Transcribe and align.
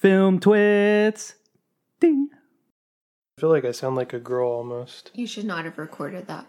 Film 0.00 0.40
twits. 0.40 1.34
Ding. 2.00 2.30
I 3.36 3.40
feel 3.42 3.50
like 3.50 3.66
I 3.66 3.72
sound 3.72 3.96
like 3.96 4.14
a 4.14 4.18
girl 4.18 4.50
almost. 4.50 5.10
You 5.12 5.26
should 5.26 5.44
not 5.44 5.66
have 5.66 5.76
recorded 5.76 6.26
that. 6.26 6.46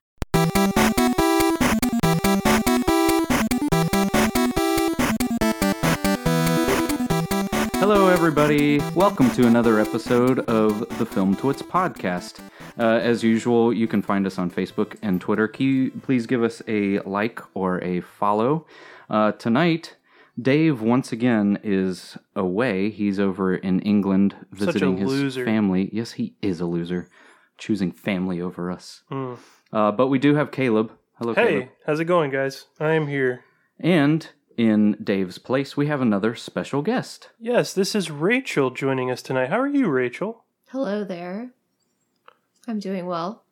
Hello, 7.74 8.08
everybody. 8.08 8.80
Welcome 8.96 9.30
to 9.32 9.46
another 9.46 9.82
episode 9.82 10.40
of 10.48 10.80
the 10.98 11.06
Film 11.06 11.36
Twits 11.36 11.62
podcast. 11.62 12.40
Uh, 12.80 13.02
as 13.04 13.22
usual, 13.22 13.74
you 13.74 13.86
can 13.86 14.02
find 14.02 14.26
us 14.26 14.40
on 14.40 14.50
Facebook 14.50 14.96
and 15.02 15.20
Twitter. 15.20 15.50
Can 15.50 15.66
you 15.66 15.92
please 16.04 16.26
give 16.26 16.42
us 16.42 16.62
a 16.70 17.00
like 17.00 17.42
or 17.54 17.84
a 17.84 18.00
follow? 18.00 18.66
Uh, 19.10 19.34
tonight, 19.34 19.98
Dave 20.42 20.82
once 20.82 21.12
again 21.12 21.60
is 21.64 22.18
away. 22.36 22.90
He's 22.90 23.20
over 23.20 23.56
in 23.56 23.80
England 23.82 24.36
Such 24.54 24.62
a 24.62 24.66
visiting 24.66 24.98
his 24.98 25.08
loser. 25.10 25.46
family. 25.46 25.90
Yes, 25.94 26.14
he 26.14 26.36
is 26.42 26.60
a 26.62 26.66
loser, 26.66 27.10
choosing 27.58 27.92
family 27.92 28.42
over 28.42 28.72
us. 28.72 29.04
Mm. 29.12 29.38
Uh, 29.72 29.92
but 29.92 30.08
we 30.08 30.20
do 30.20 30.36
have 30.36 30.52
Caleb. 30.52 30.92
Hello, 31.16 31.34
Hey, 31.34 31.48
Caleb. 31.48 31.70
how's 31.86 32.00
it 32.00 32.06
going, 32.06 32.32
guys? 32.32 32.66
I 32.80 32.94
am 32.94 33.08
here. 33.08 33.44
And 33.80 34.28
in 34.58 34.98
Dave's 35.04 35.38
place, 35.38 35.78
we 35.78 35.88
have 35.88 36.02
another 36.02 36.36
special 36.36 36.82
guest. 36.82 37.30
Yes, 37.40 37.74
this 37.74 37.94
is 37.96 38.10
Rachel 38.12 38.70
joining 38.72 39.12
us 39.12 39.22
tonight. 39.22 39.50
How 39.50 39.60
are 39.60 39.68
you, 39.68 39.90
Rachel? 39.90 40.46
Hello 40.70 41.04
there. 41.04 41.52
I'm 42.68 42.80
doing 42.80 43.06
well. 43.06 43.44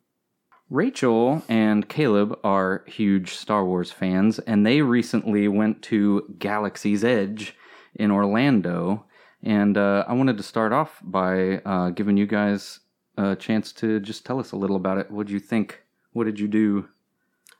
Rachel 0.70 1.42
and 1.48 1.88
Caleb 1.88 2.38
are 2.44 2.84
huge 2.86 3.34
Star 3.34 3.64
Wars 3.64 3.90
fans, 3.90 4.38
and 4.38 4.64
they 4.64 4.82
recently 4.82 5.48
went 5.48 5.82
to 5.82 6.32
Galaxy's 6.38 7.02
Edge 7.02 7.56
in 7.96 8.12
Orlando. 8.12 9.04
And 9.42 9.76
uh, 9.76 10.04
I 10.06 10.12
wanted 10.12 10.36
to 10.36 10.44
start 10.44 10.72
off 10.72 11.00
by 11.02 11.56
uh, 11.58 11.90
giving 11.90 12.16
you 12.16 12.26
guys 12.26 12.80
a 13.16 13.34
chance 13.34 13.72
to 13.72 13.98
just 13.98 14.24
tell 14.24 14.38
us 14.38 14.52
a 14.52 14.56
little 14.56 14.76
about 14.76 14.98
it. 14.98 15.10
What 15.10 15.26
did 15.26 15.32
you 15.32 15.40
think? 15.40 15.82
What 16.12 16.24
did 16.24 16.38
you 16.38 16.46
do? 16.46 16.88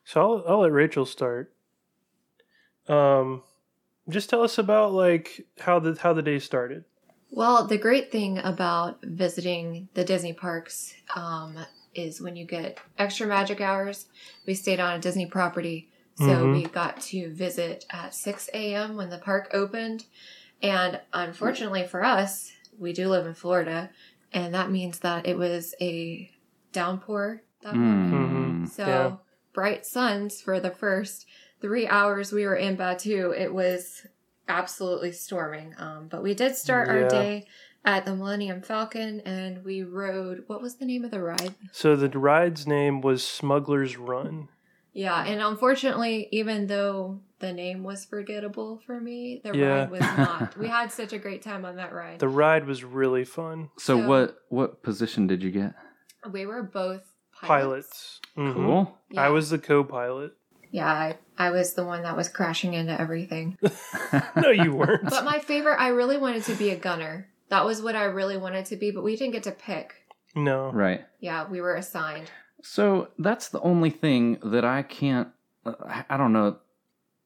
So 0.04 0.20
I'll, 0.20 0.44
I'll 0.46 0.60
let 0.60 0.72
Rachel 0.72 1.04
start. 1.04 1.52
Um, 2.86 3.42
just 4.08 4.30
tell 4.30 4.42
us 4.42 4.56
about 4.56 4.92
like 4.92 5.46
how 5.58 5.80
the 5.80 5.98
how 6.00 6.12
the 6.12 6.22
day 6.22 6.38
started. 6.38 6.84
Well, 7.30 7.66
the 7.66 7.78
great 7.78 8.10
thing 8.10 8.38
about 8.38 8.98
visiting 9.02 9.88
the 9.94 10.04
Disney 10.04 10.32
parks 10.32 10.94
um, 11.14 11.56
is 11.94 12.20
when 12.20 12.36
you 12.36 12.46
get 12.46 12.78
extra 12.98 13.26
magic 13.26 13.60
hours. 13.60 14.06
We 14.46 14.54
stayed 14.54 14.80
on 14.80 14.94
a 14.96 15.00
Disney 15.00 15.26
property, 15.26 15.88
so 16.16 16.24
Mhm. 16.24 16.52
we 16.52 16.64
got 16.66 17.00
to 17.02 17.30
visit 17.32 17.84
at 17.90 18.14
6 18.14 18.48
a.m. 18.54 18.96
when 18.96 19.10
the 19.10 19.18
park 19.18 19.50
opened. 19.52 20.06
And 20.62 21.00
unfortunately 21.12 21.86
for 21.86 22.04
us, 22.04 22.52
we 22.78 22.92
do 22.92 23.08
live 23.08 23.26
in 23.26 23.34
Florida, 23.34 23.90
and 24.32 24.54
that 24.54 24.70
means 24.70 24.98
that 25.00 25.26
it 25.26 25.36
was 25.38 25.74
a 25.80 26.30
downpour 26.72 27.42
that 27.62 27.74
morning. 27.74 28.62
Mm. 28.62 28.68
So 28.68 28.86
Yeah. 28.86 29.16
bright 29.52 29.84
suns 29.86 30.40
for 30.40 30.60
the 30.60 30.70
first 30.70 31.26
three 31.60 31.86
hours 31.86 32.32
we 32.32 32.46
were 32.46 32.56
in 32.56 32.76
Batuu. 32.76 33.36
It 33.38 33.52
was 33.52 34.06
absolutely 34.48 35.12
storming. 35.12 35.74
Um, 35.78 36.08
but 36.08 36.22
we 36.22 36.34
did 36.34 36.56
start 36.56 36.88
Yeah. 36.88 36.94
our 36.94 37.08
day 37.08 37.46
at 37.84 38.04
the 38.04 38.14
Millennium 38.14 38.62
Falcon 38.62 39.20
and 39.20 39.64
we 39.64 39.82
rode. 39.82 40.44
What 40.46 40.60
was 40.62 40.76
the 40.76 40.84
name 40.84 41.04
of 41.04 41.10
the 41.10 41.20
ride? 41.22 41.54
So 41.72 41.96
the 41.96 42.08
ride's 42.18 42.66
name 42.66 43.00
was 43.00 43.26
Smuggler's 43.26 43.96
Run. 43.96 44.48
Yeah, 44.92 45.24
and 45.24 45.40
unfortunately, 45.40 46.28
even 46.32 46.66
though 46.66 47.20
the 47.38 47.52
name 47.52 47.84
was 47.84 48.04
forgettable 48.04 48.80
for 48.84 49.00
me, 49.00 49.40
the 49.44 49.56
Yeah. 49.56 49.66
ride 49.80 49.90
was 49.90 50.00
not. 50.00 50.56
we 50.58 50.66
had 50.68 50.90
such 50.90 51.12
a 51.12 51.18
great 51.18 51.42
time 51.42 51.64
on 51.64 51.76
that 51.76 51.92
ride. 51.92 52.18
The 52.18 52.28
ride 52.28 52.66
was 52.66 52.82
really 52.84 53.24
fun. 53.24 53.70
So, 53.78 53.98
So- 54.00 54.08
what 54.08 54.36
what 54.48 54.82
position 54.82 55.26
did 55.26 55.42
you 55.42 55.50
get? 55.50 55.74
we 56.30 56.44
were 56.44 56.62
both 56.62 57.02
Pilots. 57.40 57.48
pilots. 57.48 58.20
Mhm. 58.36 58.54
Cool. 58.54 58.98
Yeah. 59.10 59.22
I 59.22 59.28
was 59.30 59.48
the 59.48 59.58
co-pilot. 59.58 60.32
Yeah, 60.72 60.86
I, 60.86 61.16
I 61.38 61.50
was 61.50 61.72
the 61.74 61.84
one 61.84 62.02
that 62.02 62.16
was 62.16 62.28
crashing 62.28 62.74
into 62.74 63.00
everything. 63.00 63.58
No, 64.36 64.50
you 64.50 64.72
weren't. 64.74 65.08
But 65.08 65.24
my 65.24 65.38
favorite, 65.38 65.76
I 65.80 65.88
really 65.88 66.16
wanted 66.18 66.42
to 66.44 66.54
be 66.56 66.70
a 66.70 66.76
gunner. 66.76 67.28
That 67.50 67.64
was 67.64 67.82
what 67.82 67.94
I 67.96 68.04
really 68.04 68.36
wanted 68.36 68.64
to 68.66 68.76
be, 68.76 68.90
but 68.90 69.02
we 69.04 69.16
didn't 69.16 69.32
get 69.34 69.42
to 69.44 69.52
pick. 69.52 69.94
no. 70.34 70.70
right. 70.72 71.04
Yeah, 71.20 71.46
we 71.48 71.60
were 71.60 71.74
assigned. 71.74 72.30
So 72.62 73.08
that's 73.18 73.48
the 73.48 73.60
only 73.60 73.90
thing 73.90 74.38
that 74.42 74.64
I 74.64 74.82
can't. 74.82 75.28
I 75.66 76.16
don't 76.16 76.32
know. 76.32 76.56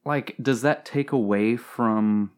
Like, 0.03 0.35
does 0.41 0.61
that 0.63 0.85
take 0.85 1.11
away 1.11 1.55
from 1.57 2.31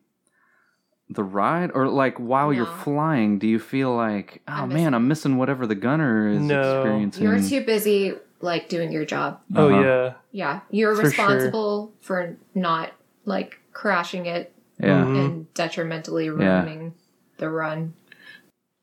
the 1.10 1.24
ride, 1.24 1.72
or 1.74 1.88
like 1.88 2.18
while 2.18 2.52
you're 2.52 2.66
flying, 2.66 3.40
do 3.40 3.48
you 3.48 3.60
feel 3.60 3.96
like, 3.96 4.42
oh 4.48 4.52
I'm 4.54 4.70
man, 4.70 4.76
missing- 4.78 4.94
I'm 4.94 5.08
missing 5.08 5.38
whatever 5.38 5.66
the 5.66 5.76
gunner 5.76 6.28
is 6.30 6.42
No. 6.42 6.60
experiencing? 6.82 7.24
You're 7.24 7.40
too 7.42 7.66
busy 7.66 8.14
like 8.42 8.68
doing 8.70 8.92
your 8.92 9.06
job. 9.06 9.40
Oh 9.56 9.70
Uh-huh. 9.70 9.82
yeah. 9.82 10.14
Yeah, 10.32 10.60
you're 10.70 10.94
For 10.96 11.02
sure. 11.10 11.10
responsible 11.28 11.94
for 12.02 12.36
not 12.54 12.92
like 13.26 13.58
crashing 13.74 14.26
it 14.26 14.54
Yeah. 14.80 15.04
Mhm. 15.06 15.26
and 15.26 15.54
detrimentally 15.54 16.26
Yeah. 16.26 16.64
Ruining 17.40 17.52
the 17.54 17.56
run. 17.58 17.94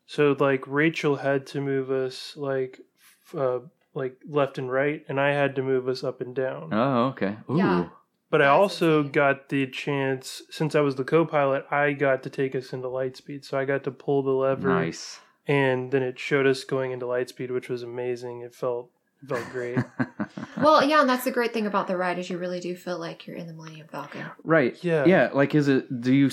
So 0.07 0.37
like 0.39 0.65
Rachel 0.67 1.17
had 1.17 1.47
to 1.49 1.61
move 1.61 1.91
us 1.91 2.37
like 2.37 2.81
uh, 3.37 3.61
like 3.95 4.17
left 4.29 4.59
and 4.59 4.71
right, 4.71 5.05
and 5.09 5.21
I 5.21 5.31
had 5.33 5.55
to 5.57 5.63
move 5.63 5.89
us 5.89 6.05
up 6.05 6.21
and 6.21 6.35
down. 6.35 6.71
Oh, 6.73 7.07
okay. 7.07 7.37
Ooh. 7.51 7.57
Yeah. 7.57 7.89
but 8.31 8.43
I 8.43 8.47
also 8.49 9.03
got 9.05 9.49
the 9.49 9.67
chance 9.69 10.43
since 10.51 10.75
I 10.75 10.81
was 10.81 10.97
the 10.97 11.05
co-pilot, 11.05 11.65
I 11.71 11.93
got 11.93 12.23
to 12.25 12.31
take 12.31 12.55
us 12.55 12.73
into 12.73 12.89
Lightspeed. 12.89 13.45
So 13.45 13.57
I 13.59 13.65
got 13.65 13.85
to 13.85 13.91
pull 13.91 14.23
the 14.23 14.31
lever, 14.33 14.69
Nice. 14.69 15.21
and 15.47 15.91
then 15.93 16.03
it 16.03 16.19
showed 16.19 16.47
us 16.47 16.65
going 16.65 16.91
into 16.93 17.07
Lightspeed, 17.07 17.51
which 17.51 17.69
was 17.69 17.83
amazing. 17.83 18.41
It 18.43 18.55
felt 18.55 18.91
it 19.25 19.29
felt 19.29 19.51
great. 19.51 19.79
Well, 20.57 20.85
yeah, 20.85 21.01
and 21.01 21.09
that's 21.09 21.25
the 21.25 21.31
great 21.33 21.53
thing 21.53 21.67
about 21.67 21.89
the 21.89 21.97
ride 21.97 22.19
is 22.19 22.31
you 22.31 22.39
really 22.39 22.61
do 22.61 22.75
feel 22.77 22.99
like 22.99 23.27
you're 23.27 23.37
in 23.37 23.47
the 23.49 23.53
Millennium 23.53 23.89
Falcon. 23.89 24.25
right. 24.45 24.83
Yeah. 24.83 25.05
Yeah. 25.05 25.31
Like, 25.35 25.55
is 25.55 25.67
it? 25.69 26.01
Do 26.01 26.13
you 26.15 26.31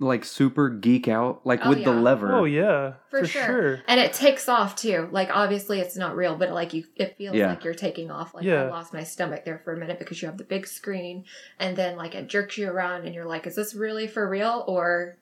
like 0.00 0.24
super 0.24 0.70
geek 0.70 1.08
out 1.08 1.46
like 1.46 1.60
Oh, 1.64 1.68
with 1.68 1.84
the 1.84 1.92
lever? 1.92 2.32
oh 2.32 2.44
yeah, 2.44 2.94
For 3.10 3.20
for, 3.20 3.26
sure. 3.26 3.44
sure. 3.44 3.82
And 3.86 4.00
it 4.00 4.12
takes 4.14 4.48
off 4.48 4.74
too. 4.76 5.08
Like 5.12 5.28
obviously 5.32 5.78
it's 5.80 5.96
not 5.96 6.16
real, 6.16 6.36
but 6.36 6.50
like 6.52 6.72
you 6.74 6.84
it 6.96 7.16
feels 7.16 7.36
Yeah. 7.36 7.50
like 7.50 7.64
you're 7.64 7.74
taking 7.74 8.10
off. 8.10 8.34
Like 8.34 8.44
Yeah. 8.44 8.64
I 8.64 8.70
lost 8.70 8.92
my 8.94 9.04
stomach 9.04 9.44
there 9.44 9.60
for 9.62 9.74
a 9.74 9.78
minute 9.78 9.98
because 9.98 10.20
you 10.22 10.26
have 10.26 10.38
the 10.38 10.44
big 10.44 10.66
screen 10.66 11.24
and 11.58 11.76
then 11.76 11.96
like 11.96 12.14
it 12.14 12.28
jerks 12.28 12.56
you 12.58 12.68
around 12.68 13.04
and 13.04 13.14
you're 13.14 13.26
like, 13.26 13.46
is 13.46 13.54
this 13.56 13.74
really 13.74 14.06
for 14.08 14.28
real? 14.28 14.64
Or 14.66 15.18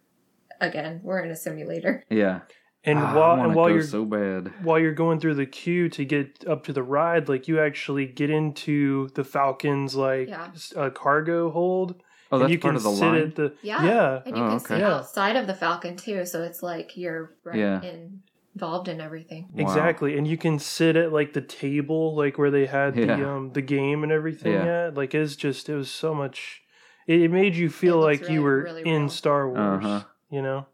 again, 0.61 1.01
we're 1.03 1.21
in 1.21 1.31
a 1.31 1.37
simulator. 1.37 2.05
Yeah. 2.09 2.41
And 2.85 2.99
Ah, 2.99 3.15
while 3.15 3.45
and 3.45 3.55
while 3.55 3.71
you're 3.71 3.83
so 3.85 4.05
bad. 4.05 4.53
while 4.65 4.79
you're 4.79 4.93
going 4.93 5.21
through 5.21 5.35
the 5.37 5.47
queue 5.47 5.89
to 5.91 6.05
get 6.05 6.45
up 6.49 6.65
to 6.65 6.73
the 6.73 6.83
ride, 6.83 7.29
like 7.29 7.47
you 7.47 7.61
actually 7.61 8.07
get 8.07 8.29
into 8.31 9.09
the 9.15 9.23
Falcon's 9.25 9.95
like 9.95 10.29
Yeah. 10.29 10.49
uh, 10.77 10.91
cargo 10.91 11.51
hold. 11.51 11.95
Oh, 12.33 12.37
and 12.37 12.43
that's 12.43 12.51
you 12.53 12.59
part 12.59 12.71
can 12.73 12.77
of 12.77 12.83
the 12.83 12.91
sit 12.93 13.05
line. 13.05 13.21
at 13.23 13.35
the 13.37 13.53
Yeah. 13.63 13.85
yeah. 13.85 14.23
And 14.27 14.37
you 14.37 14.43
Oh, 14.43 14.47
can 14.49 14.57
okay. 14.57 14.75
see 14.77 14.81
Yeah. 14.81 14.95
outside 14.97 15.37
of 15.37 15.47
the 15.47 15.55
Falcon 15.55 15.97
too, 15.97 16.25
so 16.25 16.43
it's 16.43 16.63
like 16.63 16.97
you're 16.97 17.35
right 17.45 17.57
Yeah. 17.57 17.83
in, 17.83 18.23
involved 18.55 18.89
in 18.89 19.01
everything. 19.01 19.49
Wow. 19.55 19.63
Exactly, 19.63 20.19
and 20.19 20.27
you 20.27 20.37
can 20.37 20.59
sit 20.59 20.97
at 20.97 21.13
like 21.13 21.35
the 21.35 21.41
table, 21.41 22.17
like 22.17 22.37
where 22.37 22.51
they 22.51 22.67
had 22.67 22.95
the 22.97 23.13
um 23.29 23.53
the 23.53 23.63
game 23.63 24.03
and 24.03 24.11
everything. 24.11 24.55
Yeah. 24.55 24.87
At. 24.89 24.95
Like 24.95 25.15
it's 25.15 25.37
just 25.37 25.69
it 25.69 25.77
was 25.77 25.89
so 25.91 26.15
much. 26.15 26.63
It, 27.07 27.21
it 27.21 27.31
made 27.31 27.55
you 27.55 27.69
feel 27.71 28.01
looks 28.01 28.23
like 28.23 28.31
you 28.31 28.43
were 28.43 28.63
really 28.65 28.83
in 28.83 29.03
real. 29.03 29.09
Star 29.09 29.49
Wars. 29.49 29.85
Uh-huh. 29.85 30.03
You 30.31 30.43
know, 30.43 30.67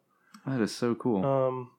That 0.47 0.61
is 0.63 0.75
so 0.75 0.95
cool. 0.95 1.25
um, 1.27 1.71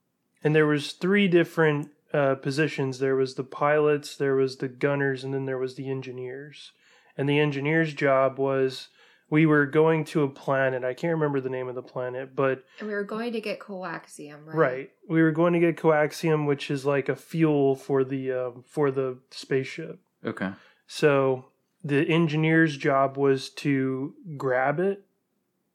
and 0.44 0.56
there 0.56 0.66
was 0.66 0.94
three 0.94 1.28
different 1.28 1.90
uh, 2.14 2.36
positions. 2.36 3.00
There 3.00 3.16
was 3.16 3.36
the 3.36 3.44
pilots, 3.44 4.16
there 4.16 4.36
was 4.36 4.58
the 4.58 4.68
gunners, 4.68 5.24
and 5.24 5.34
then 5.34 5.46
there 5.46 5.58
was 5.58 5.76
the 5.76 5.90
engineers. 5.90 6.72
And 7.18 7.28
the 7.28 7.40
engineers' 7.40 7.94
job 7.94 8.40
was 8.40 8.88
we 9.30 9.46
were 9.46 9.66
going 9.66 10.06
to 10.06 10.24
a 10.24 10.30
planet. 10.30 10.84
I 10.84 10.94
can't 10.94 11.14
remember 11.14 11.40
the 11.40 11.50
name 11.50 11.68
of 11.68 11.76
the 11.76 11.84
planet, 11.84 12.36
but 12.36 12.64
And 12.80 12.88
we 12.88 12.94
were 12.94 13.04
going 13.04 13.34
to 13.34 13.42
get 13.42 13.60
coaxium, 13.60 14.46
right? 14.46 14.56
Right. 14.56 14.90
We 15.08 15.22
were 15.22 15.32
going 15.32 15.54
to 15.54 15.60
get 15.60 15.78
coaxium, 15.78 16.48
which 16.48 16.72
is 16.72 16.86
like 16.86 17.10
a 17.10 17.16
fuel 17.16 17.76
for 17.76 18.04
the 18.04 18.32
um, 18.32 18.64
for 18.68 18.92
the 18.92 19.18
spaceship. 19.32 20.00
okay. 20.26 20.52
So 20.88 21.46
the 21.84 22.10
engineer's 22.10 22.76
job 22.76 23.18
was 23.18 23.50
to 23.50 24.16
grab 24.38 24.80
it 24.80 25.06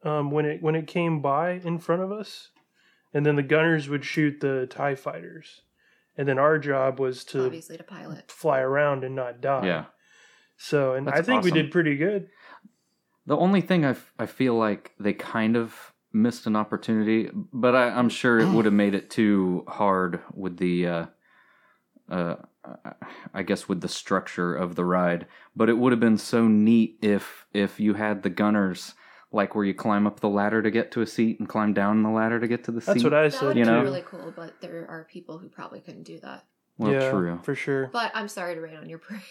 um, 0.03 0.31
when 0.31 0.45
it 0.47 0.63
when 0.63 0.75
it 0.75 0.87
came 0.87 1.21
by 1.21 1.53
in 1.53 1.79
front 1.79 2.03
of 2.03 2.11
us, 2.11 2.49
and 3.15 3.25
then 3.25 3.37
the 3.37 3.43
gunners 3.43 3.89
would 3.89 4.05
shoot 4.05 4.41
the 4.41 4.67
Tie 4.67 4.97
fighters, 4.97 5.63
and 6.17 6.29
then 6.29 6.39
our 6.39 6.59
job 6.59 6.99
was 7.01 7.25
to 7.27 7.47
Obviously 7.47 7.77
to 7.79 7.85
pilot. 7.85 8.31
fly 8.31 8.61
around 8.61 9.05
and 9.05 9.15
not 9.15 9.41
die. 9.41 9.67
Yeah. 9.67 9.85
So, 10.57 10.95
and 10.95 11.09
I 11.09 11.17
That's 11.17 11.27
think 11.27 11.45
we 11.45 11.51
did 11.51 11.71
pretty 11.71 11.97
good. 11.97 12.29
The 13.27 13.37
only 13.37 13.61
thing 13.63 13.85
I, 13.85 13.91
f- 13.91 14.13
I 14.19 14.27
feel 14.27 14.55
like 14.55 14.93
they 15.01 15.15
kind 15.15 15.57
of 15.57 15.93
missed 16.13 16.47
an 16.47 16.55
opportunity, 16.57 17.31
but 17.53 17.75
I, 17.75 17.89
I'm 17.89 18.09
sure 18.09 18.39
it 18.39 18.49
would 18.49 18.67
have 18.67 18.75
made 18.75 18.95
it 18.95 19.11
too 19.11 19.65
hard 19.67 20.21
with 20.33 20.59
the, 20.59 20.87
uh, 20.87 21.07
uh, 22.09 22.37
I 23.33 23.43
guess 23.43 23.69
with 23.69 23.81
the 23.81 23.89
structure 23.89 24.55
of 24.55 24.75
the 24.77 24.85
ride. 24.85 25.27
But 25.57 25.69
it 25.69 25.79
would 25.79 25.93
have 25.93 26.01
been 26.01 26.19
so 26.19 26.47
neat 26.47 26.99
if 27.03 27.47
if 27.53 27.81
you 27.81 27.95
had 27.95 28.23
the 28.23 28.31
gunners 28.31 28.95
like 29.35 29.55
where 29.55 29.65
you 29.65 29.75
climb 29.75 30.07
up 30.07 30.21
the 30.21 30.29
ladder 30.29 30.63
to 30.63 30.71
get 30.71 30.91
to 30.93 31.03
a 31.03 31.07
seat 31.07 31.39
and 31.41 31.49
climb 31.49 31.73
down 31.75 32.03
the 32.03 32.09
ladder 32.11 32.39
to 32.41 32.49
get 32.49 32.65
to 32.65 32.73
the 32.73 32.81
seat. 32.81 32.87
That's 32.87 33.05
what 33.05 33.15
I 33.15 33.25
That 33.25 33.33
said. 33.33 33.43
would 33.49 33.57
you 33.57 33.65
be 33.65 33.71
know? 33.71 33.83
really 33.83 34.03
cool, 34.07 34.33
but 34.35 34.61
there 34.61 34.87
are 34.89 35.05
people 35.11 35.39
who 35.39 35.49
probably 35.49 35.81
couldn't 35.81 36.05
do 36.05 36.19
that. 36.21 36.45
well, 36.79 36.93
yeah, 36.93 37.11
true. 37.11 37.41
for 37.43 37.55
sure. 37.55 37.89
But 37.93 38.11
I'm 38.15 38.29
sorry 38.29 38.55
to 38.55 38.61
rain 38.61 38.77
on 38.77 38.89
your 38.89 38.99
parade. 39.07 39.23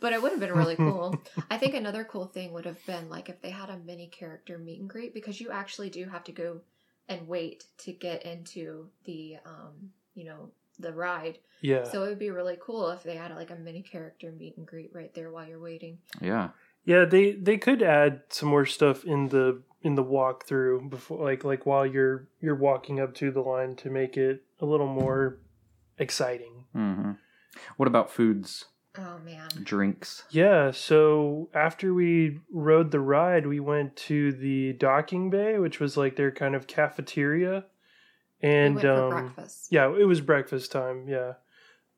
but 0.00 0.12
it 0.12 0.22
would 0.22 0.30
have 0.32 0.40
been 0.40 0.52
really 0.54 0.76
cool. 0.86 1.14
I 1.50 1.58
think 1.58 1.74
another 1.74 2.04
cool 2.04 2.26
thing 2.26 2.52
would 2.52 2.64
have 2.64 2.84
been 2.86 3.08
like 3.10 3.28
if 3.28 3.40
they 3.42 3.50
had 3.50 3.70
a 3.70 3.76
mini 3.78 4.06
character 4.06 4.56
meet 4.58 4.80
and 4.80 4.88
greet 4.88 5.12
because 5.14 5.40
you 5.40 5.50
actually 5.50 5.90
do 5.90 6.06
have 6.08 6.24
to 6.24 6.32
go 6.32 6.60
and 7.08 7.26
wait 7.28 7.64
to 7.78 7.92
get 7.92 8.24
into 8.24 8.88
the 9.04 9.36
um, 9.44 9.90
you 10.14 10.24
know, 10.24 10.50
the 10.78 10.92
ride. 10.92 11.38
Yeah, 11.60 11.84
So 11.84 12.02
it 12.04 12.08
would 12.08 12.18
be 12.18 12.30
really 12.30 12.58
cool 12.60 12.90
if 12.90 13.02
they 13.02 13.16
had 13.16 13.34
like 13.34 13.50
a 13.50 13.56
mini 13.56 13.82
character 13.82 14.30
meet 14.32 14.56
and 14.58 14.66
greet 14.66 14.90
right 14.94 15.12
there 15.14 15.30
while 15.30 15.46
you're 15.48 15.60
waiting. 15.60 15.98
Yeah. 16.20 16.48
Yeah. 16.84 17.04
They 17.04 17.32
they 17.32 17.56
could 17.58 17.82
add 17.82 18.22
some 18.28 18.48
more 18.48 18.66
stuff 18.66 19.04
in 19.04 19.28
the 19.28 19.62
in 19.82 19.94
the 19.96 20.04
walkthrough 20.04 20.88
before, 20.90 21.22
like 21.24 21.44
like 21.44 21.66
while 21.66 21.84
you're 21.86 22.28
you're 22.40 22.54
walking 22.56 23.00
up 23.00 23.14
to 23.16 23.30
the 23.30 23.40
line 23.42 23.76
to 23.76 23.90
make 23.90 24.16
it 24.16 24.42
a 24.60 24.66
little 24.66 24.86
more 24.86 25.38
exciting. 25.98 26.64
hmm 26.72 27.12
What 27.76 27.86
about 27.86 28.10
foods, 28.10 28.66
Oh 28.98 29.18
man. 29.24 29.48
drinks? 29.62 30.24
Yeah, 30.30 30.70
so 30.70 31.48
after 31.54 31.92
we 31.94 32.40
rode 32.52 32.90
the 32.90 33.00
ride, 33.00 33.46
we 33.46 33.60
went 33.60 33.96
to 34.08 34.32
the 34.32 34.72
docking 34.74 35.30
bay, 35.30 35.58
which 35.58 35.80
was 35.80 35.96
like 35.96 36.16
their 36.16 36.30
kind 36.32 36.54
of 36.54 36.66
cafeteria. 36.66 37.64
And 38.42 38.76
we 38.76 38.82
went 38.82 38.96
for 38.96 39.16
um 39.18 39.26
breakfast. 39.34 39.68
yeah, 39.70 39.86
it 39.96 40.04
was 40.06 40.20
breakfast 40.20 40.72
time, 40.72 41.08
yeah. 41.08 41.34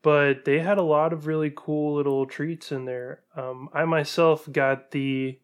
But 0.03 0.45
they 0.45 0.61
had 0.61 0.79
a 0.79 0.83
lot 0.83 1.13
of 1.13 1.27
really 1.27 1.53
cool 1.55 1.95
little 1.97 2.27
treats 2.27 2.71
in 2.73 2.85
there. 2.85 3.23
Um 3.37 3.69
I 3.73 3.85
myself 3.85 4.49
got 4.51 4.91
the 4.93 5.39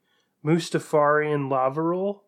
Mustafarian 0.45 1.51
lava 1.51 1.83
roll, 1.83 2.25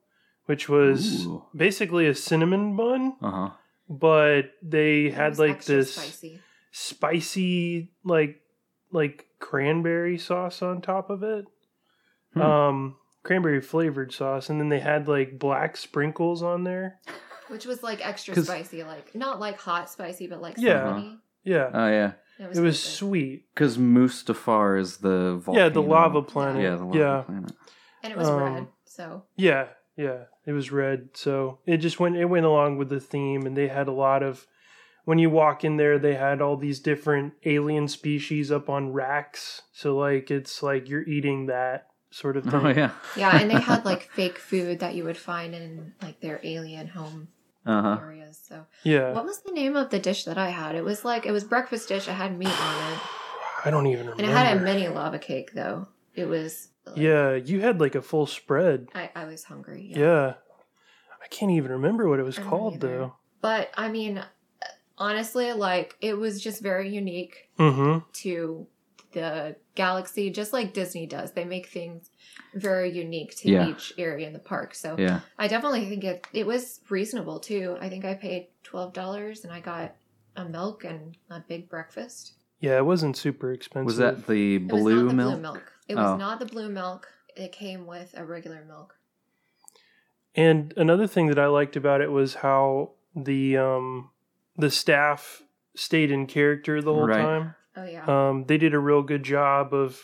which 0.46 0.68
was 0.68 1.26
Ooh. 1.26 1.44
basically 1.54 2.06
a 2.06 2.14
cinnamon 2.14 2.76
bun, 2.76 3.16
Uh 3.22 3.30
huh. 3.30 3.50
but 3.88 4.52
they 4.62 5.06
It 5.06 5.14
had 5.14 5.38
like 5.38 5.64
this 5.64 5.94
spicy. 5.94 6.40
spicy 6.70 7.90
like 8.04 8.40
like 8.92 9.26
cranberry 9.40 10.18
sauce 10.18 10.62
on 10.62 10.80
top 10.80 11.10
of 11.10 11.22
it. 11.22 11.44
Hmm. 12.34 12.40
Um 12.42 12.96
cranberry 13.22 13.60
flavored 13.60 14.12
sauce 14.12 14.50
and 14.50 14.60
then 14.60 14.68
they 14.68 14.80
had 14.80 15.08
like 15.08 15.38
black 15.38 15.76
sprinkles 15.76 16.42
on 16.42 16.64
there. 16.64 17.00
Which 17.48 17.66
was 17.66 17.82
like 17.82 18.04
extra 18.06 18.34
spicy, 18.44 18.82
like 18.84 19.14
not 19.14 19.40
like 19.40 19.58
hot 19.58 19.90
spicy, 19.90 20.26
but 20.26 20.40
like 20.42 20.56
Yeah. 20.58 20.82
cinnamony. 20.84 21.18
Yeah. 21.44 21.70
Oh 21.72 21.88
yeah, 21.88 22.12
It 22.38 22.44
it 22.44 22.48
was, 22.48 22.60
was 22.60 22.76
good. 22.82 22.88
sweet. 22.90 23.44
because 23.54 23.78
Mustafar 23.78 24.78
is 24.80 24.98
the 24.98 25.36
volcano. 25.36 25.64
Yeah, 25.66 25.68
the 25.68 25.82
lava 25.82 26.22
planet. 26.22 26.62
Yeah, 26.62 26.76
the 26.76 26.84
lava 26.84 26.98
yeah. 26.98 27.22
planet. 27.22 27.52
and 28.02 28.12
it 28.12 28.18
was 28.18 28.28
um, 28.28 28.40
red. 28.42 28.66
So 28.84 29.24
Yeah, 29.36 29.66
yeah. 29.96 30.24
It 30.46 30.52
was 30.52 30.70
red. 30.72 31.10
So 31.14 31.58
it 31.66 31.78
just 31.78 31.98
went 32.00 32.16
it 32.16 32.26
went 32.26 32.46
along 32.46 32.76
with 32.78 32.88
the 32.90 33.00
theme 33.00 33.46
and 33.46 33.56
they 33.56 33.68
had 33.68 33.88
a 33.88 33.92
lot 33.92 34.22
of 34.22 34.46
when 35.04 35.18
you 35.18 35.28
walk 35.30 35.64
in 35.64 35.76
there 35.76 35.98
they 35.98 36.14
had 36.14 36.40
all 36.40 36.56
these 36.56 36.80
different 36.80 37.34
alien 37.44 37.88
species 37.88 38.50
up 38.52 38.68
on 38.68 38.92
racks. 38.92 39.62
So 39.72 39.96
like 39.96 40.30
it's 40.30 40.62
like 40.62 40.88
you're 40.88 41.06
eating 41.08 41.46
that 41.46 41.88
sort 42.10 42.36
of 42.36 42.44
thing. 42.50 42.54
Oh 42.54 42.68
yeah. 42.68 42.90
yeah, 43.16 43.36
and 43.40 43.50
they 43.50 43.60
had 43.60 43.84
like 43.84 44.10
fake 44.12 44.38
food 44.38 44.80
that 44.80 44.94
you 44.94 45.04
would 45.04 45.18
find 45.18 45.54
in 45.54 45.92
like 46.02 46.20
their 46.20 46.40
alien 46.42 46.88
home 46.88 47.28
Uh 47.66 47.82
huh. 47.82 47.98
areas. 48.00 48.40
So 48.48 48.66
Yeah. 48.82 49.12
what 49.12 49.24
was 49.24 49.40
the 49.40 49.52
name 49.52 49.74
of 49.76 49.90
the 49.90 49.98
dish 49.98 50.24
that 50.24 50.36
I 50.38 50.50
had? 50.50 50.74
It 50.74 50.84
was 50.84 51.04
like 51.04 51.24
it 51.26 51.32
was 51.32 51.44
breakfast 51.44 51.88
dish. 51.88 52.08
It 52.08 52.12
had 52.12 52.36
meat 52.38 52.48
on 52.48 52.92
it, 52.92 52.98
I 53.64 53.70
don't 53.70 53.86
even 53.86 54.06
remember. 54.08 54.22
and 54.22 54.30
it 54.30 54.34
had 54.34 54.56
a 54.56 54.60
mini 54.60 54.88
lava 54.88 55.18
cake 55.18 55.52
though. 55.54 55.88
It 56.14 56.26
was 56.26 56.68
like, 56.86 56.96
Yeah, 56.96 57.34
you 57.34 57.60
had 57.60 57.80
like 57.80 57.94
a 57.94 58.02
full 58.02 58.26
spread. 58.26 58.88
I, 58.94 59.10
I 59.14 59.24
was 59.24 59.44
hungry. 59.44 59.92
Yeah. 59.96 60.34
I 61.22 61.26
can't 61.28 61.52
even 61.52 61.72
remember 61.72 62.08
what 62.08 62.20
it 62.20 62.24
was 62.24 62.38
I 62.38 62.42
called 62.42 62.74
either. 62.74 62.88
though. 62.98 63.16
But 63.40 63.70
I 63.76 63.88
mean, 63.88 64.22
honestly, 64.98 65.52
like 65.52 65.96
it 66.00 66.16
was 66.18 66.40
just 66.42 66.62
very 66.62 66.88
unique 66.90 67.48
Mm-hmm. 67.58 67.98
to 68.24 68.66
the 69.14 69.56
galaxy, 69.74 70.28
just 70.30 70.52
like 70.52 70.74
Disney 70.74 71.06
does. 71.06 71.32
They 71.32 71.44
make 71.44 71.66
things 71.68 72.10
very 72.54 72.90
unique 72.90 73.34
to 73.38 73.50
Yeah. 73.50 73.68
each 73.70 73.94
area 73.96 74.26
in 74.26 74.32
the 74.34 74.38
park. 74.38 74.74
So 74.74 74.96
Yeah. 74.98 75.20
I 75.38 75.48
definitely 75.48 75.88
think 75.88 76.04
it 76.04 76.26
it 76.32 76.46
was 76.46 76.80
reasonable 76.90 77.40
too. 77.40 77.76
I 77.80 77.88
think 77.88 78.04
I 78.04 78.14
paid 78.14 78.48
twelve 78.62 78.92
dollars 78.92 79.44
and 79.44 79.52
I 79.52 79.60
got 79.60 79.94
a 80.36 80.44
milk 80.44 80.84
and 80.84 81.16
a 81.30 81.40
big 81.40 81.68
breakfast. 81.68 82.34
Yeah, 82.60 82.76
it 82.78 82.84
wasn't 82.86 83.16
super 83.16 83.52
expensive. 83.52 83.86
Was 83.86 83.96
that 83.98 84.26
the 84.26 84.56
It 84.56 84.62
was 84.72 84.82
blue 84.82 85.02
not 85.04 85.08
the 85.08 85.14
milk? 85.14 85.32
blue 85.32 85.42
milk. 85.42 85.72
It 85.88 85.94
was 85.96 86.10
Oh. 86.10 86.16
not 86.16 86.38
the 86.40 86.46
blue 86.46 86.68
milk. 86.68 87.08
It 87.36 87.52
came 87.52 87.86
with 87.86 88.14
a 88.16 88.24
regular 88.24 88.64
milk. 88.66 88.96
And 90.36 90.74
another 90.76 91.06
thing 91.06 91.26
that 91.28 91.38
I 91.38 91.46
liked 91.46 91.76
about 91.76 92.00
it 92.00 92.10
was 92.10 92.34
how 92.36 92.92
the 93.14 93.56
um 93.56 94.10
the 94.56 94.70
staff 94.70 95.42
stayed 95.76 96.10
in 96.10 96.26
character 96.26 96.80
the 96.80 96.92
whole 96.94 97.06
Right. 97.06 97.20
time. 97.20 97.54
Oh 97.76 97.84
yeah. 97.84 98.04
Um 98.06 98.44
they 98.46 98.58
did 98.58 98.74
a 98.74 98.78
real 98.78 99.02
good 99.02 99.22
job 99.22 99.72
of 99.74 100.00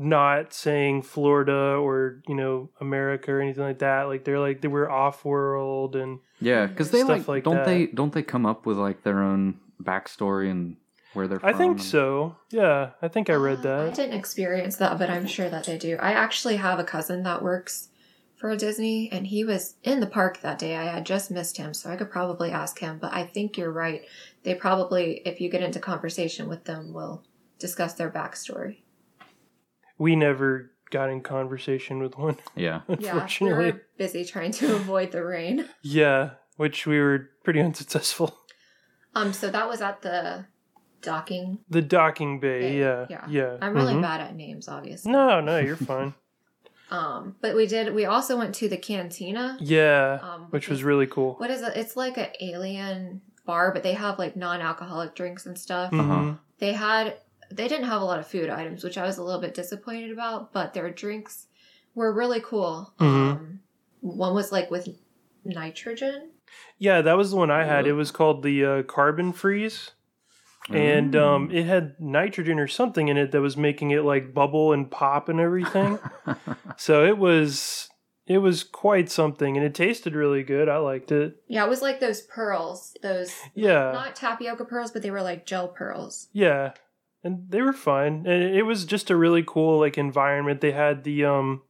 not 0.00 0.52
saying 0.52 1.02
Florida 1.02 1.52
or, 1.76 2.22
you 2.28 2.34
know, 2.34 2.70
America 2.80 3.32
or 3.32 3.40
anything 3.40 3.64
like 3.64 3.80
that. 3.80 4.02
Like 4.04 4.24
they're 4.24 4.38
like 4.38 4.60
they 4.60 4.68
were 4.68 4.90
off 4.90 5.24
world 5.24 5.96
and 5.96 6.20
Yeah, 6.40 6.66
because 6.66 6.90
they 6.90 6.98
Stuff 7.00 7.08
like, 7.10 7.28
like 7.28 7.44
don't 7.44 7.56
that. 7.56 7.66
they 7.66 7.86
don't 7.86 8.12
they 8.12 8.22
come 8.22 8.46
up 8.46 8.64
with 8.66 8.76
like 8.78 9.02
their 9.02 9.22
own 9.22 9.58
backstory 9.82 10.50
and 10.50 10.76
where 11.14 11.26
they're 11.26 11.40
from? 11.40 11.48
I 11.48 11.52
think 11.52 11.78
and- 11.78 11.82
so. 11.82 12.36
Yeah, 12.50 12.90
I 13.02 13.08
think 13.08 13.28
I 13.30 13.34
read 13.34 13.64
Uh, 13.66 13.70
I 13.70 13.84
that. 13.86 13.94
didn't 13.94 14.14
experience 14.18 14.76
that, 14.76 14.98
but 14.98 15.10
I'm 15.10 15.26
sure 15.26 15.48
that 15.50 15.64
they 15.64 15.78
do. 15.78 15.96
I 16.00 16.12
actually 16.12 16.56
have 16.56 16.78
a 16.78 16.84
cousin 16.84 17.22
that 17.24 17.42
works 17.42 17.87
for 18.38 18.56
Disney, 18.56 19.10
and 19.10 19.26
he 19.26 19.44
was 19.44 19.74
in 19.82 20.00
the 20.00 20.06
park 20.06 20.40
that 20.40 20.58
day. 20.58 20.76
I 20.76 20.84
had 20.84 21.04
just 21.04 21.30
missed 21.30 21.56
him, 21.56 21.74
so 21.74 21.90
I 21.90 21.96
could 21.96 22.10
probably 22.10 22.52
ask 22.52 22.78
him. 22.78 22.98
But 22.98 23.12
I 23.12 23.24
think 23.24 23.58
you're 23.58 23.72
right. 23.72 24.02
They 24.44 24.54
probably, 24.54 25.20
if 25.24 25.40
you 25.40 25.50
get 25.50 25.62
into 25.62 25.80
conversation 25.80 26.48
with 26.48 26.64
them, 26.64 26.92
will 26.92 27.24
discuss 27.58 27.94
their 27.94 28.10
backstory. 28.10 28.78
We 29.98 30.14
never 30.14 30.70
got 30.90 31.10
in 31.10 31.20
conversation 31.20 32.00
with 32.00 32.16
one, 32.16 32.36
Yeah. 32.56 32.82
Unfortunately. 32.88 33.66
Yeah, 33.66 33.72
we 33.72 33.72
were 33.72 33.86
busy 33.98 34.24
trying 34.24 34.52
to 34.52 34.76
avoid 34.76 35.12
the 35.12 35.24
rain. 35.24 35.68
Yeah, 35.82 36.30
which 36.56 36.86
we 36.86 37.00
were 37.00 37.30
pretty 37.44 37.60
unsuccessful. 37.60 38.38
Um, 39.14 39.32
so 39.32 39.50
that 39.50 39.68
was 39.68 39.80
at 39.80 40.02
the 40.02 40.46
docking. 41.02 41.58
The 41.68 41.82
docking 41.82 42.38
bay, 42.38 42.60
Bay, 42.60 42.78
yeah. 42.78 43.06
yeah. 43.10 43.26
Yeah. 43.28 43.56
I'm 43.60 43.74
really 43.74 43.94
mhm. 43.94 44.02
bad 44.02 44.20
at 44.20 44.36
names, 44.36 44.68
obviously. 44.68 45.10
No, 45.10 45.40
no, 45.40 45.58
you're 45.58 45.76
fine. 45.76 46.14
Um, 46.90 47.36
but 47.40 47.54
we 47.54 47.66
did. 47.66 47.94
We 47.94 48.06
also 48.06 48.36
went 48.38 48.54
to 48.56 48.68
the 48.68 48.76
cantina. 48.78 49.56
Yeah, 49.60 50.18
Um, 50.22 50.46
which 50.50 50.68
was 50.68 50.82
really 50.82 51.06
cool. 51.06 51.34
What 51.34 51.50
is 51.50 51.62
it? 51.62 51.72
It's 51.76 51.96
like 51.96 52.16
an 52.16 52.28
alien 52.40 53.20
bar, 53.44 53.72
but 53.72 53.82
they 53.82 53.92
have 53.94 54.18
like 54.18 54.36
non-alcoholic 54.36 55.14
drinks 55.14 55.46
and 55.46 55.58
stuff. 55.58 55.90
Mhm. 55.92 56.38
They 56.58 56.72
had 56.72 57.18
they 57.50 57.66
didn't 57.66 57.86
have 57.86 58.02
a 58.02 58.04
lot 58.04 58.18
of 58.18 58.26
food 58.26 58.50
items, 58.50 58.84
which 58.84 58.98
I 58.98 59.06
was 59.06 59.16
a 59.16 59.22
little 59.22 59.40
bit 59.40 59.54
disappointed 59.54 60.10
about, 60.10 60.52
but 60.52 60.74
their 60.74 60.90
drinks 60.90 61.46
were 61.94 62.12
really 62.12 62.40
cool. 62.40 62.92
Mhm. 63.00 63.06
Um, 63.32 63.60
one 64.00 64.34
was 64.34 64.52
like 64.52 64.70
with 64.70 64.88
nitrogen. 65.44 66.30
Yeah, 66.78 67.00
that 67.02 67.16
was 67.16 67.30
the 67.30 67.36
one 67.36 67.50
I 67.50 67.64
had. 67.64 67.80
Ugh. 67.84 67.88
It 67.88 67.92
was 67.92 68.10
called 68.10 68.42
the 68.42 68.64
uh, 68.64 68.82
Carbon 68.84 69.32
Freeze, 69.32 69.92
and 70.70 71.16
um, 71.16 71.50
it 71.50 71.64
had 71.66 71.96
nitrogen 72.00 72.58
or 72.58 72.66
something 72.68 73.08
in 73.08 73.16
it 73.16 73.32
that 73.32 73.40
was 73.40 73.56
making 73.56 73.90
it 73.90 74.04
like 74.04 74.34
bubble 74.34 74.72
and 74.72 74.90
pop 74.90 75.28
and 75.28 75.40
everything. 75.40 75.98
so 76.76 77.04
it 77.04 77.18
was 77.18 77.88
it 78.26 78.38
was 78.38 78.62
quite 78.62 79.10
something, 79.10 79.56
and 79.56 79.64
it 79.64 79.74
tasted 79.74 80.14
really 80.14 80.42
good. 80.42 80.68
I 80.68 80.76
liked 80.78 81.10
it. 81.12 81.36
Yeah, 81.48 81.64
it 81.64 81.68
was 81.70 81.80
like 81.82 81.98
those 82.00 82.20
pearls, 82.22 82.94
those 83.02 83.34
Yeah, 83.54 83.90
not 83.92 84.14
tapioca 84.16 84.64
pearls, 84.66 84.90
but 84.90 85.02
they 85.02 85.10
were 85.10 85.22
like 85.22 85.46
gel 85.46 85.68
pearls. 85.68 86.28
yeah, 86.32 86.72
and 87.24 87.46
they 87.48 87.62
were 87.62 87.72
fun, 87.72 88.24
and 88.26 88.42
it 88.54 88.64
was 88.64 88.84
just 88.84 89.10
a 89.10 89.16
really 89.16 89.42
cool 89.46 89.78
like 89.80 89.96
environment. 89.96 90.60
They 90.60 90.72
had 90.72 91.04
the 91.04 91.24
um, 91.24 91.62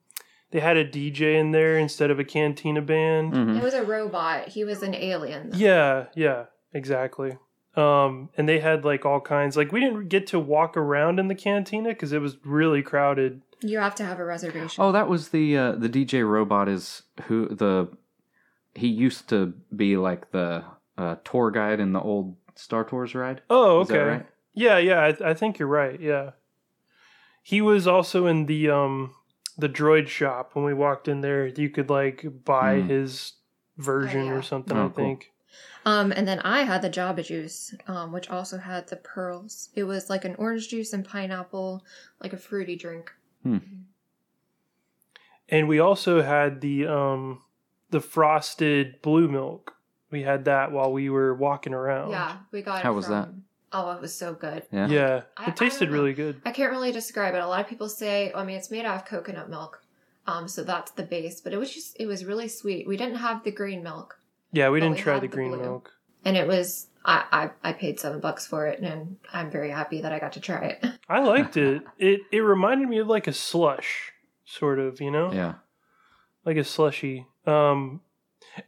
they 0.51 0.61
had 0.61 0.77
a 0.77 0.85
DJ 0.85 1.39
in 1.39 1.53
there 1.53 1.79
instead 1.79 2.11
of 2.11 2.19
a 2.19 2.25
cantina 2.25 2.83
band. 2.83 3.35
Mhm. 3.35 3.59
It 3.59 3.63
was 3.63 3.75
a 3.75 3.85
robot. 3.85 4.49
He 4.49 4.65
was 4.65 4.83
an 4.83 4.95
alien. 4.95 5.53
Yeah, 5.55 6.07
yeah, 6.17 6.47
exactly. 6.73 7.37
Um, 7.79 8.31
and 8.37 8.49
they 8.49 8.59
had 8.59 8.85
like 8.85 9.07
all 9.07 9.21
kinds. 9.21 9.57
Like 9.57 9.71
we 9.73 9.81
didn't 9.81 10.09
get 10.09 10.27
to 10.29 10.39
walk 10.39 10.77
around 10.77 11.21
in 11.21 11.29
the 11.29 11.35
cantina 11.35 11.91
because 11.91 12.13
it 12.13 12.21
was 12.21 12.37
really 12.45 12.83
crowded. 12.83 13.41
You 13.61 13.79
have 13.79 13.95
to 13.97 14.05
have 14.05 14.19
a 14.19 14.25
reservation. 14.25 14.83
Oh, 14.83 14.93
that 14.93 15.09
was 15.09 15.29
the 15.29 15.57
uh, 15.57 15.73
the 15.73 15.89
DJ 15.89 16.29
robot 16.29 16.69
is 16.69 17.03
who 17.25 17.49
the 17.49 17.89
he 18.75 18.89
used 18.89 19.29
to 19.29 19.55
be 19.75 19.97
like 19.97 20.31
the 20.33 20.65
uh, 20.97 21.17
tour 21.25 21.51
guide 21.51 21.79
in 21.81 21.93
the 21.93 22.01
old 22.01 22.37
Star 22.57 22.85
Tours 22.85 23.15
ride. 23.15 23.43
Oh, 23.49 23.81
Is 23.83 23.91
okay. 23.91 23.99
that 23.99 24.05
right? 24.05 24.27
Yeah, 24.55 24.79
yeah. 24.79 25.01
I, 25.01 25.31
I 25.31 25.35
think 25.35 25.59
you're 25.61 25.69
right. 25.69 26.01
Yeah. 26.01 26.31
He 27.43 27.61
was 27.61 27.87
also 27.87 28.27
in 28.27 28.47
the 28.47 28.71
um 28.71 29.15
the 29.57 29.69
droid 29.69 30.09
shop 30.09 30.51
when 30.55 30.65
we 30.65 30.75
walked 30.75 31.09
in 31.09 31.21
there. 31.21 31.47
You 31.47 31.71
could 31.71 31.91
like 31.91 32.25
buy 32.45 32.81
Hmm. 32.81 32.89
his 32.89 33.35
version 33.77 34.23
Oh, 34.23 34.25
yeah. 34.27 34.33
or 34.39 34.43
something. 34.43 34.77
Oh, 34.77 34.87
I 34.87 34.89
cool. 34.89 35.05
Think. 35.85 35.87
Um, 35.95 36.13
and 36.13 36.27
then 36.29 36.41
I 36.41 36.63
had 36.63 36.83
the 36.83 36.91
Jabba 36.91 37.25
juice, 37.25 37.75
um, 37.87 38.13
which 38.13 38.29
also 38.31 38.59
had 38.59 38.89
the 38.89 38.97
pearls. 38.97 39.71
It 39.75 39.85
was 39.85 40.11
like 40.11 40.25
an 40.25 40.35
orange 40.37 40.69
juice 40.69 40.93
and 40.93 41.05
pineapple, 41.05 41.85
like 42.23 42.33
a 42.33 42.37
fruity 42.39 42.77
drink. 42.77 43.11
and 45.49 45.69
we 45.69 45.79
also 45.79 46.23
had 46.23 46.61
the 46.61 46.87
um 46.87 47.43
the 47.91 48.01
frosted 48.01 49.01
blue 49.03 49.29
milk. 49.29 49.75
We 50.11 50.23
had 50.23 50.45
that 50.47 50.73
while 50.73 50.93
we 50.93 51.11
were 51.11 51.35
walking 51.35 51.73
around. 51.75 52.11
Yeah, 52.11 52.37
we 52.51 52.63
got 52.63 52.81
it. 52.81 52.83
How 52.83 52.93
was 52.93 53.07
from- 53.07 53.15
that? 53.15 53.29
Oh, 53.71 53.91
it 53.93 54.01
was 54.01 54.15
so 54.15 54.33
good. 54.33 54.63
Yeah. 54.73 54.89
Yeah, 54.89 55.23
I- 55.37 55.45
I 55.45 55.49
it 55.51 55.57
tasted 55.57 55.87
don't 55.87 55.95
really 55.95 56.15
good. 56.15 56.41
I 56.47 56.53
can't 56.53 56.71
really 56.71 56.91
describe 56.93 57.35
it. 57.35 57.43
A 57.43 57.47
lot 57.47 57.61
of 57.61 57.67
people 57.69 57.91
say, 57.91 58.33
I 58.35 58.43
mean, 58.43 58.57
it's 58.57 58.71
made 58.71 58.87
out 58.87 58.97
of 58.97 59.05
coconut 59.05 59.51
milk. 59.51 59.83
Um, 60.27 60.49
so 60.49 60.65
that's 60.65 60.91
the 60.93 61.03
base, 61.03 61.43
but 61.43 61.53
it 61.53 61.59
was 61.59 61.73
just, 61.75 61.95
it 62.01 62.07
was 62.07 62.25
really 62.25 62.49
sweet. 62.49 62.89
We 62.89 62.97
didn't 62.97 63.17
have 63.17 63.45
the 63.45 63.51
green 63.51 63.83
milk, 63.83 64.19
Yeah, 64.53 64.71
we 64.71 64.81
didn't 64.81 64.97
we 64.97 65.03
try 65.03 65.15
the 65.17 65.23
the 65.23 65.29
green 65.29 65.51
blue. 65.53 65.61
milk. 65.63 65.93
and 66.25 66.37
it 66.37 66.47
was, 66.47 66.87
I, 67.05 67.51
I, 67.63 67.71
I 67.71 67.73
paid 67.73 68.01
seven 68.01 68.21
bucks 68.21 68.47
for 68.47 68.67
it, 68.67 68.81
and 68.81 69.17
I'm 69.33 69.51
very 69.51 69.71
happy 69.71 70.03
that 70.03 70.13
I 70.13 70.19
got 70.19 70.33
to 70.33 70.41
try 70.41 70.79
it. 70.83 70.85
I 71.09 71.21
liked 71.21 71.57
it. 71.57 71.83
It 71.99 72.21
it 72.33 72.41
reminded 72.41 72.89
me 72.89 72.99
of 72.99 73.07
like 73.09 73.27
a 73.27 73.33
slush, 73.33 74.13
sort 74.45 74.79
of, 74.79 75.01
you 75.01 75.11
know, 75.11 75.33
Yeah. 75.33 75.55
like 76.45 76.57
a 76.57 76.65
slushy. 76.65 77.27
Um, 77.47 78.01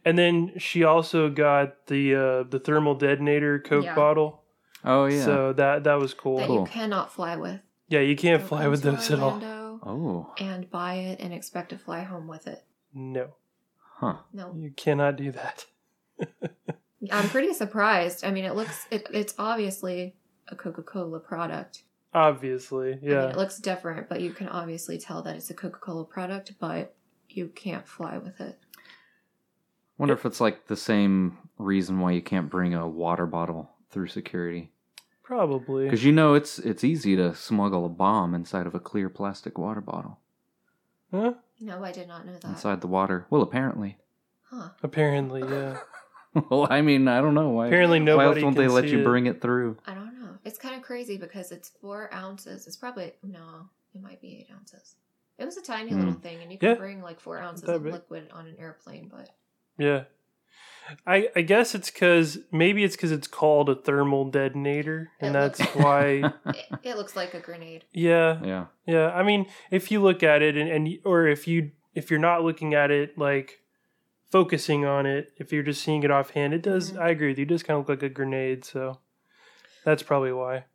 and 0.05 0.17
then 0.17 0.53
she 0.57 0.83
also 0.83 1.29
got 1.29 1.87
the 1.87 2.15
uh 2.15 2.43
the 2.49 2.59
thermal 2.59 2.95
detonator 2.95 3.59
Coke 3.59 3.85
Yeah. 3.85 3.95
bottle. 3.95 4.43
Oh 4.85 5.05
yeah. 5.05 5.23
So 5.25 5.53
that 5.53 5.83
that 5.83 5.99
was 5.99 6.13
cool. 6.13 6.37
that 6.37 6.47
Cool. 6.47 6.61
you 6.61 6.65
cannot 6.65 7.11
fly 7.13 7.35
with. 7.35 7.59
yeah, 7.89 7.99
you 7.99 8.15
can't 8.15 8.41
Go 8.41 8.47
fly 8.47 8.67
with 8.67 8.81
to 8.83 8.91
those 8.91 9.11
at 9.11 9.19
all. 9.19 9.39
Oh. 9.83 10.33
And 10.39 10.69
buy 10.69 10.95
it 10.95 11.19
and 11.19 11.33
expect 11.33 11.69
to 11.69 11.77
fly 11.77 12.01
home 12.03 12.27
with 12.27 12.47
it. 12.47 12.63
No, 12.93 13.35
Huh. 13.99 14.17
No, 14.33 14.53
you 14.55 14.71
cannot 14.71 15.15
do 15.17 15.31
that. 15.31 15.65
I'm 17.11 17.29
pretty 17.29 17.53
surprised. 17.53 18.23
I 18.23 18.31
mean, 18.31 18.45
it 18.45 18.55
looks, 18.55 18.85
it, 18.91 19.07
it's 19.13 19.33
obviously 19.37 20.15
a 20.47 20.55
Coca 20.55 20.83
Cola 20.83 21.19
product. 21.19 21.83
Obviously, 22.13 22.93
I 22.93 22.95
mean, 22.95 23.11
yeah. 23.11 23.29
it 23.29 23.37
looks 23.37 23.57
different, 23.57 24.09
but 24.09 24.21
you 24.21 24.31
can 24.31 24.49
obviously 24.49 24.97
tell 24.97 25.21
that 25.23 25.35
it's 25.35 25.49
a 25.49 25.53
Coca 25.53 25.79
Cola 25.79 26.03
product, 26.03 26.53
but 26.59 26.93
you 27.29 27.47
can't 27.47 27.87
fly 27.87 28.17
with 28.17 28.39
it. 28.41 28.59
Wonder 29.97 30.13
if 30.13 30.25
it's 30.25 30.41
like 30.41 30.67
the 30.67 30.75
same 30.75 31.37
reason 31.57 31.99
why 31.99 32.11
you 32.11 32.21
can't 32.21 32.49
bring 32.49 32.73
a 32.73 32.87
water 32.87 33.25
bottle 33.25 33.69
through 33.89 34.07
security. 34.07 34.71
Probably. 35.23 35.85
Because 35.85 36.03
you 36.03 36.11
know 36.11 36.33
it's 36.33 36.59
it's 36.59 36.83
easy 36.83 37.15
to 37.15 37.33
smuggle 37.33 37.85
a 37.85 37.89
bomb 37.89 38.33
inside 38.33 38.67
of 38.67 38.75
a 38.75 38.79
clear 38.79 39.09
plastic 39.09 39.57
water 39.57 39.79
bottle 39.79 40.19
Huh? 41.11 41.33
No, 41.59 41.83
I 41.83 41.91
did 41.91 42.07
not 42.07 42.25
know 42.25 42.33
that. 42.33 42.45
inside 42.45 42.81
the 42.81 42.87
water. 42.87 43.27
Well, 43.29 43.41
apparently. 43.41 43.97
Huh. 44.49 44.69
Apparently, 44.81 45.41
yeah. 45.41 45.77
well, 46.49 46.67
I 46.69 46.81
mean, 46.81 47.07
I 47.07 47.19
don't 47.21 47.33
know 47.33 47.49
why. 47.49 47.67
Apparently, 47.67 47.99
why 47.99 48.05
nobody 48.05 48.27
else 48.39 48.43
won't 48.43 48.55
can 48.55 48.63
they 48.65 48.73
let 48.73 48.87
you 48.87 48.99
it. 48.99 49.03
bring 49.03 49.25
it 49.27 49.41
through? 49.41 49.77
I 49.85 49.93
don't 49.93 50.19
know. 50.19 50.35
It's 50.45 50.57
kind 50.57 50.75
of 50.75 50.81
crazy 50.81 51.17
because 51.17 51.51
it's 51.51 51.69
four 51.81 52.13
ounces. 52.13 52.67
It's 52.67 52.77
probably 52.77 53.13
no. 53.23 53.69
It 53.93 54.01
might 54.01 54.21
be 54.21 54.37
eight 54.39 54.53
ounces. 54.55 54.95
It 55.37 55.45
was 55.45 55.57
a 55.57 55.61
tiny 55.61 55.91
Hmm. 55.91 55.99
little 55.99 56.13
thing, 56.13 56.41
and 56.41 56.51
you 56.51 56.57
can 56.57 56.69
Yeah. 56.69 56.75
bring 56.75 57.01
like 57.01 57.19
four 57.19 57.39
ounces 57.39 57.65
that 57.65 57.75
of 57.75 57.83
big. 57.83 57.93
liquid 57.93 58.29
on 58.31 58.47
an 58.47 58.55
airplane. 58.59 59.09
But 59.11 59.29
Yeah. 59.77 60.03
I 61.07 61.29
I 61.35 61.41
guess 61.41 61.73
it's 61.75 61.89
because 61.91 62.39
maybe 62.51 62.83
it's 62.83 62.95
because 62.95 63.11
it's 63.11 63.27
called 63.27 63.69
a 63.69 63.75
thermal 63.75 64.29
detonator, 64.29 65.11
and 65.19 65.31
It 65.31 65.33
that's 65.39 65.59
looks- 65.59 65.75
why. 65.75 66.33
it, 66.47 66.65
it 66.83 66.97
looks 66.97 67.15
like 67.15 67.33
a 67.33 67.39
grenade. 67.39 67.85
Yeah, 67.93 68.39
yeah. 68.43 68.65
yeah. 68.85 69.11
I 69.11 69.23
mean, 69.23 69.45
if 69.71 69.91
you 69.91 70.01
look 70.01 70.23
at 70.23 70.41
it, 70.41 70.57
and, 70.57 70.69
and 70.69 70.89
or 71.05 71.27
if 71.27 71.47
you 71.47 71.71
if 71.93 72.09
you're 72.09 72.19
not 72.19 72.43
looking 72.43 72.73
at 72.73 72.89
it 72.91 73.17
like 73.17 73.60
focusing 74.31 74.85
on 74.85 75.05
it, 75.05 75.33
if 75.37 75.51
you're 75.53 75.61
just 75.63 75.83
seeing 75.83 76.03
it 76.03 76.09
offhand, 76.11 76.53
it 76.53 76.61
does. 76.63 76.93
Mhm. 76.93 76.99
I 76.99 77.09
agree 77.09 77.27
with 77.29 77.37
you. 77.37 77.43
It 77.43 77.49
does 77.49 77.63
kind 77.63 77.79
of 77.79 77.87
look 77.87 78.01
like 78.01 78.09
a 78.09 78.13
grenade, 78.13 78.63
so 78.65 78.99
that's 79.85 80.03
probably 80.03 80.31
why. 80.31 80.65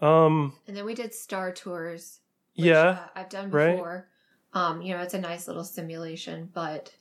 Um. 0.00 0.54
And 0.68 0.76
then 0.76 0.84
we 0.84 0.94
did 0.94 1.14
Star 1.14 1.52
Tours. 1.52 2.20
which, 2.56 2.66
Yeah. 2.66 2.82
uh, 2.90 3.08
I've 3.16 3.28
done 3.30 3.50
right. 3.50 3.72
before. 3.72 4.08
Um, 4.52 4.80
you 4.80 4.94
know, 4.94 5.02
it's 5.02 5.14
a 5.14 5.20
nice 5.20 5.48
little 5.48 5.64
simulation, 5.64 6.50
but 6.54 6.94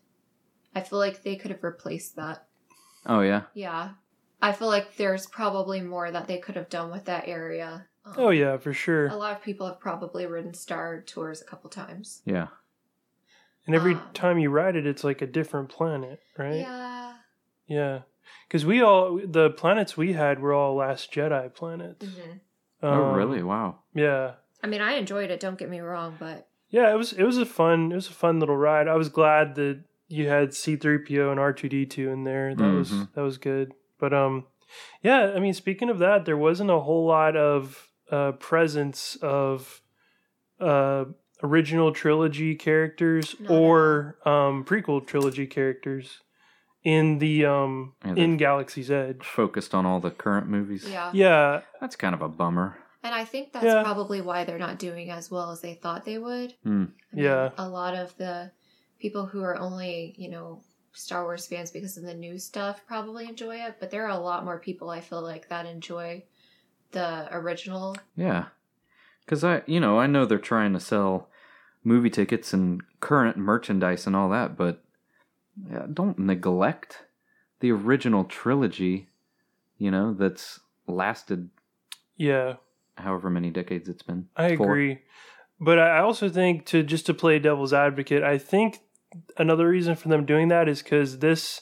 I 0.73 0.81
feel 0.81 0.97
like 0.97 1.21
they 1.21 1.35
could 1.35 1.51
have 1.51 1.63
replaced 1.63 2.15
that. 2.15 2.47
Oh 3.05 3.19
yeah. 3.21 3.43
Yeah, 3.53 3.89
I 4.41 4.51
feel 4.53 4.67
like 4.67 4.95
there's 4.95 5.27
probably 5.27 5.81
more 5.81 6.09
that 6.09 6.25
they 6.27 6.39
could 6.39 6.55
have 6.55 6.69
done 6.69 6.89
with 6.91 7.05
that 7.05 7.27
area. 7.27 7.85
Um, 8.05 8.13
Oh 8.17 8.29
yeah, 8.31 8.57
for 8.57 8.73
sure. 8.73 9.07
A 9.07 9.15
lot 9.15 9.35
of 9.37 9.43
people 9.43 9.67
have 9.67 9.79
probably 9.79 10.25
ridden 10.25 10.53
Star 10.55 11.01
Tours 11.01 11.41
a 11.41 11.45
couple 11.45 11.69
times. 11.69 12.21
Yeah. 12.25 12.47
And 13.65 13.75
every 13.75 13.93
um, 13.93 14.01
time 14.13 14.39
you 14.39 14.49
ride 14.49 14.75
it, 14.75 14.85
it's 14.85 15.03
like 15.03 15.21
a 15.21 15.27
different 15.27 15.69
planet, 15.69 16.19
right? 16.37 16.57
Yeah. 16.59 17.13
Yeah. 17.67 17.99
Because 18.47 18.65
we 18.65 18.81
all 18.81 19.19
the 19.25 19.49
planets 19.51 19.95
we 19.97 20.13
had 20.13 20.39
were 20.39 20.53
all 20.53 20.75
Last 20.75 21.11
Jedi 21.13 21.53
planets. 21.53 22.05
hmm 22.05 22.31
oh 22.81 22.89
Um, 22.91 23.13
really? 23.13 23.41
Wow. 23.43 23.79
Yeah. 23.93 24.33
I 24.61 24.67
mean, 24.67 24.81
I 24.81 24.93
enjoyed 24.93 25.29
it. 25.31 25.39
Don't 25.39 25.57
get 25.57 25.69
me 25.69 25.79
wrong, 25.79 26.15
but 26.19 26.47
Yeah, 26.69 26.91
it 26.91 26.97
was 26.97 27.13
it 27.13 27.23
was 27.23 27.37
a 27.37 27.45
fun 27.45 27.91
it 27.91 27.95
was 27.95 28.07
a 28.07 28.13
fun 28.13 28.39
little 28.39 28.57
ride. 28.57 28.87
I 28.87 28.95
was 28.95 29.09
glad 29.09 29.55
that 29.55 29.81
you 30.07 30.27
had 30.27 30.53
C 30.53 30.75
three 30.75 30.99
PO 30.99 31.31
and 31.31 31.39
R 31.39 31.53
two 31.53 31.69
D 31.69 31.85
two 31.85 32.09
in 32.09 32.23
there. 32.23 32.53
That 32.55 32.71
was 32.73 32.91
Mhm. 32.91 33.13
that 33.13 33.21
was 33.21 33.37
good. 33.37 33.73
But 33.99 34.13
um, 34.13 34.45
yeah. 35.01 35.33
I 35.35 35.39
mean, 35.39 35.53
speaking 35.53 35.89
of 35.89 35.99
that, 35.99 36.25
there 36.25 36.37
wasn't 36.37 36.69
a 36.69 36.79
whole 36.79 37.05
lot 37.05 37.35
of 37.37 37.89
uh, 38.11 38.33
presence 38.33 39.15
of 39.21 39.81
uh, 40.59 41.05
original 41.43 41.91
trilogy 41.91 42.55
characters 42.55 43.35
Not 43.39 43.51
at 43.51 43.57
or 43.57 44.17
um, 44.25 44.63
prequel 44.65 45.05
trilogy 45.05 45.45
characters 45.45 46.19
in 46.83 47.19
the 47.19 47.45
um 47.45 47.93
Yeah, 48.05 48.13
in 48.15 48.37
Galaxy's 48.37 48.89
Edge. 48.91 49.23
Focused 49.25 49.73
on 49.75 49.85
all 49.85 49.99
the 49.99 50.11
current 50.11 50.47
movies. 50.47 50.85
yeah. 50.89 51.11
Yeah, 51.13 51.61
That's 51.81 51.95
kind 51.95 52.15
of 52.15 52.21
a 52.21 52.29
bummer. 52.29 52.77
And 53.03 53.13
I 53.13 53.25
think 53.25 53.51
that's 53.53 53.65
Yeah. 53.65 53.83
probably 53.83 54.21
why 54.21 54.45
they're 54.45 54.57
not 54.57 54.79
doing 54.79 55.09
as 55.09 55.29
well 55.29 55.51
as 55.51 55.59
they 55.61 55.73
thought 55.75 56.05
they 56.05 56.17
would. 56.17 56.53
Hmm. 56.63 56.85
I 57.11 57.15
mean, 57.15 57.25
Yeah. 57.25 57.49
A 57.57 57.67
lot 57.67 57.93
of 57.95 58.15
the 58.17 58.51
people 58.99 59.25
who 59.25 59.43
are 59.43 59.57
only, 59.57 60.15
you 60.17 60.29
know, 60.29 60.61
Star 60.93 61.23
Wars 61.23 61.45
fans 61.47 61.71
because 61.71 61.97
of 61.97 62.03
the 62.03 62.13
new 62.13 62.37
stuff 62.37 62.81
probably 62.87 63.27
enjoy 63.27 63.57
it, 63.57 63.75
but 63.79 63.89
there 63.91 64.05
are 64.05 64.09
a 64.17 64.17
lot 64.17 64.45
more 64.45 64.59
people 64.59 64.89
I 64.89 65.01
feel 65.01 65.21
like 65.21 65.49
that 65.49 65.65
enjoy 65.65 66.23
the 66.91 67.27
original. 67.31 67.97
Yeah. 68.15 68.45
Because 69.25 69.43
I, 69.43 69.63
you 69.65 69.79
know, 69.79 69.99
I 69.99 70.07
know 70.07 70.25
they're 70.25 70.37
trying 70.37 70.73
to 70.73 70.79
sell 70.79 71.29
movie 71.83 72.09
tickets 72.09 72.53
and 72.53 72.81
current 72.99 73.37
merchandise 73.37 74.07
and 74.07 74.15
all 74.15 74.29
that, 74.29 74.55
but 74.57 74.83
yeah, 75.69 75.85
don't 75.91 76.17
neglect 76.17 77.05
the 77.59 77.71
original 77.71 78.23
trilogy, 78.23 79.07
you 79.77 79.91
know, 79.91 80.13
that's 80.13 80.59
lasted 80.87 81.49
yeah. 82.17 82.55
however 82.95 83.29
many 83.29 83.49
decades 83.49 83.87
it's 83.87 84.03
been. 84.03 84.27
I 84.35 84.55
Four. 84.55 84.67
agree. 84.71 84.99
But 85.59 85.79
I 85.79 85.99
also 85.99 86.29
think 86.29 86.65
to 86.67 86.83
just 86.83 87.05
to 87.05 87.13
play 87.13 87.39
devil's 87.39 87.73
advocate, 87.73 88.23
I 88.23 88.37
think 88.37 88.79
another 89.37 89.67
reason 89.67 89.95
for 89.95 90.09
them 90.09 90.25
doing 90.25 90.47
that 90.49 90.67
is 90.67 90.81
because 90.81 91.19
this 91.19 91.61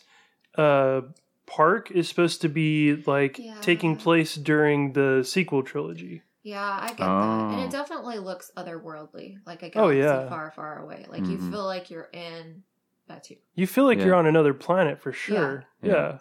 uh, 0.58 1.02
park 1.46 1.92
is 1.92 2.08
supposed 2.10 2.42
to 2.42 2.50
be 2.50 2.96
like 3.06 3.38
Yeah. 3.38 3.58
taking 3.62 3.96
place 3.96 4.36
during 4.36 4.94
the 4.94 5.24
sequel 5.24 5.62
trilogy. 5.64 6.24
Yeah, 6.44 6.78
I 6.82 6.88
get 6.88 6.98
that. 7.00 7.52
And 7.52 7.60
Oh. 7.62 7.64
it 7.66 7.72
definitely 7.72 8.18
looks 8.20 8.52
otherworldly, 8.58 9.38
like 9.46 9.62
a 9.62 9.68
Oh, 9.68 9.90
galaxy 9.90 10.00
yeah. 10.00 10.30
far, 10.30 10.52
far 10.52 10.80
away. 10.80 11.06
Like 11.08 11.28
you 11.28 11.38
Mhm. 11.38 11.52
feel 11.52 11.66
like 11.66 11.90
you're 11.92 12.10
in 12.14 12.64
Batuu. 13.10 13.38
You 13.56 13.68
feel 13.68 13.86
like 13.86 14.00
Yeah. 14.00 14.06
you're 14.06 14.16
on 14.16 14.26
another 14.26 14.54
planet 14.54 15.00
for 15.02 15.12
sure. 15.12 15.66
Yeah. 15.82 16.20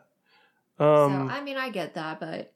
Yeah. 0.78 0.94
Um, 1.04 1.28
so 1.28 1.34
I 1.34 1.40
mean, 1.42 1.56
I 1.56 1.70
get 1.70 1.94
that, 1.94 2.20
but 2.20 2.52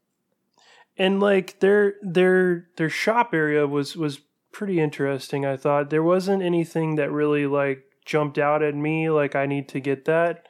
and 0.96 1.20
like 1.20 1.60
their 1.60 1.94
their 2.02 2.68
their 2.76 2.88
shop 2.90 3.34
area 3.34 3.66
was 3.66 3.96
was 3.96 4.20
pretty 4.52 4.78
interesting 4.80 5.44
i 5.44 5.56
thought 5.56 5.90
there 5.90 6.02
wasn't 6.04 6.40
anything 6.40 6.94
that 6.94 7.10
really 7.10 7.44
like 7.46 7.82
jumped 8.04 8.38
out 8.38 8.62
at 8.62 8.72
me 8.76 9.10
like 9.10 9.34
i 9.34 9.44
need 9.46 9.68
to 9.68 9.80
get 9.80 10.04
that 10.04 10.46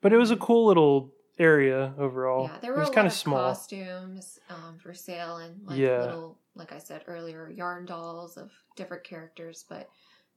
but 0.00 0.12
it 0.12 0.16
was 0.16 0.30
a 0.30 0.36
cool 0.36 0.66
little 0.66 1.12
area 1.40 1.92
overall 1.98 2.44
yeah, 2.44 2.58
there 2.60 2.70
it 2.70 2.74
were 2.74 2.76
a 2.76 2.80
was 2.82 2.88
lot 2.90 2.94
kind 2.94 3.06
of 3.08 3.12
of 3.12 3.18
small 3.18 3.48
costumes 3.48 4.38
um, 4.48 4.78
for 4.78 4.94
sale 4.94 5.38
and 5.38 5.66
like 5.66 5.78
Yeah. 5.78 6.02
little, 6.02 6.38
like 6.54 6.72
I 6.72 6.78
said 6.78 7.04
earlier, 7.06 7.50
yarn 7.50 7.86
dolls 7.86 8.36
of 8.36 8.50
different 8.76 9.04
characters, 9.04 9.64
but 9.68 9.88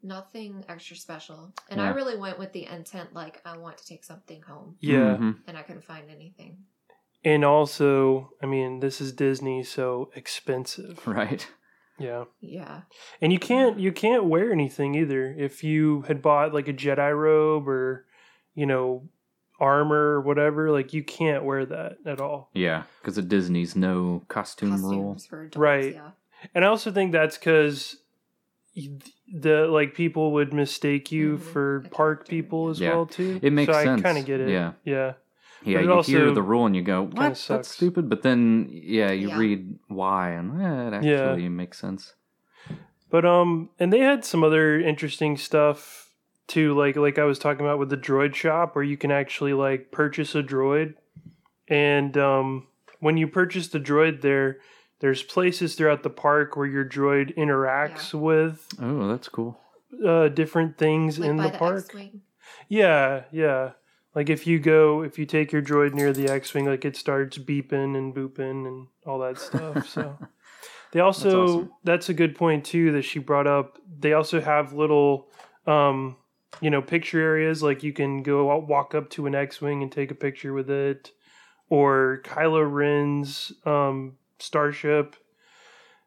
nothing 0.01 0.63
extra 0.67 0.95
special. 0.95 1.53
And 1.69 1.79
I 1.81 1.89
really 1.89 2.17
went 2.17 2.37
with 2.39 2.51
the 2.53 2.65
intent, 2.65 3.13
like 3.13 3.41
I 3.45 3.57
want 3.57 3.77
to 3.77 3.85
take 3.85 4.03
something 4.03 4.41
home, 4.41 4.75
yeah 4.79 5.17
Mhm. 5.17 5.39
and 5.47 5.57
I 5.57 5.61
couldn't 5.63 5.85
find 5.85 6.09
anything. 6.09 6.57
and 7.25 7.45
also 7.45 8.33
i 8.41 8.45
mean 8.45 8.81
this 8.81 8.99
is 8.99 9.13
disney 9.13 9.63
so 9.63 10.11
expensive 10.13 11.07
Right. 11.07 11.47
yeah 11.97 12.25
Yeah, 12.41 12.81
and 13.21 13.31
you 13.31 13.39
can't 13.39 13.79
you 13.79 13.93
can't 13.93 14.25
wear 14.25 14.51
anything 14.51 14.93
either 14.95 15.33
if 15.37 15.63
you 15.63 16.01
had 16.09 16.21
bought 16.21 16.53
like 16.53 16.67
a 16.67 16.73
jedi 16.73 17.17
robe 17.17 17.65
or 17.69 18.05
you 18.55 18.65
know 18.65 19.07
armor 19.59 20.13
or 20.15 20.21
whatever 20.21 20.71
like 20.71 20.93
you 20.93 21.03
can't 21.03 21.43
wear 21.43 21.65
that 21.65 21.97
at 22.05 22.19
all 22.19 22.49
Yeah. 22.53 22.83
Because 23.01 23.17
of 23.17 23.27
Disney's 23.29 23.75
no 23.75 24.23
costume 24.27 24.71
rule. 24.83 25.13
costumes 25.13 25.25
for 25.27 25.41
adults. 25.41 25.57
Right. 25.57 25.93
Yeah, 25.93 26.11
And 26.55 26.65
I 26.65 26.67
also 26.67 26.91
think 26.91 27.11
that's 27.11 27.37
because 27.37 27.97
the 28.75 29.67
like 29.69 29.93
people 29.93 30.31
would 30.33 30.53
mistake 30.53 31.11
you 31.11 31.37
Mhm. 31.37 31.39
for 31.39 31.77
A 31.77 31.81
park 31.89 32.17
character, 32.19 32.29
people 32.29 32.69
as 32.69 32.79
Yeah. 32.79 32.89
well 32.95 33.05
too. 33.05 33.39
It 33.41 33.53
makes 33.53 33.71
so 33.71 33.83
sense. 33.83 34.01
I 34.01 34.03
kind 34.03 34.17
of 34.17 34.25
get 34.25 34.39
it. 34.39 34.49
Yeah. 34.49 34.73
yeah, 34.83 35.13
Yeah, 35.65 35.77
But 35.77 35.83
you 35.85 35.93
also 35.93 36.11
hear 36.11 36.31
the 36.31 36.41
rule 36.41 36.65
and 36.65 36.75
you 36.75 36.81
go, 36.81 37.03
"What? 37.03 37.41
That's 37.47 37.69
stupid." 37.69 38.09
But 38.09 38.21
then, 38.21 38.67
yeah, 38.69 39.11
you 39.11 39.29
Yeah. 39.29 39.37
read 39.37 39.79
why, 39.87 40.31
and 40.31 40.61
eh, 40.61 40.87
it 40.97 41.05
Yeah. 41.05 41.13
actually 41.29 41.47
makes 41.47 41.79
sense. 41.79 42.15
But 43.09 43.23
um, 43.25 43.69
and 43.79 43.93
they 43.93 43.99
had 43.99 44.25
some 44.25 44.43
other 44.43 44.77
interesting 44.79 45.37
stuff 45.37 46.02
too, 46.53 46.73
like 46.77 46.95
like 46.95 47.17
I 47.17 47.23
was 47.23 47.39
talking 47.39 47.65
about 47.65 47.79
with 47.79 47.89
the 47.89 47.97
droid 47.97 48.35
shop, 48.35 48.75
where 48.75 48.83
you 48.83 48.97
can 48.97 49.11
actually 49.11 49.53
like 49.53 49.91
purchase 49.91 50.35
a 50.35 50.43
droid, 50.43 50.95
and 51.67 52.17
um, 52.17 52.67
when 52.99 53.17
you 53.17 53.27
purchase 53.27 53.67
the 53.69 53.79
droid 53.79 54.21
there, 54.21 54.59
there's 54.99 55.23
places 55.23 55.75
throughout 55.75 56.03
the 56.03 56.09
park 56.09 56.55
where 56.55 56.65
your 56.67 56.85
droid 56.85 57.35
interacts 57.37 58.13
with 58.13 58.65
Oh, 58.81 59.07
that's 59.09 59.27
cool. 59.29 59.59
uh, 60.05 60.29
different 60.29 60.77
things 60.77 61.19
Like 61.19 61.29
in 61.29 61.37
by 61.37 61.43
the, 61.43 61.51
the, 61.51 61.57
park. 61.57 61.83
X-wing. 61.85 62.21
Yeah, 62.69 63.23
yeah. 63.31 63.71
Like 64.15 64.29
if 64.29 64.45
you 64.47 64.59
go, 64.59 65.01
if 65.01 65.17
you 65.17 65.25
take 65.25 65.51
your 65.51 65.61
droid 65.61 65.93
near 65.93 66.13
the 66.13 66.29
X-wing, 66.29 66.65
like 66.65 66.85
it 66.85 66.95
starts 66.95 67.37
beeping 67.37 67.97
and 67.97 68.15
booping 68.15 68.67
and 68.67 68.87
all 69.05 69.19
that 69.19 69.39
stuff. 69.39 69.89
So 69.89 70.17
they 70.91 70.99
also 70.99 71.69
that's, 71.83 72.05
awesome. 72.05 72.13
a 72.13 72.17
good 72.17 72.35
point 72.35 72.63
too 72.63 72.91
that 72.93 73.01
she 73.01 73.19
brought 73.19 73.47
up. 73.47 73.79
They 73.99 74.13
also 74.13 74.39
have 74.39 74.71
little, 74.73 75.27
um, 75.65 76.15
you 76.61 76.69
know, 76.69 76.81
picture 76.81 77.19
areas. 77.21 77.61
Like 77.63 77.83
you 77.83 77.93
can 77.93 78.23
go 78.23 78.51
out, 78.51 78.67
walk 78.67 78.93
up 78.95 79.09
to 79.11 79.25
an 79.27 79.35
X-wing 79.35 79.81
and 79.83 79.91
take 79.91 80.11
a 80.11 80.15
picture 80.15 80.53
with 80.53 80.69
it, 80.69 81.11
or 81.69 82.21
Kylo 82.23 82.69
Ren's 82.71 83.51
um, 83.65 84.17
starship. 84.39 85.15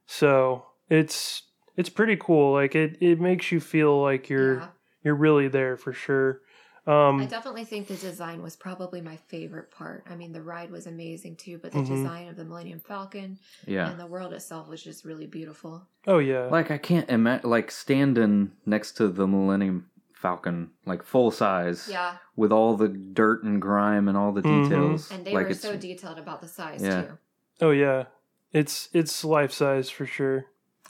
So 0.06 0.64
it's 0.88 1.42
it's 1.76 1.88
pretty 1.88 2.16
cool. 2.16 2.52
Like 2.52 2.74
it 2.74 2.96
it 3.00 3.20
makes 3.20 3.50
you 3.52 3.60
feel 3.60 4.00
like 4.02 4.28
you're 4.28 4.58
Yeah. 4.60 4.66
you're 5.04 5.14
really 5.14 5.48
there 5.48 5.76
for 5.76 5.92
sure. 5.92 6.40
Um, 6.86 7.20
I 7.20 7.26
definitely 7.26 7.64
think 7.64 7.88
the 7.88 7.96
design 7.96 8.42
was 8.42 8.54
probably 8.54 9.00
my 9.00 9.16
favorite 9.16 9.72
part. 9.72 10.04
I 10.08 10.14
mean, 10.14 10.30
the 10.32 10.40
ride 10.42 10.70
was 10.70 10.86
amazing 10.86 11.34
too, 11.34 11.58
but 11.58 11.72
the 11.72 11.78
Mhm. 11.80 11.88
design 11.88 12.28
of 12.28 12.36
the 12.36 12.44
Millennium 12.44 12.78
Falcon 12.78 13.38
Yeah. 13.66 13.90
and 13.90 13.98
the 13.98 14.06
world 14.06 14.32
itself 14.32 14.68
was 14.68 14.82
just 14.84 15.04
really 15.04 15.26
beautiful. 15.26 15.82
oh 16.06 16.18
yeah, 16.18 16.46
Like 16.46 16.70
I 16.70 16.78
can't 16.78 17.10
imagine 17.10 17.50
like 17.50 17.72
standing 17.72 18.52
next 18.64 18.92
to 18.98 19.08
the 19.08 19.26
Millennium 19.26 19.90
Falcon, 20.26 20.71
like 20.85 21.02
full 21.04 21.30
size, 21.30 21.88
Yeah, 21.88 22.16
with 22.35 22.50
all 22.50 22.76
the 22.76 22.88
dirt 22.88 23.45
and 23.45 23.62
grime 23.62 24.09
and 24.09 24.16
all 24.18 24.33
the 24.33 24.42
Mhm. 24.42 24.64
details. 24.64 25.11
and 25.12 25.25
they 25.25 25.33
like 25.33 25.45
were 25.47 25.50
it's 25.52 25.61
so 25.61 25.76
detailed 25.76 26.18
about 26.18 26.40
the 26.40 26.49
size 26.49 26.83
Yeah. 26.83 27.02
too. 27.02 27.18
oh 27.61 27.71
yeah. 27.71 28.04
It's 28.52 28.88
it's 28.92 29.25
life 29.25 29.52
size 29.52 29.88
for 29.90 30.04
sure. 30.06 30.47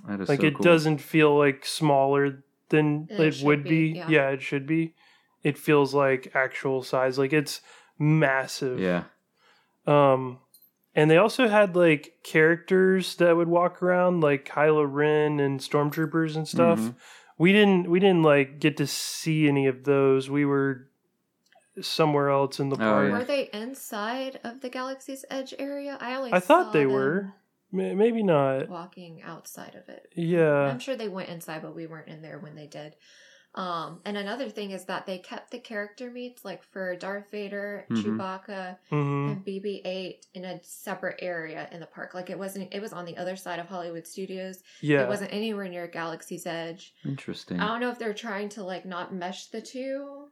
that 0.09 0.21
is 0.21 0.29
Like 0.29 0.41
so 0.41 0.47
it 0.47 0.55
cool. 0.55 0.65
doesn't 0.65 1.01
feel 1.01 1.37
like 1.37 1.67
smaller 1.67 2.43
than 2.71 3.09
It 3.11 3.21
it, 3.21 3.43
would 3.45 3.63
be, 3.65 3.93
be. 3.93 3.99
yeah. 3.99 4.09
Yeah. 4.09 4.29
it 4.31 4.43
should 4.43 4.67
be. 4.67 4.95
It 5.43 5.57
feels 5.59 5.93
like 5.95 6.31
actual 6.35 6.83
size. 6.83 7.19
Like 7.19 7.33
it's 7.35 7.61
massive. 7.99 8.79
Yeah. 8.81 9.05
Um, 9.87 10.39
and 10.95 11.11
they 11.11 11.17
also 11.19 11.47
had 11.49 11.77
like 11.77 12.15
characters 12.25 13.17
that 13.17 13.37
would 13.37 13.49
walk 13.49 13.83
around, 13.83 14.21
like 14.23 14.45
Kylo 14.49 14.87
Ren 14.91 15.41
and 15.41 15.61
stormtroopers 15.61 16.37
and 16.37 16.47
stuff. 16.49 16.79
Mhm. 16.81 16.95
We 17.39 17.53
didn't 17.53 17.91
we 17.91 18.01
didn't 18.01 18.23
like 18.23 18.59
get 18.61 18.77
to 18.79 18.87
see 18.87 19.47
any 19.49 19.67
of 19.67 19.85
those. 19.85 20.31
We 20.31 20.45
were 20.45 20.89
somewhere 21.81 22.31
else 22.31 22.59
in 22.59 22.71
the 22.71 22.77
Oh, 22.77 22.79
park. 22.79 23.07
yeah. 23.09 23.19
Were 23.19 23.25
they 23.25 23.51
inside 23.53 24.41
of 24.45 24.61
the 24.63 24.71
Galaxy's 24.71 25.25
Edge 25.31 25.53
area? 25.59 25.99
I 26.01 26.15
only 26.15 26.33
I 26.33 26.41
thought 26.41 26.67
saw 26.67 26.73
they 26.73 26.85
them 26.85 26.93
were. 26.93 27.33
Maybe 27.73 28.23
not. 28.23 28.69
walking 28.71 29.21
outside 29.23 29.75
of 29.75 29.89
it. 29.89 30.09
Yeah. 30.15 30.51
I'm 30.71 30.79
sure 30.79 30.97
they 30.97 31.09
went 31.09 31.29
inside, 31.29 31.61
but 31.63 31.75
we 31.75 31.87
weren't 31.87 32.09
in 32.09 32.23
there 32.23 32.39
when 32.39 32.55
they 32.55 32.67
did. 32.69 32.95
Um, 33.57 34.01
and 34.05 34.19
another 34.19 34.51
thing 34.51 34.73
is 34.73 34.85
that 34.85 35.07
they 35.07 35.17
kept 35.19 35.51
the 35.51 35.59
character 35.59 36.11
meets, 36.11 36.45
like 36.45 36.63
for 36.63 36.95
Darth 36.95 37.31
Vader, 37.31 37.87
Mhm. 37.91 38.03
Chewbacca, 38.03 38.77
hmm 38.91 39.29
and 39.31 39.45
BB-8, 39.45 40.27
in 40.35 40.45
a 40.45 40.63
separate 40.63 41.17
area 41.23 41.67
in 41.73 41.81
the 41.81 41.87
park. 41.87 42.13
Like 42.13 42.29
it 42.29 42.39
wasn't. 42.39 42.73
It 42.75 42.83
was 42.83 42.93
on 42.93 43.07
the 43.07 43.17
other 43.17 43.35
side 43.35 43.59
of 43.59 43.67
Hollywood 43.69 44.07
Studios. 44.07 44.63
Yeah. 44.83 45.03
It 45.05 45.09
wasn't 45.09 45.33
anywhere 45.33 45.69
near 45.69 45.87
Galaxy's 45.87 46.47
Edge. 46.47 46.95
Interesting. 47.05 47.59
I 47.59 47.67
don't 47.69 47.81
know 47.81 47.89
if 47.91 47.99
they're 47.99 48.13
trying 48.13 48.51
to 48.51 48.63
like 48.63 48.85
not 48.85 49.15
mesh 49.15 49.47
the 49.47 49.63
two. 49.63 50.29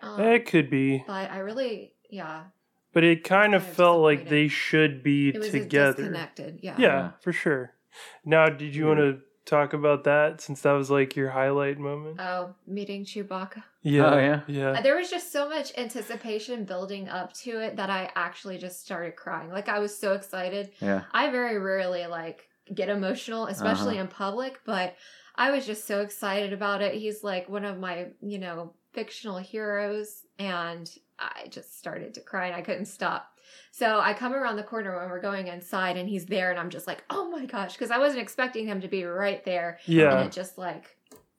Um, 0.00 0.20
it 0.20 0.46
could 0.46 0.70
be, 0.70 1.02
but 1.06 1.28
I 1.32 1.38
really, 1.38 1.94
yeah, 2.08 2.44
but 2.92 3.02
it 3.02 3.24
kind 3.24 3.56
of 3.56 3.64
felt 3.64 4.00
like 4.00 4.28
they 4.28 4.46
should 4.46 5.02
be 5.02 5.30
it 5.30 5.38
was 5.38 5.50
together. 5.50 5.94
disconnected. 5.96 6.60
Yeah. 6.62 6.76
Yeah, 6.78 6.86
Yeah. 6.86 7.10
for 7.22 7.32
sure. 7.32 7.74
Now, 8.24 8.48
did 8.48 8.76
you 8.76 8.84
Yeah. 8.84 8.88
want 8.88 9.00
to 9.00 9.20
talk 9.48 9.72
about 9.72 10.04
that 10.04 10.40
since 10.40 10.60
that 10.62 10.72
was 10.72 10.90
like 10.90 11.16
your 11.16 11.30
highlight 11.30 11.78
moment? 11.78 12.20
Oh, 12.20 12.54
meeting 12.66 13.04
Chewbacca. 13.04 13.62
Yeah. 13.82 14.14
Oh, 14.14 14.18
yeah? 14.18 14.40
Yeah. 14.46 14.80
There 14.82 14.96
was 14.96 15.10
just 15.10 15.32
so 15.32 15.48
much 15.48 15.72
anticipation 15.78 16.64
building 16.64 17.08
up 17.08 17.32
to 17.44 17.60
it 17.60 17.76
that 17.76 17.90
I 17.90 18.10
actually 18.14 18.58
just 18.58 18.80
started 18.80 19.16
crying. 19.16 19.50
Like 19.50 19.68
I 19.68 19.78
was 19.78 19.96
so 19.96 20.12
excited. 20.12 20.70
yeah. 20.80 21.02
I 21.12 21.30
very 21.30 21.58
rarely 21.58 22.06
like 22.06 22.48
get 22.74 22.88
emotional, 22.88 23.46
especially 23.46 23.94
Uh-huh. 23.94 24.02
in 24.02 24.08
public, 24.08 24.60
but 24.64 24.94
I 25.36 25.50
was 25.50 25.64
just 25.66 25.86
so 25.86 26.00
excited 26.02 26.52
about 26.52 26.82
it. 26.82 26.94
He's 26.94 27.24
like 27.24 27.48
one 27.48 27.64
of 27.64 27.78
my, 27.78 28.08
you 28.20 28.38
know, 28.38 28.74
fictional 28.92 29.38
heroes 29.38 30.22
and 30.38 30.90
I 31.18 31.46
just 31.48 31.78
started 31.78 32.14
to 32.14 32.20
cry 32.20 32.46
and 32.48 32.56
I 32.56 32.62
couldn't 32.62 32.86
stop. 32.86 33.37
So 33.70 34.00
I 34.00 34.12
come 34.14 34.34
around 34.34 34.56
the 34.56 34.62
corner 34.62 34.96
when 34.98 35.08
we're 35.08 35.20
going 35.20 35.46
inside 35.48 35.96
and 35.96 36.08
he's 36.08 36.26
there 36.26 36.50
and 36.50 36.58
I'm 36.58 36.70
just 36.70 36.86
like, 36.86 37.04
"Oh 37.10 37.30
my 37.30 37.44
gosh," 37.46 37.74
because 37.74 37.90
I 37.90 37.98
wasn't 37.98 38.22
expecting 38.22 38.66
him 38.66 38.80
to 38.80 38.88
be 38.88 39.04
right 39.04 39.44
there. 39.44 39.78
Yeah. 39.86 40.18
And 40.18 40.26
it 40.26 40.32
just 40.32 40.58
like 40.58 40.96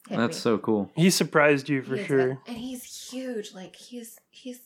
hit 0.08 0.18
That's 0.18 0.38
me. 0.38 0.42
so 0.42 0.58
cool. 0.58 0.90
He 0.96 1.10
surprised 1.10 1.68
you 1.70 1.82
for 1.82 1.96
He 1.96 2.02
is- 2.02 2.08
sure. 2.08 2.38
And 2.48 2.58
he's 2.58 3.10
huge. 3.12 3.54
Like 3.54 3.76
he's 3.76 4.20
he's 4.30 4.60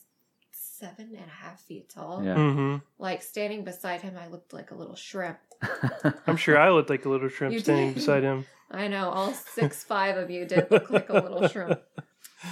seven 0.52 1.06
and 1.16 1.26
a 1.26 1.44
half 1.44 1.60
feet 1.62 1.88
tall. 1.88 2.22
Yeah. 2.24 2.34
hmm 2.34 2.76
Like 2.98 3.22
standing 3.22 3.64
beside 3.64 4.02
him, 4.02 4.14
I 4.20 4.28
looked 4.28 4.52
like 4.52 4.70
a 4.70 4.74
little 4.74 4.96
shrimp. 4.96 5.38
I'm 6.26 6.36
sure 6.36 6.58
I 6.58 6.70
looked 6.70 6.90
like 6.90 7.04
a 7.04 7.08
little 7.08 7.28
shrimp 7.28 7.52
You 7.54 7.60
standing 7.60 7.88
did. 7.88 7.94
beside 7.96 8.22
him. 8.22 8.44
I 8.70 8.88
know 8.88 9.08
all 9.10 9.32
six 9.32 9.82
five 9.84 10.16
of 10.16 10.30
you 10.30 10.44
did 10.46 10.70
look 10.70 10.90
like 10.90 11.08
a 11.10 11.14
little 11.14 11.46
shrimp. 11.48 11.80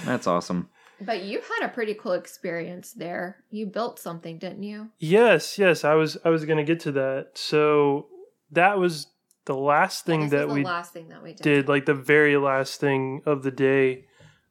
That's 0.05 0.25
awesome. 0.27 0.69
But 1.05 1.23
you 1.23 1.41
had 1.41 1.65
a 1.65 1.69
pretty 1.69 1.93
cool 1.93 2.13
experience 2.13 2.93
there. 2.93 3.43
You 3.51 3.65
built 3.65 3.99
something, 3.99 4.37
didn't 4.37 4.63
you? 4.63 4.89
Yes, 4.99 5.57
yes. 5.57 5.83
I 5.83 5.95
was 5.95 6.17
I 6.23 6.29
was 6.29 6.45
gonna 6.45 6.63
get 6.63 6.79
to 6.81 6.91
that. 6.93 7.31
So 7.35 8.07
that 8.51 8.77
was 8.77 9.07
the 9.45 9.55
last 9.55 10.05
thing 10.05 10.29
that 10.29 10.49
we 10.49 10.63
last 10.63 10.93
thing 10.93 11.09
that 11.09 11.21
we 11.21 11.33
did. 11.33 11.43
did, 11.43 11.67
like 11.67 11.85
the 11.85 11.93
very 11.93 12.37
last 12.37 12.79
thing 12.79 13.21
of 13.25 13.43
the 13.43 13.51
day. 13.51 14.05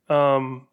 Um 0.09 0.69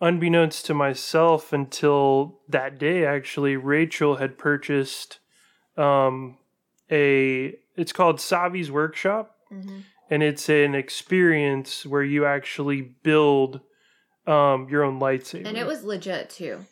unbeknownst 0.00 0.64
to 0.66 0.74
myself 0.74 1.52
until 1.52 2.40
that 2.48 2.78
day 2.78 3.04
actually, 3.04 3.56
Rachel 3.56 4.16
had 4.16 4.38
purchased 4.38 5.18
um 5.76 6.38
a 6.90 7.54
it's 7.76 7.92
called 7.92 8.16
Savi's 8.18 8.70
Workshop. 8.70 9.36
Mhm. 9.52 9.82
and 10.08 10.22
it's 10.22 10.48
an 10.48 10.74
experience 10.76 11.84
where 11.86 12.02
you 12.04 12.24
actually 12.24 12.80
build 12.82 13.60
um 14.26 14.68
your 14.68 14.84
own 14.84 15.00
lightsaber. 15.00 15.46
And 15.46 15.56
it 15.56 15.66
was 15.66 15.82
legit 15.84 16.30
too. 16.30 16.64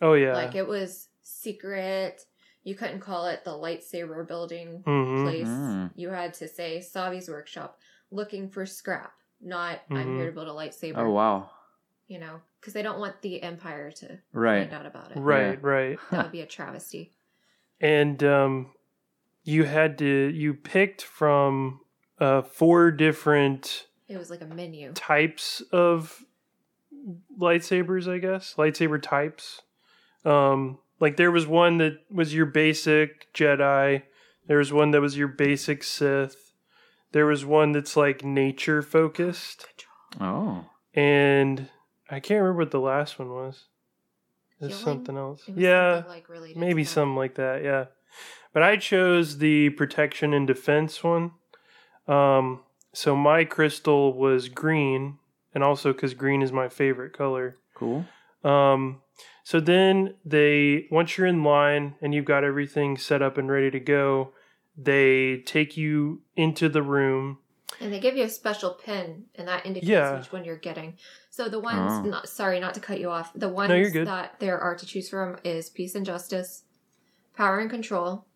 oh 0.00 0.14
yeah, 0.14 0.34
Like 0.34 0.54
it 0.54 0.66
was 0.66 1.08
secret. 1.22 2.24
You 2.62 2.74
couldn't 2.74 3.00
call 3.00 3.26
it 3.26 3.42
the 3.44 3.52
lightsaber 3.52 4.26
building 4.28 4.82
hmm 4.84 5.22
place. 5.22 5.48
Mm. 5.48 5.90
You 5.94 6.10
had 6.10 6.34
to 6.34 6.48
say 6.48 6.78
Savi's 6.80 7.28
workshop, 7.28 7.78
looking 8.10 8.48
for 8.50 8.66
scrap, 8.66 9.12
not 9.40 9.80
I'm 9.90 9.96
Mhm. 10.08 10.16
here 10.16 10.26
to 10.26 10.32
build 10.32 10.48
a 10.48 10.52
lightsaber. 10.52 10.98
Oh 10.98 11.10
wow. 11.10 11.50
You 12.06 12.18
know, 12.18 12.40
because 12.60 12.72
they 12.74 12.82
don't 12.82 12.98
want 13.00 13.22
the 13.22 13.42
Empire 13.42 13.90
to 13.92 14.18
Right. 14.32 14.68
find 14.68 14.72
out 14.74 14.84
about 14.86 15.12
it. 15.12 15.18
right, 15.18 15.58
Yeah. 15.62 15.68
right. 15.68 15.98
That 16.10 16.24
would 16.24 16.32
be 16.32 16.42
a 16.42 16.46
travesty. 16.46 17.12
And 17.82 18.22
um, 18.24 18.74
you 19.42 19.64
had 19.64 19.96
to 19.98 20.30
you 20.34 20.52
picked 20.52 21.00
from 21.02 21.80
uh 22.18 22.42
four 22.42 22.90
different 22.90 23.86
It 24.06 24.18
was 24.18 24.28
like 24.28 24.42
a 24.42 24.46
menu. 24.46 24.92
types 24.92 25.62
of 25.72 26.22
lightsabers, 27.38 28.06
I 28.12 28.18
guess 28.18 28.54
lightsaber 28.56 29.00
types. 29.00 29.62
Um, 30.24 30.78
like 31.00 31.16
there 31.16 31.30
was 31.30 31.46
one 31.46 31.78
that 31.78 31.94
was 32.10 32.34
your 32.34 32.46
basic 32.46 33.32
Jedi. 33.34 34.02
There 34.46 34.58
was 34.58 34.72
one 34.72 34.90
that 34.90 35.00
was 35.00 35.16
your 35.16 35.28
basic 35.28 35.82
Sith. 35.82 36.52
There 37.12 37.26
was 37.26 37.44
one 37.44 37.72
that's 37.72 37.96
like 37.96 38.24
nature 38.24 38.82
focused. 38.82 39.66
Oh. 40.20 40.64
and 40.92 41.68
I 42.10 42.18
can't 42.18 42.42
remember 42.42 42.58
what 42.64 42.72
the 42.72 42.80
last 42.80 43.18
one 43.20 43.30
was. 43.30 43.66
It's 44.60 44.68
Healing? 44.78 44.84
something 44.84 45.16
else. 45.16 45.42
It 45.46 45.54
was 45.54 45.62
Yeah, 45.62 45.94
something, 45.94 46.10
like 46.10 46.28
related 46.28 46.54
to 46.54 46.60
maybe 46.60 46.82
that. 46.82 46.90
something 46.90 47.14
like 47.16 47.36
that. 47.36 47.62
Yeah, 47.62 47.84
but 48.52 48.64
I 48.64 48.76
chose 48.76 49.38
the 49.38 49.70
protection 49.70 50.34
and 50.34 50.46
defense 50.48 51.04
one. 51.04 51.30
Um, 52.08 52.60
so 52.92 53.14
my 53.14 53.44
crystal 53.44 54.12
was 54.12 54.48
green, 54.48 55.18
and 55.54 55.62
also 55.64 55.92
because 55.92 56.14
green 56.14 56.42
is 56.42 56.52
my 56.52 56.68
favorite 56.68 57.12
color. 57.12 57.56
Cool. 57.74 58.04
Um, 58.44 59.00
so 59.44 59.60
then 59.60 60.14
they 60.24 60.86
once 60.90 61.16
you're 61.18 61.26
in 61.26 61.42
line 61.44 61.94
and 62.00 62.14
you've 62.14 62.24
got 62.24 62.44
everything 62.44 62.96
set 62.96 63.22
up 63.22 63.36
and 63.38 63.50
ready 63.50 63.70
to 63.70 63.80
go, 63.80 64.32
they 64.76 65.38
take 65.46 65.76
you 65.76 66.22
into 66.36 66.68
the 66.68 66.82
room. 66.82 67.38
And 67.80 67.92
they 67.92 68.00
give 68.00 68.16
you 68.16 68.24
a 68.24 68.28
special 68.28 68.72
pin, 68.74 69.24
and 69.36 69.48
that 69.48 69.64
indicates 69.64 69.88
Yeah. 69.88 70.18
which 70.18 70.32
one 70.32 70.44
you're 70.44 70.56
getting. 70.56 70.96
So 71.30 71.48
the 71.48 71.60
ones, 71.60 71.92
Oh. 71.92 72.02
not, 72.02 72.28
sorry, 72.28 72.60
not 72.60 72.74
to 72.74 72.80
cut 72.80 73.00
you 73.00 73.08
off. 73.10 73.32
The 73.34 73.48
ones 73.48 73.70
you're 73.70 73.90
good. 73.90 74.06
that 74.06 74.38
there 74.40 74.58
are 74.58 74.74
to 74.74 74.84
choose 74.84 75.08
from 75.08 75.38
is 75.44 75.70
peace 75.70 75.94
and 75.94 76.04
justice, 76.04 76.64
power 77.34 77.58
and 77.58 77.70
control, 77.70 78.26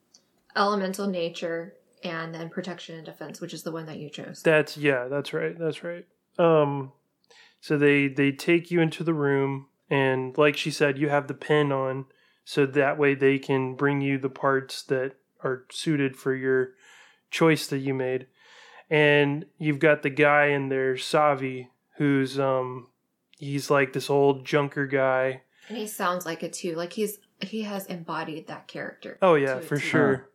elemental 0.56 1.06
nature, 1.06 1.74
and 2.02 2.34
then 2.34 2.48
protection 2.48 2.96
and 2.96 3.04
defense, 3.04 3.40
which 3.40 3.52
is 3.52 3.62
the 3.64 3.72
one 3.72 3.86
that 3.86 3.98
you 3.98 4.08
chose. 4.08 4.42
That's 4.42 4.76
yeah, 4.76 5.08
that's 5.08 5.32
right. 5.34 5.58
That's 5.58 5.82
right. 5.84 6.06
Um 6.38 6.92
So 7.64 7.78
they 7.78 8.08
they 8.08 8.30
take 8.30 8.70
you 8.70 8.82
into 8.82 9.02
the 9.02 9.14
room, 9.14 9.68
and 9.88 10.36
like 10.36 10.54
she 10.54 10.70
said, 10.70 10.98
you 10.98 11.08
have 11.08 11.28
the 11.28 11.32
pin 11.32 11.72
on, 11.72 12.04
so 12.44 12.66
that 12.66 12.98
way 12.98 13.14
they 13.14 13.38
can 13.38 13.74
bring 13.74 14.02
you 14.02 14.18
the 14.18 14.28
parts 14.28 14.82
that 14.82 15.14
are 15.42 15.64
suited 15.70 16.14
for 16.14 16.34
your 16.34 16.72
choice 17.30 17.66
that 17.68 17.78
you 17.78 17.94
made. 17.94 18.26
And 18.90 19.46
you've 19.56 19.78
got 19.78 20.02
the 20.02 20.10
guy 20.10 20.48
in 20.48 20.68
there, 20.68 20.96
Savi, 20.96 21.68
who's 21.96 22.38
um 22.38 22.88
he's 23.38 23.70
like 23.70 23.94
this 23.94 24.10
old 24.10 24.44
junker 24.44 24.86
guy. 24.86 25.40
And 25.70 25.78
he 25.78 25.86
sounds 25.86 26.26
like 26.26 26.42
it 26.42 26.52
too. 26.52 26.74
Like 26.74 26.92
he's 26.92 27.16
he 27.40 27.62
has 27.62 27.86
embodied 27.86 28.46
that 28.46 28.68
character. 28.68 29.16
Oh 29.22 29.36
yeah, 29.36 29.60
for 29.60 29.78
T. 29.78 29.86
sure. 29.86 30.28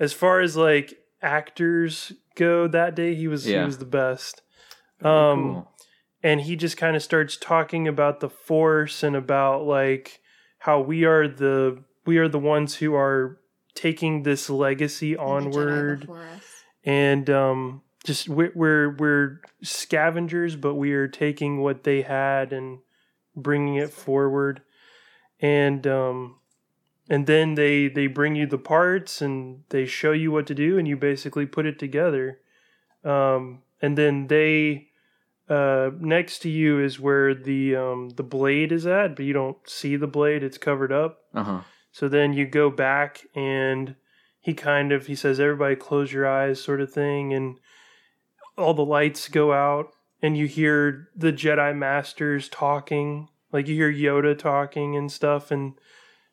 As 0.00 0.12
far 0.12 0.40
as 0.40 0.56
like 0.56 1.04
actors 1.22 2.14
go 2.34 2.66
that 2.66 2.96
day, 2.96 3.14
he 3.14 3.28
was 3.28 3.44
he 3.44 3.56
was 3.58 3.78
the 3.78 3.84
best. 3.84 4.42
Um 5.00 5.52
Cool. 5.52 5.70
And 6.24 6.40
he 6.40 6.56
just 6.56 6.78
kind 6.78 6.96
of 6.96 7.02
starts 7.02 7.36
talking 7.36 7.86
about 7.86 8.18
the 8.20 8.30
force 8.30 9.02
and 9.02 9.14
about 9.14 9.64
like 9.66 10.20
how 10.58 10.80
we 10.80 11.04
are 11.04 11.28
the 11.28 11.84
we 12.06 12.16
are 12.16 12.28
the 12.28 12.38
ones 12.38 12.76
who 12.76 12.94
are 12.94 13.38
taking 13.74 14.22
this 14.22 14.48
legacy 14.48 15.16
onward. 15.16 16.08
And 16.84 17.30
um 17.30 17.82
just 18.04 18.28
we're, 18.28 18.52
we're 18.54 18.96
we're 18.96 19.40
scavengers 19.62 20.56
but 20.56 20.74
we 20.74 20.92
are 20.92 21.08
taking 21.08 21.60
what 21.60 21.84
they 21.84 22.02
had 22.02 22.52
and 22.52 22.78
bringing 23.36 23.76
it 23.76 23.90
forward. 23.90 24.62
And 25.40 25.86
um 25.86 26.36
and 27.10 27.26
then 27.26 27.54
they 27.54 27.88
they 27.88 28.06
bring 28.06 28.34
you 28.34 28.46
the 28.46 28.58
parts 28.58 29.20
and 29.20 29.64
they 29.68 29.84
show 29.84 30.12
you 30.12 30.32
what 30.32 30.46
to 30.46 30.54
do 30.54 30.78
and 30.78 30.88
you 30.88 30.96
basically 30.96 31.44
put 31.44 31.66
it 31.66 31.78
together. 31.78 32.40
Um 33.04 33.62
and 33.82 33.98
then 33.98 34.28
they 34.28 34.88
uh 35.48 35.90
next 36.00 36.38
to 36.40 36.48
you 36.48 36.80
is 36.80 36.98
where 36.98 37.34
the 37.34 37.76
um 37.76 38.08
the 38.16 38.22
blade 38.22 38.72
is 38.72 38.86
at 38.86 39.14
but 39.16 39.24
you 39.24 39.32
don't 39.32 39.58
see 39.68 39.96
the 39.96 40.06
blade 40.06 40.42
it's 40.42 40.58
covered 40.58 40.92
up 40.92 41.18
Uh 41.34 41.42
huh. 41.44 41.60
so 41.92 42.08
then 42.08 42.32
you 42.32 42.46
go 42.46 42.70
back 42.70 43.22
and 43.34 43.96
he 44.40 44.54
kind 44.54 44.92
of 44.92 45.06
he 45.06 45.14
says 45.14 45.38
everybody 45.40 45.76
close 45.76 46.12
your 46.12 46.26
eyes 46.26 46.62
sort 46.62 46.80
of 46.80 46.92
thing 46.92 47.32
and 47.34 47.58
all 48.56 48.74
the 48.74 48.84
lights 48.84 49.28
go 49.28 49.52
out 49.52 49.88
and 50.22 50.36
you 50.38 50.46
hear 50.46 51.08
the 51.14 51.32
Jedi 51.32 51.76
masters 51.76 52.48
talking 52.48 53.28
like 53.52 53.68
you 53.68 53.74
hear 53.74 53.92
Yoda 53.92 54.36
talking 54.38 54.96
and 54.96 55.12
stuff 55.12 55.50
and 55.50 55.74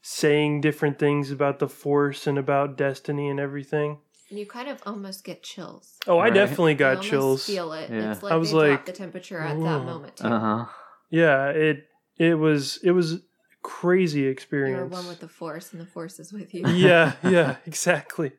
saying 0.02 0.62
different 0.62 0.98
things 0.98 1.30
about 1.32 1.60
the 1.60 1.68
force 1.70 2.26
and 2.26 2.38
about 2.38 2.76
destiny 2.78 3.28
and 3.30 3.40
everything. 3.40 4.00
And 4.32 4.40
you 4.40 4.46
kind 4.48 4.70
of 4.70 4.82
almost 4.86 5.24
get 5.26 5.44
chills. 5.44 5.98
Oh, 6.08 6.18
I 6.18 6.26
Right. 6.26 6.34
definitely 6.34 6.72
You 6.72 6.78
got 6.80 6.90
almost 6.92 7.10
chills. 7.10 7.46
Feel 7.46 7.74
it. 7.74 7.90
Yeah. 7.92 8.14
It's 8.14 8.24
like 8.24 8.32
I 8.32 8.38
was 8.38 8.52
they 8.52 8.58
like, 8.58 8.86
the 8.86 8.94
temperature 8.94 9.38
at 9.40 9.58
that 9.62 9.82
"Ooh." 9.82 9.84
moment 9.84 10.16
too. 10.18 10.24
Uh 10.26 10.40
huh. 10.40 10.66
Yeah, 11.10 11.50
it 11.50 11.88
it 12.18 12.36
was 12.36 12.80
it 12.82 12.92
was 12.92 13.14
a 13.14 13.20
crazy 13.62 14.22
You're 14.22 14.32
experience. 14.32 14.92
one 14.92 15.06
with 15.08 15.20
the 15.20 15.28
force, 15.28 15.74
and 15.74 15.82
the 15.82 15.86
force 15.86 16.18
is 16.20 16.32
with 16.32 16.54
you. 16.54 16.66
yeah, 16.68 17.14
yeah, 17.24 17.58
exactly. 17.66 18.32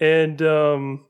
And 0.00 0.42
um 0.42 1.06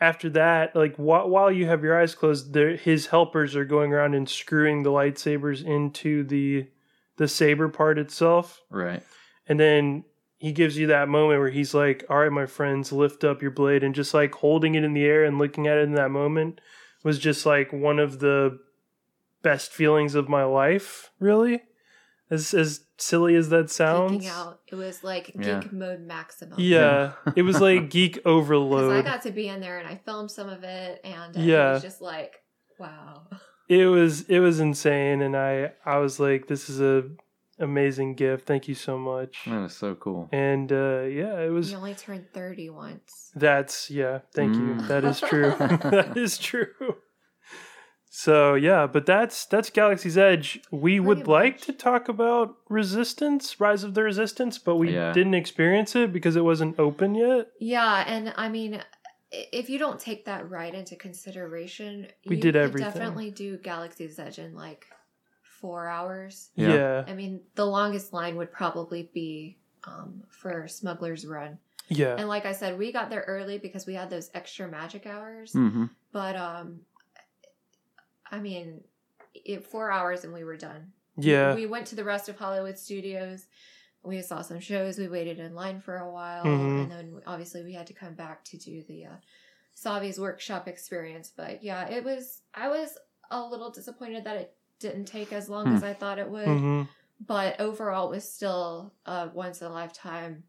after 0.00 0.28
that, 0.30 0.76
like 0.76 0.96
wh- 0.96 1.26
while 1.28 1.50
you 1.50 1.66
have 1.66 1.82
your 1.82 2.00
eyes 2.00 2.14
closed, 2.14 2.52
there 2.52 2.76
his 2.76 3.06
helpers 3.06 3.56
are 3.56 3.64
going 3.64 3.92
around 3.92 4.14
and 4.14 4.28
screwing 4.28 4.82
the 4.84 4.90
lightsabers 4.90 5.64
into 5.64 6.22
the 6.24 6.68
the 7.16 7.26
saber 7.28 7.68
part 7.68 7.98
itself. 7.98 8.60
Right. 8.70 9.02
And 9.48 9.58
then 9.58 10.04
he 10.44 10.52
gives 10.52 10.76
you 10.76 10.86
that 10.88 11.08
moment 11.08 11.40
where 11.40 11.50
he's 11.50 11.72
like, 11.74 12.04
"All 12.10 12.18
right, 12.18 12.30
my 12.32 12.46
friends, 12.46 12.92
lift 12.92 13.24
up 13.24 13.40
your 13.42 13.50
blade." 13.50 13.82
And 13.82 13.94
just 13.94 14.12
like 14.14 14.34
holding 14.34 14.74
it 14.74 14.84
in 14.84 14.92
the 14.94 15.04
air 15.04 15.24
and 15.24 15.38
looking 15.38 15.66
at 15.66 15.78
it 15.78 15.84
in 15.84 15.94
that 15.94 16.10
moment 16.10 16.60
was 17.02 17.18
just 17.18 17.46
like 17.46 17.72
one 17.72 17.98
of 17.98 18.18
the 18.20 18.58
best 19.42 19.72
feelings 19.72 20.14
of 20.14 20.28
my 20.28 20.44
life, 20.44 21.10
really. 21.18 21.62
As 22.30 22.54
as 22.54 22.84
silly 22.98 23.34
as 23.36 23.50
that 23.50 23.70
sounds. 23.70 24.24
Geeking 24.24 24.30
out. 24.30 24.60
It 24.68 24.74
was 24.76 25.04
like 25.04 25.26
geek 25.34 25.44
Yeah. 25.46 25.62
mode 25.72 26.00
maximum. 26.00 26.58
Yeah, 26.58 27.12
it 27.36 27.42
was 27.42 27.60
like 27.60 27.90
geek 27.96 28.18
overload. 28.24 28.92
Because 28.92 29.06
I 29.06 29.16
got 29.16 29.22
to 29.24 29.30
be 29.30 29.48
in 29.48 29.60
there 29.60 29.78
and 29.78 29.86
I 29.88 29.96
filmed 30.04 30.30
some 30.30 30.48
of 30.48 30.64
it, 30.64 31.00
and 31.04 31.36
uh, 31.36 31.40
Yeah. 31.40 31.70
it 31.70 31.72
was 31.74 31.82
just 31.82 32.00
like, 32.00 32.34
wow. 32.78 33.26
It 33.66 33.86
was 33.86 34.22
it 34.28 34.40
was 34.40 34.60
insane, 34.60 35.22
and 35.22 35.34
I 35.34 35.72
I 35.86 35.96
was 35.96 36.20
like, 36.20 36.48
this 36.48 36.68
is 36.68 36.80
a 36.82 37.04
amazing 37.58 38.14
gift. 38.14 38.46
Thank 38.46 38.68
you 38.68 38.74
so 38.74 38.98
much. 38.98 39.38
That 39.46 39.64
is 39.64 39.76
so 39.76 39.94
cool. 39.94 40.28
And 40.32 40.70
uh, 40.72 41.02
yeah, 41.02 41.40
it 41.40 41.50
was. 41.50 41.70
You 41.70 41.76
only 41.78 41.94
turned 41.94 42.26
30 42.32 42.70
once. 42.70 43.30
That's 43.34 43.90
yeah. 43.90 44.20
Thank 44.34 44.54
you. 44.54 44.74
Mm. 44.76 44.88
That 44.88 45.04
is 45.04 45.20
true. 45.30 45.54
that 45.58 46.16
is 46.16 46.38
true. 46.38 46.68
So 48.16 48.54
yeah, 48.54 48.86
but 48.86 49.06
that's 49.06 49.44
that's 49.46 49.70
Galaxy's 49.70 50.16
Edge. 50.16 50.60
We 50.70 51.00
would 51.00 51.18
Pretty 51.18 51.30
like 51.32 51.60
to 51.62 51.72
talk 51.72 52.08
about 52.08 52.54
Resistance, 52.68 53.58
Rise 53.60 53.82
of 53.82 53.94
the 53.94 54.04
Resistance, 54.04 54.56
but 54.56 54.76
we 54.76 54.94
Yeah. 54.94 55.12
didn't 55.12 55.34
experience 55.34 55.96
it 55.96 56.12
because 56.12 56.36
it 56.36 56.44
wasn't 56.44 56.78
open 56.78 57.16
yet. 57.16 57.48
Yeah, 57.58 58.04
and 58.06 58.32
I 58.36 58.48
mean, 58.48 58.80
if 59.32 59.68
you 59.68 59.80
don't 59.80 59.98
take 59.98 60.26
that 60.26 60.48
right 60.48 60.72
into 60.72 60.94
consideration, 60.94 62.06
We 62.26 62.36
you 62.36 62.42
did 62.42 62.54
everything. 62.54 62.88
definitely 62.92 63.30
do 63.32 63.56
Galaxy's 63.58 64.16
Edge 64.20 64.38
in 64.38 64.54
like 64.54 64.86
four 65.64 65.88
hours. 65.88 66.50
Yeah. 66.56 66.74
Yeah, 66.74 67.04
I 67.08 67.14
mean, 67.14 67.40
the 67.54 67.64
longest 67.64 68.12
line 68.12 68.36
would 68.36 68.52
probably 68.52 69.08
be 69.14 69.56
um, 69.84 70.22
for 70.28 70.68
Smuggler's 70.68 71.24
Run. 71.26 71.56
yeah. 71.88 72.16
And 72.18 72.28
like 72.28 72.44
I 72.44 72.52
said, 72.52 72.78
we 72.78 72.92
got 72.92 73.08
there 73.08 73.24
early 73.26 73.56
because 73.56 73.86
we 73.86 73.94
had 73.94 74.10
those 74.10 74.30
extra 74.34 74.68
magic 74.68 75.06
hours. 75.06 75.52
Mm-hmm. 75.54 75.86
But 76.12 76.36
um, 76.36 76.80
I 78.30 78.40
mean, 78.40 78.82
it, 79.34 79.64
four 79.64 79.90
hours 79.90 80.24
and 80.24 80.34
we 80.34 80.44
were 80.44 80.58
done. 80.58 80.92
yeah. 81.16 81.54
We 81.54 81.64
went 81.66 81.86
to 81.88 81.94
the 81.96 82.04
rest 82.04 82.28
of 82.28 82.38
Hollywood 82.38 82.78
Studios. 82.78 83.46
We 84.02 84.20
saw 84.20 84.42
some 84.42 84.60
shows. 84.60 84.98
We 84.98 85.08
waited 85.08 85.38
in 85.38 85.54
line 85.54 85.80
for 85.80 85.96
a 85.96 86.10
while, 86.12 86.44
Mhm. 86.44 86.82
and 86.82 86.90
then 86.92 87.20
obviously 87.26 87.62
we 87.64 87.72
had 87.72 87.86
to 87.86 87.94
come 87.94 88.12
back 88.12 88.44
to 88.50 88.58
do 88.58 88.82
the 88.86 89.06
uh, 89.06 89.16
Savi's 89.74 90.20
workshop 90.20 90.68
experience. 90.68 91.32
But 91.34 91.64
yeah, 91.64 91.88
it 91.88 92.04
was. 92.04 92.42
I 92.54 92.68
was 92.68 92.98
a 93.30 93.40
little 93.42 93.70
disappointed 93.70 94.24
that 94.24 94.36
it 94.36 94.54
didn't 94.78 95.06
take 95.06 95.32
as 95.32 95.48
long 95.48 95.66
Hmm. 95.66 95.74
as 95.76 95.82
I 95.84 95.92
thought 95.94 96.18
it 96.18 96.28
would. 96.28 96.46
hmm 96.48 96.82
But 97.24 97.60
overall, 97.60 98.08
it 98.12 98.16
was 98.16 98.30
still 98.30 98.92
a 99.06 99.30
once 99.32 99.60
in 99.62 99.68
a 99.68 99.72
lifetime 99.72 100.44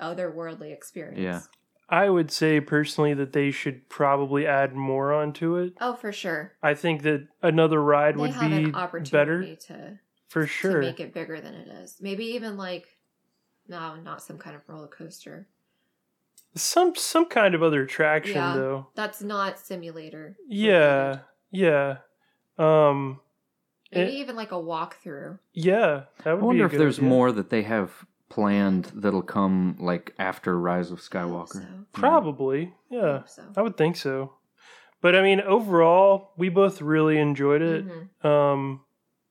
otherworldly 0.00 0.72
experience. 0.72 1.20
Yeah. 1.20 1.40
I 1.88 2.08
would 2.08 2.30
say 2.30 2.60
personally 2.60 3.14
that 3.14 3.32
they 3.32 3.50
should 3.50 3.88
probably 3.88 4.46
add 4.46 4.74
more 4.74 5.12
onto 5.12 5.56
it. 5.56 5.74
Oh, 5.80 5.94
for 5.94 6.12
sure. 6.12 6.52
I 6.62 6.74
think 6.74 7.02
that 7.02 7.28
another 7.42 7.82
ride 7.82 8.16
They 8.16 8.20
would 8.22 8.30
have 8.32 8.50
be 8.50 8.56
an 8.56 8.70
better 8.72 8.78
opportunity 8.78 9.56
to 9.66 9.98
for 10.28 10.46
sure. 10.46 10.80
to 10.80 10.86
make 10.86 10.98
it 10.98 11.12
bigger 11.12 11.40
than 11.40 11.54
it 11.54 11.68
is. 11.68 11.98
Maybe 12.00 12.24
even 12.34 12.56
like 12.56 12.98
no, 13.68 13.96
not 13.96 14.22
some 14.22 14.38
kind 14.38 14.56
of 14.56 14.62
roller 14.66 14.88
coaster. 14.88 15.46
Some 16.54 16.94
some 16.96 17.26
kind 17.26 17.54
of 17.54 17.62
other 17.62 17.82
attraction 17.82 18.36
Yeah. 18.36 18.54
though. 18.54 18.86
That's 18.94 19.22
not 19.22 19.58
simulator. 19.58 20.36
Yeah, 20.48 21.20
yeah, 21.50 21.98
um, 22.58 23.20
Maybe 23.92 24.10
It- 24.10 24.14
even 24.14 24.34
like 24.36 24.50
a 24.50 24.56
walkthrough. 24.56 25.38
yeah. 25.52 26.04
That 26.24 26.26
I 26.30 26.34
would 26.34 26.40
be 26.40 26.46
wonder 26.46 26.62
a 26.64 26.66
if 26.66 26.72
good 26.72 26.80
there's 26.80 26.98
idea. 26.98 27.08
more 27.08 27.30
that 27.32 27.50
they 27.50 27.62
have 27.62 28.04
planned 28.28 28.86
that'll 28.94 29.22
come 29.22 29.76
like 29.78 30.12
after 30.18 30.58
Rise 30.58 30.90
of 30.90 30.98
I 30.98 31.18
hope 31.20 31.48
Skywalker. 31.48 31.52
so. 31.52 31.84
Probably, 31.92 32.74
I 32.90 32.94
yeah. 32.94 33.18
hope 33.18 33.28
so. 33.28 33.42
I 33.56 33.62
would 33.62 33.76
think 33.76 33.94
so. 33.96 34.32
But 35.00 35.14
I 35.14 35.22
mean, 35.22 35.40
overall, 35.42 36.32
we 36.36 36.48
both 36.48 36.80
really 36.82 37.18
enjoyed 37.18 37.62
it. 37.62 37.84
Mhm. 37.86 38.24
Um, 38.28 38.80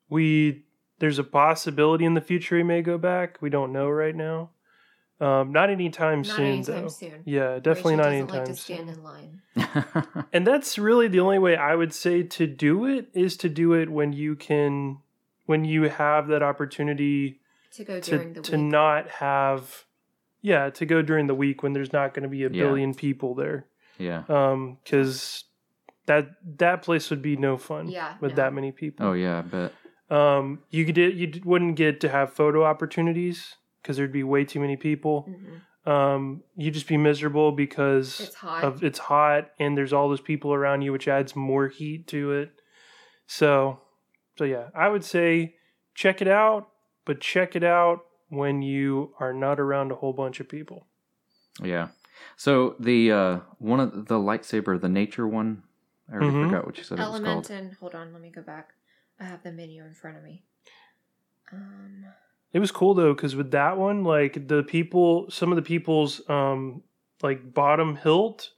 we 0.09 0.63
there's 0.99 1.19
a 1.19 1.23
possibility 1.25 2.05
in 2.05 2.13
the 2.13 2.21
future 2.21 2.55
we 2.55 2.63
may 2.63 2.81
go 2.81 2.97
back. 2.97 3.37
We 3.41 3.49
don't 3.49 3.73
know 3.73 3.89
right 3.89 4.15
now. 4.15 4.51
Um, 5.23 5.51
not 5.53 5.69
anytime 5.69 6.23
Not 6.23 6.35
soon, 6.35 6.45
anytime 6.45 6.81
though. 6.83 6.87
soon. 6.89 7.21
Yeah, 7.25 7.59
definitely 7.59 7.95
not 7.95 8.07
Rachel 8.07 8.27
doesn't 8.27 8.35
anytime 8.35 8.45
like 8.47 8.55
to 8.55 8.55
soon. 8.55 8.89
in 8.89 9.03
line. 9.03 10.25
And 10.33 10.45
that's 10.47 10.77
really 10.77 11.07
the 11.07 11.19
only 11.21 11.39
way 11.39 11.55
I 11.55 11.75
would 11.75 11.93
say 11.93 12.23
to 12.23 12.47
do 12.47 12.85
it 12.85 13.07
is 13.13 13.37
to 13.37 13.49
do 13.49 13.73
it 13.73 13.89
when 13.89 14.11
you 14.13 14.35
can, 14.35 14.97
when 15.45 15.63
you 15.63 15.83
have 15.83 16.27
that 16.27 16.41
opportunity 16.43 17.39
To 17.73 17.83
go 17.83 17.99
to 17.99 18.11
during 18.17 18.33
the 18.33 18.41
to 18.41 18.51
week. 18.57 18.61
not 18.65 19.09
have, 19.11 19.85
yeah, 20.41 20.69
to 20.71 20.85
go 20.85 21.01
during 21.01 21.27
the 21.27 21.35
week 21.35 21.63
when 21.63 21.73
there's 21.73 21.93
not 21.93 22.13
going 22.13 22.23
to 22.23 22.29
be 22.29 22.43
a 22.43 22.49
Yeah. 22.49 22.63
billion 22.63 22.93
people 22.93 23.33
there. 23.35 23.67
yeah. 23.97 24.23
Um, 24.27 24.79
because 24.83 25.45
that 26.07 26.31
that 26.57 26.81
place 26.81 27.09
would 27.11 27.21
be 27.21 27.37
no 27.37 27.55
fun 27.57 27.87
Yeah, 27.87 28.15
with 28.19 28.31
no. 28.31 28.35
that 28.37 28.53
many 28.53 28.71
people. 28.73 29.05
Oh 29.05 29.13
yeah, 29.13 29.37
I 29.39 29.41
bet. 29.41 29.71
Um, 30.09 30.59
you 30.69 30.83
could 30.85 30.97
you 30.97 31.31
wouldn't 31.45 31.75
get 31.77 32.01
to 32.01 32.09
have 32.09 32.33
photo 32.33 32.63
opportunities 32.65 33.55
because 33.83 33.97
there'd 33.97 34.11
be 34.11 34.23
way 34.23 34.45
too 34.45 34.59
many 34.59 34.75
people. 34.77 35.27
Mhm. 35.29 35.61
Um, 35.85 36.43
you'd 36.55 36.73
just 36.73 36.87
be 36.87 36.95
miserable 36.97 37.51
because 37.51 38.21
It's 38.21 38.35
hot. 38.35 38.63
of 38.63 38.83
it's 38.83 38.97
hot 38.99 39.51
and 39.59 39.77
there's 39.77 39.91
all 39.93 40.07
those 40.07 40.21
people 40.21 40.53
around 40.53 40.81
you, 40.81 40.91
which 40.93 41.07
adds 41.09 41.35
more 41.35 41.67
heat 41.67 42.07
to 42.07 42.31
it. 42.31 42.61
So, 43.27 43.81
so 44.37 44.45
yeah, 44.45 44.69
I 44.73 44.87
would 44.87 45.03
say 45.03 45.57
check 45.93 46.21
it 46.21 46.27
out, 46.29 46.69
but 47.05 47.19
check 47.19 47.55
it 47.57 47.63
out 47.65 48.05
when 48.29 48.61
you 48.61 49.13
are 49.19 49.33
not 49.33 49.59
around 49.59 49.91
a 49.91 49.95
whole 49.95 50.13
bunch 50.13 50.39
of 50.39 50.47
people. 50.47 50.87
Yeah. 51.61 51.89
So 52.37 52.75
the 52.79 53.11
uh 53.11 53.39
one 53.59 53.81
of 53.81 54.07
the 54.07 54.15
lightsaber, 54.15 54.79
the 54.79 54.87
nature 54.89 55.27
one, 55.27 55.63
I 56.09 56.13
already 56.13 56.31
Mhm. 56.31 56.45
forgot 56.49 56.65
what 56.65 56.77
you 56.77 56.83
said 56.85 56.97
it 56.99 57.01
was 57.01 57.19
called. 57.19 57.45
Elementon. 57.45 57.75
Hold 57.77 57.93
on, 57.95 58.13
let 58.13 58.21
me 58.21 58.29
go 58.29 58.41
back. 58.41 58.73
I 59.19 59.25
have 59.25 59.43
the 59.43 59.51
menu 59.51 59.83
in 59.83 59.93
front 59.93 60.17
of 60.17 60.23
me. 60.23 60.45
Um, 61.51 62.05
It 62.53 62.59
was 62.59 62.71
cool 62.71 62.93
though, 62.93 63.13
because 63.13 63.35
with 63.35 63.51
that 63.51 63.77
one, 63.77 64.03
like 64.03 64.47
the 64.47 64.63
people, 64.63 65.29
some 65.29 65.51
of 65.51 65.55
the 65.55 65.61
people's 65.63 66.21
um 66.29 66.83
like 67.21 67.53
bottom 67.53 67.95
hilt, 67.95 68.51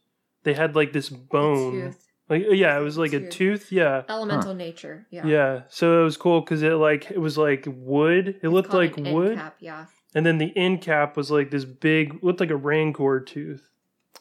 they 0.44 0.54
had 0.54 0.76
like 0.76 0.92
this 0.94 1.10
bone. 1.10 1.96
Like 2.28 2.44
yeah, 2.50 2.78
it 2.78 2.82
was 2.82 2.98
like 2.98 3.14
a 3.14 3.20
Tooth. 3.20 3.30
tooth. 3.32 3.72
Yeah, 3.72 4.02
Elemental 4.10 4.54
nature. 4.56 5.06
Yeah. 5.12 5.26
yeah. 5.28 5.62
So 5.70 6.02
it 6.02 6.04
was 6.04 6.18
cool 6.18 6.42
because 6.42 6.62
it 6.64 6.72
like 6.74 7.12
it 7.12 7.20
was 7.20 7.38
like 7.38 7.66
wood. 7.68 8.28
It 8.28 8.36
It's 8.44 8.52
looked 8.52 8.74
like 8.74 8.98
an 8.98 9.14
wood, 9.14 9.38
Cap, 9.38 9.56
yeah. 9.60 9.86
and 10.16 10.26
then 10.26 10.40
the 10.40 10.52
end 10.58 10.82
cap 10.82 11.16
was 11.16 11.30
like 11.30 11.52
this 11.52 11.66
big, 11.66 12.24
looked 12.24 12.40
like 12.40 12.50
a 12.50 12.56
rancor 12.56 13.20
tooth. 13.20 13.70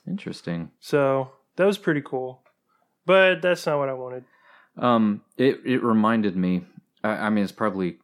Interesting. 0.06 0.70
So 0.80 1.30
that 1.56 1.64
was 1.64 1.78
pretty 1.78 2.02
cool. 2.02 2.42
But 3.06 3.40
that's 3.42 3.64
not 3.66 3.78
what 3.78 3.88
I 3.88 3.94
wanted. 3.94 4.24
Um, 4.76 5.22
it 5.38 5.60
it 5.64 5.82
reminded 5.82 6.37
me. 6.37 6.64
I, 7.02 7.10
I 7.26 7.30
mean, 7.30 7.42
it's 7.44 7.52
probably 7.52 7.98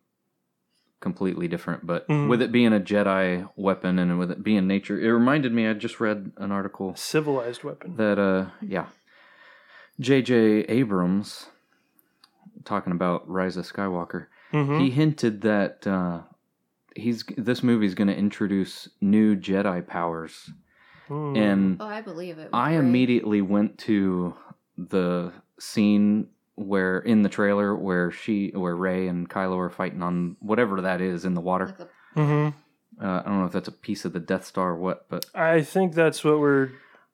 completely 1.00 1.48
different, 1.48 1.86
but 1.86 2.06
Mhm. 2.08 2.28
with 2.28 2.42
it 2.42 2.52
being 2.52 2.72
a 2.74 2.80
Jedi 2.80 3.48
weapon 3.56 3.98
and 3.98 4.18
with 4.18 4.30
it 4.30 4.42
being 4.42 4.66
nature, 4.66 5.00
it 5.00 5.08
reminded 5.10 5.52
me. 5.52 5.66
I 5.66 5.72
just 5.74 5.98
read 6.00 6.32
an 6.36 6.52
article 6.52 6.94
Civilized 6.96 7.64
weapon. 7.64 7.96
that 7.96 8.18
uh 8.18 8.46
yeah 8.60 8.86
jj 10.00 10.64
abrams 10.68 11.46
talking 12.64 12.92
about 12.92 13.28
rise 13.28 13.56
of 13.56 13.70
skywalker 13.70 14.26
hmm 14.50 14.78
he 14.78 14.90
hinted 14.90 15.42
that 15.42 15.86
uh 15.86 16.20
he's 16.96 17.24
this 17.36 17.62
movie's 17.62 17.94
going 17.94 18.08
to 18.08 18.16
introduce 18.16 18.88
new 19.00 19.36
jedi 19.36 19.86
powers 19.86 20.50
Hmm. 21.08 21.36
and 21.36 21.76
Oh, 21.80 21.86
I 21.86 22.02
believe 22.02 22.38
it. 22.38 22.50
i 22.52 22.70
Rey. 22.72 22.78
immediately 22.78 23.42
went 23.42 23.78
to 23.78 24.34
the 24.78 25.32
scene 25.58 26.28
where 26.56 26.98
in 26.98 27.22
the 27.22 27.28
trailer 27.28 27.74
where 27.74 28.10
she 28.10 28.50
where 28.54 28.76
Rey 28.76 29.06
and 29.08 29.28
kylo 29.28 29.56
are 29.58 29.70
fighting 29.70 30.02
on 30.02 30.36
whatever 30.40 30.80
that 30.82 31.00
is 31.00 31.24
in 31.24 31.34
the 31.34 31.40
water 31.40 31.66
Like 31.66 31.78
the- 31.78 31.88
hmm 32.14 32.48
uh, 33.02 33.22
i 33.24 33.28
don't 33.28 33.38
know 33.40 33.46
if 33.46 33.52
that's 33.52 33.68
a 33.68 33.72
piece 33.72 34.04
of 34.04 34.12
the 34.12 34.20
death 34.20 34.44
star 34.44 34.70
or 34.70 34.76
what 34.76 35.08
but 35.08 35.24
I 35.34 35.62
think 35.62 35.94
that's 35.94 36.22
what 36.24 36.38
we're. 36.40 36.70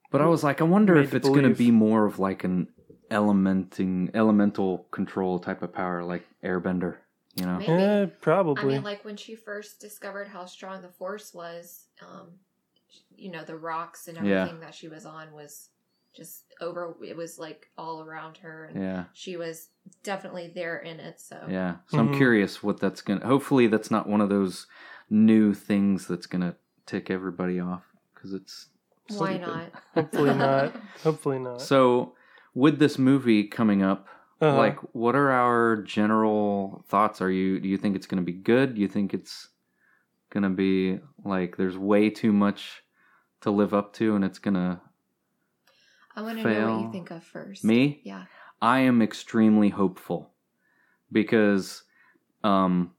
But 0.09 0.21
I 0.21 0.25
was 0.25 0.41
like, 0.43 0.61
I 0.61 0.63
wonder 0.63 0.95
if 0.97 1.13
it's 1.13 1.27
going 1.27 1.43
to 1.43 1.49
be 1.53 1.69
more 1.69 2.05
of 2.05 2.17
like 2.17 2.45
an 2.45 2.69
elementing, 3.11 4.09
elemental 4.15 4.87
control 4.91 5.39
type 5.39 5.61
of 5.61 5.73
power, 5.73 6.03
like 6.03 6.25
Airbender. 6.43 6.95
You 7.35 7.45
know? 7.45 7.57
Maybe. 7.59 7.73
I 7.73 8.05
probably. 8.21 8.65
mean, 8.75 8.83
like 8.83 9.03
when 9.05 9.17
she 9.17 9.35
first 9.35 9.79
discovered 9.81 10.27
how 10.29 10.45
strong 10.45 10.81
the 10.81 10.89
Force 10.89 11.33
was, 11.33 11.87
um, 12.01 12.29
you 13.15 13.31
know, 13.31 13.43
the 13.43 13.55
rocks 13.57 14.07
and 14.07 14.17
Yeah. 14.17 14.41
everything 14.43 14.61
that 14.61 14.73
she 14.73 14.87
was 14.87 15.05
on 15.05 15.31
was 15.33 15.69
just 16.17 16.43
over. 16.59 16.95
It 17.05 17.15
was 17.15 17.37
like 17.39 17.69
all 17.77 18.01
around 18.01 18.37
her, 18.39 18.65
and 18.65 18.81
Yeah, 18.81 19.03
she 19.13 19.37
was 19.37 19.69
definitely 20.03 20.51
there 20.53 20.79
in 20.79 20.99
it. 20.99 21.21
So 21.21 21.37
yeah. 21.47 21.77
So 21.87 21.99
I'm 21.99 22.09
Mhm. 22.09 22.17
curious 22.17 22.61
what 22.63 22.79
that's 22.79 23.01
gonna. 23.01 23.25
Hopefully, 23.25 23.67
that's 23.67 23.91
not 23.91 24.09
one 24.09 24.19
of 24.19 24.29
those 24.29 24.65
new 25.09 25.53
things 25.53 26.07
that's 26.07 26.25
gonna 26.27 26.55
tick 26.85 27.09
everybody 27.11 27.59
off 27.59 27.83
because 28.13 28.33
it's. 28.33 28.69
why 29.09 29.37
stupid. 29.37 29.47
not? 29.47 29.71
Hopefully 29.93 30.33
not. 30.33 30.75
Hopefully 31.03 31.39
not. 31.39 31.61
So, 31.61 32.15
with 32.53 32.79
this 32.79 32.97
movie 32.97 33.43
coming 33.45 33.81
up, 33.83 34.07
Uh-huh. 34.41 34.57
like, 34.57 34.79
what 34.93 35.15
are 35.15 35.31
our 35.31 35.77
general 35.83 36.83
thoughts? 36.89 37.21
Are 37.21 37.31
you? 37.31 37.59
Do 37.59 37.69
you 37.69 37.77
think 37.77 37.95
it's 37.95 38.07
gonna 38.07 38.21
be 38.23 38.33
good? 38.33 38.75
Do 38.75 38.81
you 38.81 38.87
think 38.87 39.13
it's 39.13 39.49
gonna 40.29 40.49
be 40.49 40.99
like 41.23 41.55
there's 41.55 41.77
way 41.77 42.09
too 42.09 42.33
much 42.33 42.83
to 43.41 43.51
live 43.51 43.73
up 43.73 43.93
to, 43.93 44.15
and 44.15 44.25
it's 44.25 44.39
gonna 44.39 44.81
I 46.17 46.21
want 46.21 46.39
to 46.39 46.43
know 46.43 46.73
what 46.73 46.81
you 46.81 46.91
think 46.91 47.11
of 47.11 47.23
first. 47.23 47.63
me? 47.63 48.01
Yeah. 48.03 48.25
I 48.61 48.79
am 48.79 49.01
extremely 49.03 49.69
hopeful 49.69 50.31
because 51.11 51.83
um 52.43 52.91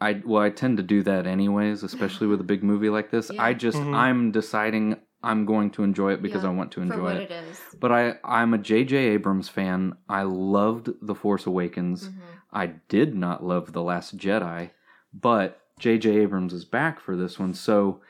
I 0.00 0.20
well 0.24 0.42
I 0.42 0.50
tend 0.50 0.76
to 0.76 0.82
do 0.82 1.02
that 1.04 1.26
anyways, 1.26 1.82
especially 1.82 2.26
with 2.26 2.40
a 2.40 2.44
big 2.44 2.62
movie 2.62 2.90
like 2.90 3.10
this. 3.10 3.30
Yeah. 3.34 3.42
I 3.42 3.54
just 3.54 3.78
Mhm. 3.78 3.94
I'm 3.94 4.30
deciding 4.32 4.96
I'm 5.22 5.46
going 5.46 5.70
to 5.72 5.82
enjoy 5.82 6.12
it 6.12 6.22
because 6.22 6.42
Yeah, 6.44 6.50
I 6.50 6.52
want 6.52 6.70
to 6.72 6.80
For 6.80 6.86
enjoy 6.86 7.02
what 7.14 7.16
it. 7.16 7.30
it 7.30 7.30
is. 7.48 7.58
But 7.80 7.90
I 7.90 8.18
I'm 8.22 8.52
a 8.52 8.58
JJ 8.58 8.92
Abrams 9.16 9.48
fan. 9.48 9.96
I 10.08 10.22
loved 10.22 10.90
The 11.00 11.14
Force 11.14 11.46
Awakens. 11.46 12.10
Mhm. 12.10 12.22
I 12.52 12.66
did 12.88 13.14
not 13.14 13.42
love 13.44 13.72
The 13.72 13.82
Last 13.82 14.18
Jedi, 14.18 14.70
but 15.14 15.62
JJ 15.80 16.18
Abrams 16.20 16.52
is 16.52 16.64
back 16.66 17.00
for 17.00 17.16
this 17.16 17.38
one. 17.38 17.54
So 17.54 18.02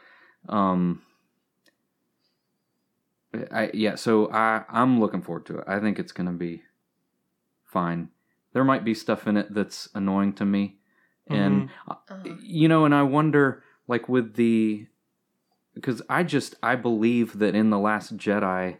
um 0.49 1.03
I 3.51 3.71
yeah, 3.75 3.95
so 3.95 4.31
I 4.33 4.65
I'm 4.69 5.01
looking 5.01 5.23
forward 5.23 5.47
to 5.47 5.59
it. 5.59 5.65
I 5.67 5.79
think 5.81 5.99
it's 5.99 6.13
going 6.13 6.27
to 6.27 6.33
be 6.33 6.63
fine. 7.65 8.09
There 8.53 8.65
might 8.65 8.85
be 8.85 8.95
stuff 8.95 9.27
in 9.27 9.37
it 9.37 9.53
that's 9.53 9.89
annoying 9.95 10.33
to 10.35 10.45
me. 10.45 10.79
And 11.29 11.71
Uh-huh. 11.89 12.35
you 12.41 12.69
know, 12.69 12.85
and 12.85 12.95
I 12.95 13.03
wonder 13.03 13.63
like 13.89 14.09
with 14.09 14.35
the 14.35 14.87
because 15.75 16.01
I 16.09 16.23
just 16.23 16.55
I 16.63 16.77
believe 16.77 17.39
that 17.39 17.55
in 17.55 17.71
the 17.71 17.79
last 17.79 18.17
Jedi 18.17 18.79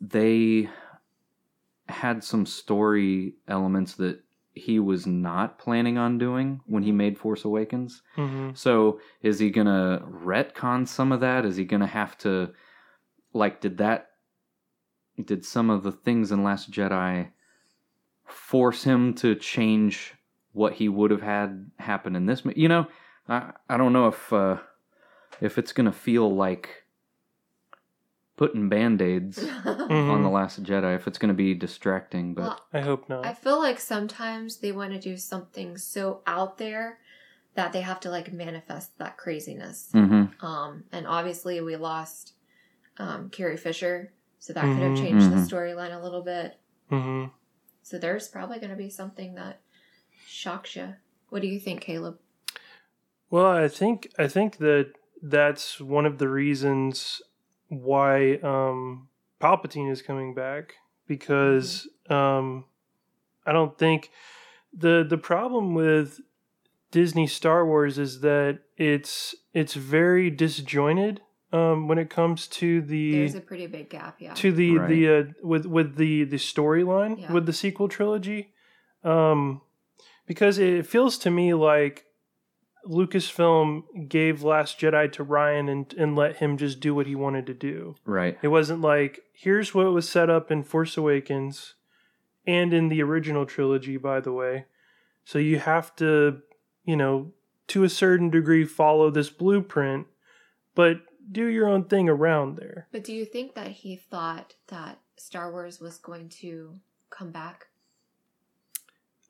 they 0.00 0.68
had 1.88 2.22
some 2.22 2.46
story 2.46 3.34
elements 3.48 3.94
that 3.94 4.20
he 4.54 4.78
was 4.78 5.06
not 5.06 5.58
planning 5.58 5.96
on 5.98 6.18
doing 6.18 6.60
when 6.66 6.82
he 6.82 6.92
made 6.92 7.18
Force 7.18 7.44
Awakens. 7.44 8.02
hmm 8.14 8.50
So 8.54 9.00
is 9.22 9.38
he 9.38 9.50
gonna 9.50 10.02
retcon 10.06 10.86
some 10.86 11.10
of 11.12 11.20
that? 11.20 11.44
Is 11.44 11.56
he 11.56 11.64
gonna 11.64 11.86
have 11.86 12.16
to 12.18 12.52
like 13.32 13.60
did 13.60 13.78
that 13.78 14.10
did 15.24 15.44
some 15.44 15.70
of 15.70 15.82
the 15.82 15.92
things 15.92 16.32
in 16.32 16.42
Last 16.42 16.70
Jedi 16.70 17.28
force 18.24 18.84
him 18.84 19.14
to 19.14 19.34
change 19.34 20.14
what 20.52 20.74
he 20.74 20.88
would 20.88 21.10
have 21.10 21.22
had 21.22 21.70
happen 21.78 22.16
in 22.16 22.26
this? 22.26 22.42
You 22.56 22.68
know, 22.68 22.86
I 23.28 23.52
I 23.68 23.76
don't 23.76 23.92
know 23.92 24.08
if 24.08 24.32
uh, 24.32 24.58
if 25.40 25.58
it's 25.58 25.72
gonna 25.72 25.92
feel 25.92 26.34
like 26.34 26.84
putting 28.36 28.68
band 28.68 29.02
aids 29.02 29.38
on 29.64 30.22
the 30.22 30.28
Last 30.28 30.62
Jedi. 30.62 30.96
If 30.96 31.06
it's 31.06 31.18
gonna 31.18 31.34
be 31.34 31.54
distracting, 31.54 32.34
but 32.34 32.42
Well, 32.42 32.60
I 32.72 32.80
hope 32.80 33.08
not. 33.08 33.26
I 33.26 33.34
feel 33.34 33.58
like 33.58 33.78
sometimes 33.78 34.58
they 34.58 34.72
want 34.72 34.92
to 34.92 34.98
do 34.98 35.16
something 35.16 35.76
so 35.76 36.22
out 36.26 36.58
there 36.58 36.98
that 37.54 37.72
they 37.72 37.82
have 37.82 38.00
to 38.00 38.10
like 38.10 38.32
manifest 38.32 38.96
that 38.98 39.18
craziness. 39.18 39.90
Mhm. 39.92 40.42
Um, 40.42 40.84
and 40.90 41.06
obviously 41.06 41.60
we 41.60 41.76
lost 41.76 42.32
um, 42.98 43.30
Carrie 43.30 43.56
Fisher, 43.56 44.12
so 44.38 44.52
that 44.52 44.74
could 44.74 44.82
have 44.82 44.96
changed 44.96 45.30
the 45.30 45.36
Mhm. 45.36 45.48
storyline 45.48 45.96
a 45.96 46.02
little 46.02 46.22
bit. 46.22 46.58
hmm 46.88 47.26
So 47.82 47.98
there's 47.98 48.28
probably 48.28 48.58
going 48.58 48.70
to 48.70 48.76
be 48.76 48.90
something 48.90 49.34
that 49.34 49.60
shocks 50.26 50.76
you. 50.76 50.94
What 51.30 51.42
do 51.42 51.48
you 51.48 51.58
think, 51.58 51.80
Caleb? 51.80 52.18
Well, 53.30 53.46
I 53.46 53.68
think 53.68 54.08
I 54.18 54.28
think 54.28 54.58
that 54.58 54.92
that's 55.22 55.80
one 55.80 56.04
of 56.06 56.18
the 56.18 56.28
reasons 56.28 57.22
why 57.68 58.34
um, 58.42 59.08
Palpatine 59.40 59.90
is 59.90 60.02
coming 60.02 60.34
back 60.34 60.74
because 61.06 61.88
um, 62.10 62.66
I 63.46 63.52
don't 63.52 63.78
think 63.78 64.10
the 64.72 65.04
the 65.08 65.18
problem 65.18 65.74
with 65.74 66.20
Disney 66.90 67.26
Star 67.26 67.64
Wars 67.66 67.98
is 67.98 68.20
that 68.20 68.60
it's 68.76 69.34
it's 69.54 69.74
very 69.74 70.30
disjointed 70.30 71.22
um, 71.52 71.86
when 71.88 71.98
it 71.98 72.08
comes 72.10 72.46
to 72.48 72.80
the 72.82 73.12
There's 73.12 73.34
a 73.34 73.40
pretty 73.40 73.66
big 73.66 73.90
gap, 73.90 74.16
yeah. 74.20 74.34
to 74.34 74.52
the 74.52 74.78
Right. 74.78 74.88
the 74.88 75.08
uh, 75.08 75.24
with 75.42 75.66
with 75.66 75.96
the 75.96 76.24
the 76.24 76.36
storyline 76.36 77.20
Yeah. 77.20 77.32
with 77.32 77.46
the 77.46 77.52
sequel 77.52 77.88
trilogy 77.88 78.52
um 79.04 79.60
because 80.26 80.58
it 80.58 80.86
feels 80.86 81.18
to 81.18 81.30
me 81.30 81.52
like 81.54 82.04
Lucasfilm 82.86 84.08
gave 84.08 84.42
Last 84.42 84.78
Jedi 84.80 85.10
to 85.12 85.24
Rian 85.24 85.70
and 85.70 85.92
and 85.94 86.16
let 86.16 86.36
him 86.36 86.56
just 86.56 86.80
do 86.80 86.94
what 86.94 87.06
he 87.06 87.14
wanted 87.14 87.46
to 87.46 87.54
do. 87.54 87.94
right. 88.04 88.38
It 88.42 88.48
wasn't 88.48 88.80
like 88.80 89.20
here's 89.32 89.74
what 89.74 89.92
was 89.92 90.08
set 90.08 90.28
up 90.30 90.50
in 90.50 90.62
Force 90.64 90.96
Awakens 90.96 91.74
and 92.46 92.72
in 92.74 92.88
the 92.88 93.02
original 93.02 93.46
trilogy 93.46 93.96
by 93.96 94.20
the 94.20 94.32
way. 94.32 94.66
So 95.24 95.38
you 95.38 95.58
have 95.60 95.94
to, 95.96 96.38
you 96.84 96.96
know, 96.96 97.32
to 97.68 97.84
a 97.84 97.88
certain 97.88 98.30
degree 98.30 98.64
follow 98.64 99.10
this 99.10 99.30
blueprint, 99.30 100.06
but 100.74 100.96
do 101.30 101.46
your 101.46 101.68
own 101.68 101.84
thing 101.84 102.08
around 102.08 102.56
there. 102.56 102.88
But 102.92 103.04
do 103.04 103.12
you 103.12 103.24
think 103.24 103.54
that 103.54 103.68
he 103.68 103.96
thought 103.96 104.54
that 104.68 104.98
Star 105.16 105.50
Wars 105.52 105.80
was 105.80 105.98
going 105.98 106.28
to 106.40 106.74
come 107.10 107.30
back? 107.30 107.66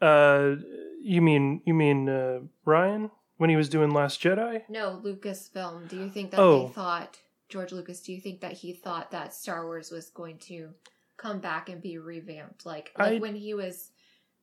Uh, 0.01 0.57
you 1.01 1.21
mean 1.23 1.63
you 1.65 1.75
mean 1.75 2.09
uh, 2.09 2.41
Rian 2.67 3.11
when 3.37 3.51
he 3.51 3.57
was 3.57 3.69
doing 3.69 3.91
Last 3.91 4.21
Jedi? 4.21 4.63
No, 4.69 5.01
Lucasfilm. 5.05 5.89
Do 5.89 5.97
you 5.97 6.09
think 6.11 6.31
that 6.33 6.41
Oh. 6.41 6.67
they 6.69 6.73
thought 6.73 7.19
George 7.49 7.73
Lucas? 7.73 8.01
Do 8.01 8.13
you 8.13 8.21
think 8.21 8.41
that 8.41 8.53
he 8.53 8.73
thought 8.73 9.11
that 9.13 9.35
Star 9.35 9.65
Wars 9.65 9.91
was 9.91 10.11
going 10.11 10.39
to 10.39 10.71
come 11.17 11.39
back 11.41 11.69
and 11.69 11.81
be 11.81 11.99
revamped, 11.99 12.67
like 12.67 12.91
like 12.99 13.15
I- 13.15 13.19
when 13.19 13.37
he 13.37 13.55
was 13.55 13.91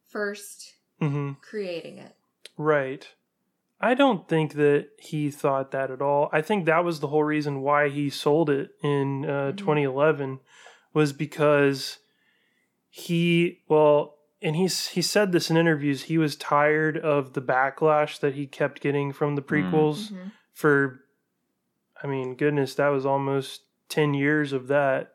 first 0.07 0.75
hmm 0.99 1.33
creating 1.41 1.97
it? 1.97 2.15
Right. 2.57 3.07
I 3.81 3.93
don't 3.93 4.27
think 4.27 4.53
that 4.55 4.89
he 4.99 5.31
thought 5.31 5.71
that 5.71 5.89
at 5.89 6.01
all. 6.01 6.29
I 6.33 6.41
think 6.41 6.65
that 6.65 6.83
was 6.83 6.99
the 6.99 7.07
whole 7.07 7.23
reason 7.23 7.61
why 7.61 7.87
he 7.89 8.09
sold 8.09 8.49
it 8.49 8.71
in 8.83 9.25
uh, 9.25 9.51
Mhm. 9.53 9.57
2011 9.57 10.39
was 10.93 11.13
because 11.13 11.99
he 12.89 13.61
well 13.69 14.15
and 14.41 14.55
he's 14.55 14.87
he 14.89 15.01
said 15.01 15.31
this 15.31 15.49
in 15.51 15.57
interviews 15.57 16.03
he 16.03 16.17
was 16.17 16.35
tired 16.35 16.97
of 16.97 17.33
the 17.33 17.41
backlash 17.41 18.19
that 18.19 18.33
he 18.33 18.47
kept 18.47 18.81
getting 18.81 19.11
from 19.13 19.35
the 19.35 19.41
prequels 19.43 20.11
Mhm. 20.11 20.31
for 20.53 21.01
i 22.01 22.07
mean 22.07 22.35
goodness 22.35 22.73
that 22.75 22.87
was 22.87 23.05
almost 23.05 23.61
10 23.89 24.13
years 24.15 24.53
of 24.53 24.67
that 24.67 25.13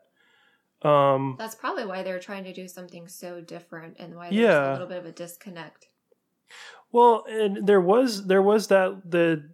um 0.83 1.35
That's 1.37 1.55
probably 1.55 1.85
why 1.85 2.01
they're 2.01 2.19
trying 2.19 2.45
to 2.45 2.53
do 2.53 2.67
something 2.67 3.07
so 3.09 3.41
different 3.41 3.97
and 3.99 4.15
why 4.15 4.29
there's 4.29 4.39
Yeah. 4.39 4.69
a 4.69 4.73
little 4.73 4.87
bit 4.87 4.97
of 4.99 5.05
a 5.05 5.11
disconnect. 5.11 5.87
Well 6.95 7.25
and 7.27 7.67
there 7.67 7.81
was 7.81 8.27
there 8.27 8.41
was 8.41 8.67
that 8.67 9.11
the 9.11 9.49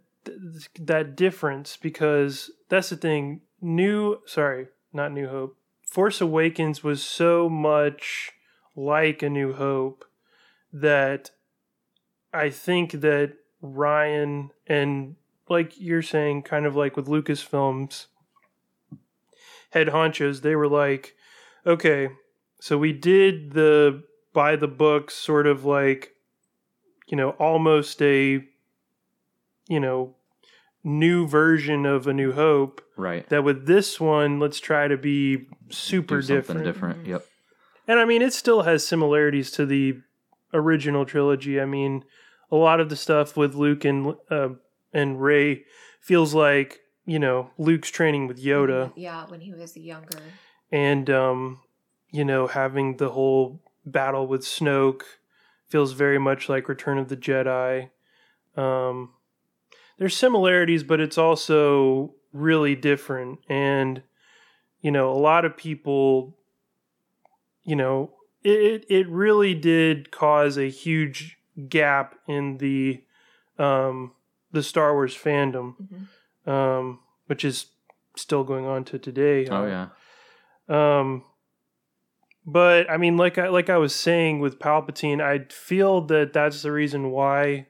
that 0.78 1.16
difference 1.16 1.76
because 1.76 2.52
that's 2.68 2.90
the 2.90 2.96
thing. 2.96 3.40
New 3.60 4.18
sorry 4.26 4.68
not 4.92 5.10
new 5.10 5.26
hope. 5.26 5.56
Force 5.84 6.20
awakens 6.20 6.84
was 6.84 7.02
so 7.02 7.48
much 7.48 8.30
like 8.76 9.24
a 9.24 9.28
new 9.28 9.52
hope 9.52 10.04
that 10.72 11.30
i 12.32 12.48
think 12.48 12.92
that 12.92 13.34
Rian 13.62 14.48
and 14.66 15.16
like 15.48 15.78
you're 15.78 16.00
saying 16.00 16.42
kind 16.42 16.64
of 16.64 16.74
like 16.74 16.96
with 16.96 17.06
lucasfilms 17.06 18.06
head 19.70 19.88
honchos 19.88 20.40
they 20.40 20.56
were 20.56 20.68
like 20.68 21.14
okay 21.66 22.08
so 22.60 22.78
we 22.78 22.92
did 22.92 23.52
the 23.52 24.02
by 24.32 24.56
the 24.56 24.68
book 24.68 25.10
sort 25.10 25.46
of 25.46 25.66
like 25.66 26.12
you 27.12 27.16
know 27.16 27.30
almost 27.32 28.00
a 28.00 28.42
you 29.68 29.78
know 29.78 30.16
new 30.82 31.28
version 31.28 31.84
of 31.86 32.06
a 32.08 32.12
new 32.12 32.32
hope 32.32 32.80
Right. 32.96 33.28
that 33.28 33.44
with 33.44 33.66
this 33.66 34.00
one 34.00 34.40
let's 34.40 34.58
try 34.58 34.88
to 34.88 34.96
be 34.96 35.46
super 35.70 36.16
Do 36.16 36.22
something 36.22 36.36
different 36.36 36.64
different. 36.64 37.04
Mhm. 37.04 37.06
Yep. 37.08 37.24
and 37.86 38.00
i 38.00 38.04
mean 38.06 38.22
it 38.22 38.32
still 38.32 38.62
has 38.62 38.84
similarities 38.86 39.50
to 39.52 39.66
the 39.66 40.00
original 40.54 41.04
trilogy 41.04 41.60
i 41.60 41.66
mean 41.66 42.04
a 42.50 42.56
lot 42.56 42.80
of 42.80 42.88
the 42.88 42.96
stuff 42.96 43.36
with 43.36 43.54
luke 43.54 43.84
and 43.84 44.14
uh, 44.30 44.48
and 44.92 45.20
Rey 45.22 45.64
feels 46.00 46.32
like 46.34 46.80
you 47.04 47.18
know 47.18 47.50
luke's 47.58 47.90
training 47.90 48.26
with 48.26 48.42
yoda 48.42 48.92
Yeah, 48.96 49.26
when 49.28 49.40
he 49.40 49.52
was 49.52 49.76
younger. 49.76 50.18
and 50.72 51.08
um 51.10 51.60
you 52.10 52.24
know 52.24 52.46
having 52.46 52.96
the 52.96 53.10
whole 53.10 53.60
battle 53.84 54.26
with 54.26 54.42
snoke 54.42 55.02
feels 55.72 55.92
very 55.92 56.18
much 56.18 56.48
like 56.48 56.68
return 56.68 56.98
of 56.98 57.08
the 57.08 57.16
jedi. 57.16 57.90
Um 58.56 59.10
there's 59.98 60.16
similarities 60.16 60.82
but 60.84 61.00
it's 61.00 61.18
also 61.18 62.14
really 62.32 62.76
different. 62.76 63.40
And 63.48 64.02
you 64.80 64.90
know 64.90 65.10
a 65.10 65.20
lot 65.30 65.44
of 65.44 65.56
people 65.56 66.36
you 67.64 67.76
know 67.76 68.10
it 68.42 68.84
it 68.88 69.08
really 69.08 69.54
did 69.54 70.10
cause 70.10 70.58
a 70.58 70.68
huge 70.68 71.38
gap 71.68 72.16
in 72.26 72.58
the 72.58 73.02
um 73.58 74.12
the 74.50 74.62
Star 74.62 74.92
Wars 74.94 75.16
fandom 75.16 75.74
hmm 75.76 76.50
um 76.54 76.98
which 77.28 77.44
is 77.44 77.66
still 78.16 78.44
going 78.44 78.66
on 78.66 78.84
to 78.84 78.98
today 78.98 79.46
Oh 79.48 79.66
yeah. 79.66 79.88
um, 80.68 81.24
but 82.46 82.90
I 82.90 82.96
mean, 82.96 83.16
like 83.16 83.38
I 83.38 83.48
like 83.48 83.70
I 83.70 83.76
was 83.78 83.94
saying 83.94 84.40
with 84.40 84.58
Palpatine, 84.58 85.20
I 85.20 85.46
feel 85.52 86.00
that 86.02 86.32
that's 86.32 86.62
the 86.62 86.72
reason 86.72 87.10
why 87.10 87.66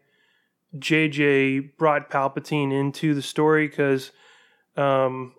JJ 0.77 1.77
brought 1.77 2.11
Palpatine 2.11 2.73
into 2.73 3.15
the 3.15 3.23
story 3.23 3.69
because 3.69 4.11
um, 4.77 5.35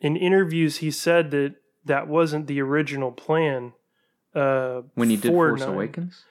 in 0.00 0.16
interviews 0.16 0.78
he 0.78 0.90
said 0.90 1.30
that 1.30 1.54
that 1.84 2.08
wasn't 2.08 2.46
the 2.46 2.60
original 2.60 3.12
plan. 3.12 3.72
Uh, 4.34 4.82
When 4.94 5.10
he 5.10 5.16
did 5.16 5.30
Force 5.30 5.60
Nine. 5.60 5.68
Awakens. 5.70 6.24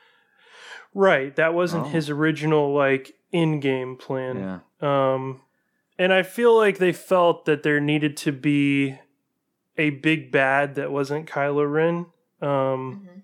right? 0.94 1.34
That 1.38 1.54
wasn't 1.54 1.86
Oh. 1.86 1.90
his 1.90 2.10
original 2.10 2.74
like 2.74 3.14
in-game 3.32 3.96
plan. 3.98 4.62
Yeah. 4.82 5.14
Um, 5.14 5.42
and 5.98 6.12
I 6.12 6.24
feel 6.24 6.56
like 6.58 6.80
they 6.80 6.92
felt 6.92 7.46
that 7.46 7.64
there 7.64 7.80
needed 7.80 8.18
to 8.18 8.32
be 8.34 8.98
a 9.78 9.92
big 9.92 10.32
bad 10.32 10.76
that 10.76 10.92
wasn't 10.92 11.30
Kylo 11.30 11.72
Ren. 11.72 12.08
Um, 12.44 13.00
hmm 13.02 13.20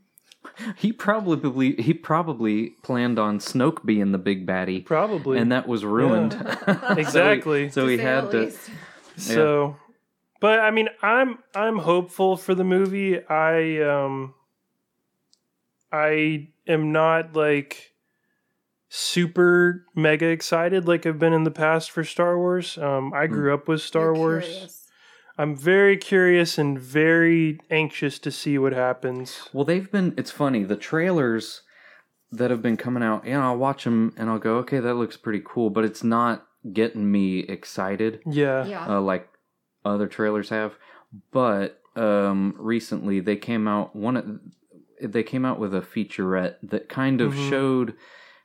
He 0.77 0.93
probably 0.93 1.75
he 1.75 1.93
probably 1.93 2.71
planned 2.81 3.19
on 3.19 3.39
Snoke 3.39 3.85
being 3.85 4.11
the 4.13 4.17
big 4.17 4.47
baddie, 4.47 4.85
probably. 4.85 5.37
and 5.37 5.51
that 5.51 5.67
was 5.67 5.83
ruined. 5.85 6.33
So 6.67 6.95
he- 6.95 7.01
Exactly. 7.01 7.69
So 7.69 7.87
he, 7.87 7.97
had 7.97 8.31
to. 8.31 8.51
so, 9.17 9.75
but 10.41 10.59
I 10.59 10.71
mean, 10.71 10.87
I'm 11.01 11.39
I'm 11.53 11.77
hopeful 11.79 12.37
for 12.37 12.55
the 12.55 12.63
movie. 12.63 13.23
I 13.27 13.81
um, 13.81 14.33
I 15.91 16.49
am 16.67 16.91
not 16.91 17.35
like 17.35 17.93
super 18.89 19.85
mega 19.95 20.25
excited 20.27 20.87
like 20.87 21.05
I've 21.05 21.19
been 21.19 21.33
in 21.33 21.43
the 21.43 21.51
past 21.51 21.91
for 21.91 22.03
Star 22.03 22.37
Wars. 22.37 22.77
Um, 22.77 23.13
I 23.13 23.27
grew 23.27 23.53
up 23.53 23.67
with 23.67 23.81
Star 23.81 24.05
You're 24.05 24.15
Wars. 24.15 24.45
curious. 24.45 24.78
I'm 25.39 25.55
very 25.55 25.95
curious 25.95 26.57
and 26.57 26.77
very 26.77 27.61
anxious 27.71 28.19
to 28.19 28.29
see 28.29 28.57
what 28.57 28.73
happens. 28.73 29.47
Well, 29.53 29.63
they've 29.63 29.89
been. 29.89 30.13
It's 30.17 30.31
funny. 30.31 30.65
The 30.65 30.75
trailers 30.75 31.61
that 32.29 32.51
have 32.51 32.61
been 32.61 32.75
coming 32.75 33.01
out, 33.01 33.25
you 33.25 33.31
know, 33.31 33.41
I'll 33.43 33.57
watch 33.57 33.85
them 33.85 34.13
and 34.17 34.29
I'll 34.29 34.37
go, 34.37 34.57
okay, 34.57 34.79
that 34.81 34.95
looks 34.95 35.15
pretty 35.15 35.41
cool, 35.43 35.69
but 35.69 35.85
it's 35.85 36.03
not 36.03 36.45
getting 36.73 37.09
me 37.09 37.39
excited 37.39 38.19
Yeah. 38.25 38.65
Yeah. 38.65 38.85
uh, 38.97 38.99
like 39.01 39.29
other 39.85 40.07
trailers 40.07 40.49
have. 40.49 40.73
But 41.31 41.79
um, 41.95 42.53
recently 42.59 43.21
they 43.21 43.37
came 43.37 43.65
out 43.65 43.95
one. 43.95 44.51
They 45.01 45.23
came 45.23 45.45
out 45.45 45.57
with 45.57 45.73
a 45.73 45.79
featurette 45.81 46.55
that 46.63 46.89
kind 46.89 47.21
of 47.21 47.31
Mhm. 47.33 47.49
showed 47.49 47.93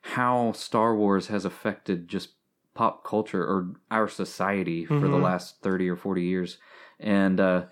how 0.02 0.52
Star 0.52 0.94
Wars 0.94 1.26
has 1.26 1.44
affected 1.44 2.06
just 2.06 2.34
pop 2.74 3.04
culture 3.04 3.42
or 3.42 3.72
our 3.90 4.06
society 4.08 4.84
for 4.86 5.08
the 5.08 5.16
Mhm. 5.18 5.22
last 5.22 5.60
thirty 5.60 5.88
or 5.90 5.96
forty 5.96 6.22
years, 6.22 6.58
and. 7.00 7.40
uh 7.40 7.62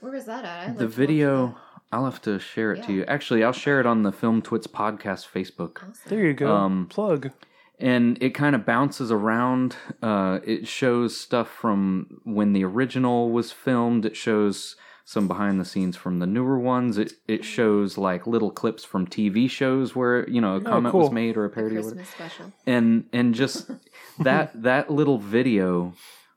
Where 0.00 0.12
was 0.12 0.26
that 0.26 0.44
at? 0.44 0.68
I'd 0.70 0.78
the 0.78 0.86
video 0.88 1.56
i'll 1.90 2.04
have 2.04 2.20
to 2.20 2.38
share 2.38 2.72
it 2.72 2.82
to 2.84 2.92
you 2.92 3.02
actually 3.06 3.42
i'll 3.42 3.50
share 3.52 3.80
it 3.80 3.86
on 3.86 4.02
the 4.02 4.12
FilmTwits 4.12 4.68
podcast 4.68 5.26
facebook 5.26 5.76
Awesome. 5.78 5.94
There 6.06 6.26
you 6.26 6.34
go. 6.34 6.54
Um, 6.54 6.86
Plug. 6.90 7.30
and 7.78 8.22
it 8.22 8.34
kind 8.34 8.54
of 8.54 8.66
bounces 8.66 9.10
around 9.10 9.76
uh, 10.02 10.38
it 10.44 10.68
shows 10.68 11.18
stuff 11.18 11.48
from 11.48 12.20
when 12.24 12.52
the 12.52 12.62
original 12.64 13.30
was 13.30 13.52
filmed 13.52 14.04
it 14.04 14.16
shows 14.16 14.76
some 15.06 15.26
behind 15.26 15.58
the 15.58 15.64
scenes 15.64 15.96
from 15.96 16.18
the 16.18 16.26
newer 16.26 16.58
ones 16.58 16.98
it, 16.98 17.14
it 17.26 17.42
shows 17.42 17.96
like 17.96 18.26
little 18.26 18.50
clips 18.50 18.84
from 18.84 19.06
tv 19.06 19.48
shows 19.48 19.96
where 19.96 20.28
you 20.28 20.42
know 20.42 20.56
a 20.56 20.60
comment 20.60 20.94
was 20.94 21.06
cool. 21.08 21.14
made 21.14 21.38
or 21.38 21.46
a 21.46 21.48
The 21.48 21.54
parody 21.54 21.76
or 21.76 21.80
whatever 21.80 21.96
Christmas 22.02 22.14
special. 22.14 22.52
and 22.66 23.06
and 23.14 23.34
just 23.34 23.70
that 24.20 24.62
that 24.62 24.90
little 24.90 25.16
video 25.16 25.94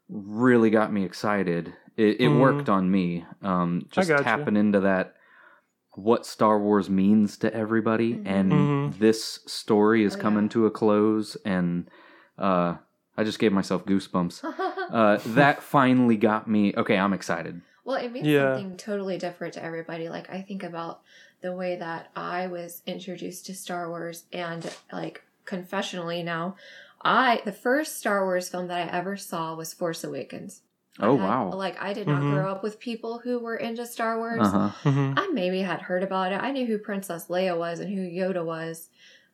really 0.07 0.69
got 0.69 0.91
me 0.93 1.03
excited. 1.05 1.73
It, 1.97 2.21
it 2.21 2.29
Mhm. 2.29 2.39
worked 2.39 2.69
on 2.69 2.89
me. 2.89 3.25
Um, 3.41 3.85
just 3.91 4.07
gotcha. 4.09 4.23
tapping 4.23 4.55
into 4.57 4.79
that 4.81 5.15
what 5.95 6.25
Star 6.25 6.57
Wars 6.57 6.89
means 6.89 7.37
to 7.39 7.53
everybody, 7.53 8.13
Mhm. 8.15 8.25
and 8.25 8.51
Mhm. 8.51 8.97
this 8.99 9.39
story 9.45 10.03
is 10.03 10.15
Oh, 10.15 10.19
coming 10.19 10.43
yeah. 10.43 10.49
to 10.49 10.65
a 10.67 10.71
close, 10.71 11.35
and 11.45 11.89
uh, 12.37 12.75
I 13.17 13.23
just 13.23 13.39
gave 13.39 13.51
myself 13.53 13.85
goosebumps. 13.85 14.41
Uh, 14.91 15.17
that 15.27 15.63
finally 15.63 16.17
got 16.17 16.49
me. 16.49 16.73
Okay, 16.75 16.97
I'm 16.97 17.13
excited. 17.13 17.61
Well, 17.85 17.95
it 17.95 18.11
means 18.11 18.27
Yeah. 18.27 18.55
something 18.55 18.75
totally 18.75 19.17
different 19.17 19.53
to 19.53 19.63
everybody. 19.63 20.09
Like 20.09 20.29
I 20.29 20.41
think 20.41 20.63
about 20.63 20.99
the 21.41 21.55
way 21.55 21.77
that 21.77 22.09
I 22.13 22.47
was 22.47 22.81
introduced 22.85 23.45
to 23.45 23.53
Star 23.55 23.87
Wars 23.89 24.25
and 24.33 24.69
like 24.91 25.23
confessionally 25.45 26.23
now, 26.25 26.55
I 27.03 27.41
the 27.45 27.53
first 27.53 27.97
Star 27.99 28.25
Wars 28.25 28.49
film 28.49 28.67
that 28.67 28.89
I 28.89 28.91
ever 28.97 29.15
saw 29.15 29.55
was 29.55 29.73
Force 29.73 30.03
Awakens. 30.03 30.61
I 31.01 31.07
Oh 31.07 31.17
had- 31.17 31.27
wow. 31.27 31.49
Like 31.51 31.81
I 31.81 31.93
did 31.93 32.07
not 32.07 32.21
Mhm. 32.21 32.31
grow 32.33 32.51
up 32.51 32.63
with 32.63 32.79
people 32.79 33.19
who 33.19 33.39
were 33.39 33.55
into 33.57 33.85
Star 33.85 34.17
Wars. 34.17 34.39
Uh 34.41 34.69
huh. 34.69 34.89
Mhm. 34.89 35.13
I 35.17 35.27
maybe 35.33 35.61
had 35.61 35.81
heard 35.81 36.03
about 36.03 36.31
it. 36.31 36.37
I 36.41 36.51
knew 36.51 36.65
who 36.65 36.77
Princess 36.77 37.27
Leia 37.27 37.57
was 37.57 37.79
and 37.79 37.93
who 37.93 38.01
Yoda 38.01 38.45
was, 38.45 38.89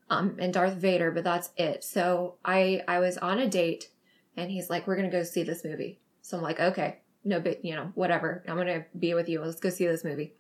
um, 0.09 0.35
and 0.39 0.53
Darth 0.53 0.75
Vader, 0.75 1.11
but 1.11 1.23
that's 1.23 1.51
it. 1.57 1.83
So 1.83 2.35
I 2.45 2.83
I 2.87 2.99
was 2.99 3.17
on 3.17 3.39
a 3.39 3.47
date, 3.47 3.89
and 4.35 4.49
he's 4.49 4.69
like, 4.69 4.87
"We're 4.87 4.95
gonna 4.95 5.09
go 5.11 5.23
see 5.23 5.43
this 5.43 5.63
movie." 5.65 5.99
So 6.21 6.37
I'm 6.37 6.43
like, 6.43 6.59
"Okay, 6.59 6.99
no, 7.25 7.39
but 7.39 7.63
you 7.65 7.75
know, 7.75 7.91
whatever. 7.95 8.43
I'm 8.47 8.55
gonna 8.57 8.85
be 8.97 9.13
with 9.13 9.27
you. 9.29 9.41
Let's 9.41 9.59
go 9.59 9.69
see 9.69 9.87
this 9.87 10.03
movie." 10.03 10.33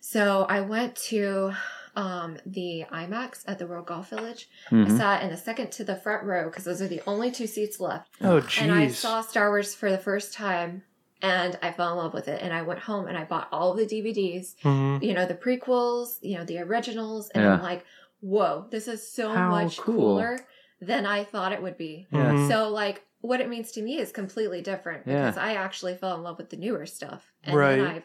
So 0.00 0.46
I 0.48 0.60
went 0.62 0.96
to 1.10 1.52
um, 1.96 2.38
the 2.46 2.84
IMAX 2.90 3.42
at 3.46 3.58
the 3.58 3.66
World 3.66 3.86
Golf 3.86 4.08
Village. 4.10 4.48
I 4.70 4.74
Mhm. 4.74 4.96
sat 4.96 5.22
in 5.22 5.30
the 5.30 5.36
second 5.36 5.70
to 5.72 5.84
the 5.84 5.96
front 5.96 6.24
row 6.24 6.44
because 6.44 6.64
those 6.64 6.80
are 6.80 6.88
the 6.88 7.02
only 7.06 7.30
two 7.30 7.46
seats 7.46 7.80
left. 7.80 8.10
Oh, 8.20 8.46
And 8.60 8.72
I 8.72 8.88
saw 8.88 9.20
Star 9.20 9.50
Wars 9.50 9.74
for 9.74 9.90
the 9.90 9.98
first 9.98 10.32
time 10.32 10.84
and 11.20 11.58
I 11.62 11.70
fell 11.72 11.92
in 11.92 11.98
love 11.98 12.14
with 12.14 12.28
it. 12.28 12.40
And 12.42 12.52
I 12.52 12.62
went 12.62 12.80
home 12.80 13.06
and 13.06 13.16
I 13.18 13.24
bought 13.24 13.48
all 13.52 13.72
of 13.72 13.76
the 13.78 13.86
DVDs, 13.86 14.54
Mhm. 14.62 15.02
you 15.02 15.12
know, 15.12 15.26
the 15.26 15.34
prequels, 15.34 16.18
you 16.22 16.38
know, 16.38 16.44
the 16.44 16.58
originals. 16.60 17.28
And 17.30 17.44
Yeah. 17.44 17.54
I'm 17.54 17.62
like, 17.62 17.84
whoa, 18.20 18.66
this 18.70 18.88
is 18.88 19.06
so 19.06 19.28
How 19.28 19.50
much 19.50 19.76
cool. 19.78 19.94
cooler 19.94 20.38
than 20.80 21.04
I 21.06 21.24
thought 21.24 21.52
it 21.52 21.62
would 21.62 21.76
be. 21.76 22.06
Yeah. 22.10 22.32
Mhm. 22.32 22.48
So, 22.50 22.68
like, 22.70 23.06
what 23.20 23.40
it 23.40 23.48
means 23.48 23.70
to 23.72 23.82
me 23.82 23.98
is 23.98 24.10
completely 24.10 24.62
different 24.62 25.06
Yeah. 25.06 25.26
because 25.26 25.38
I 25.38 25.54
actually 25.54 25.94
fell 25.96 26.16
in 26.16 26.22
love 26.24 26.38
with 26.38 26.50
the 26.50 26.56
newer 26.56 26.86
stuff. 26.86 27.32
And 27.44 27.54
Right. 27.54 27.76
then 27.76 27.86
I 27.86 28.02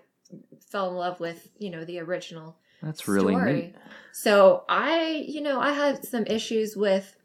fell 0.70 0.90
in 0.90 0.96
love 0.96 1.20
with, 1.20 1.50
you 1.58 1.70
know, 1.72 1.86
the 1.86 2.00
original 2.00 2.58
That's 2.82 3.08
really 3.08 3.34
story. 3.34 3.54
neat. 3.54 3.76
So 4.14 4.64
I, 4.70 5.26
you 5.28 5.42
know, 5.42 5.60
I 5.60 5.72
had 5.74 6.06
some 6.06 6.26
issues 6.26 6.76
with 6.76 7.16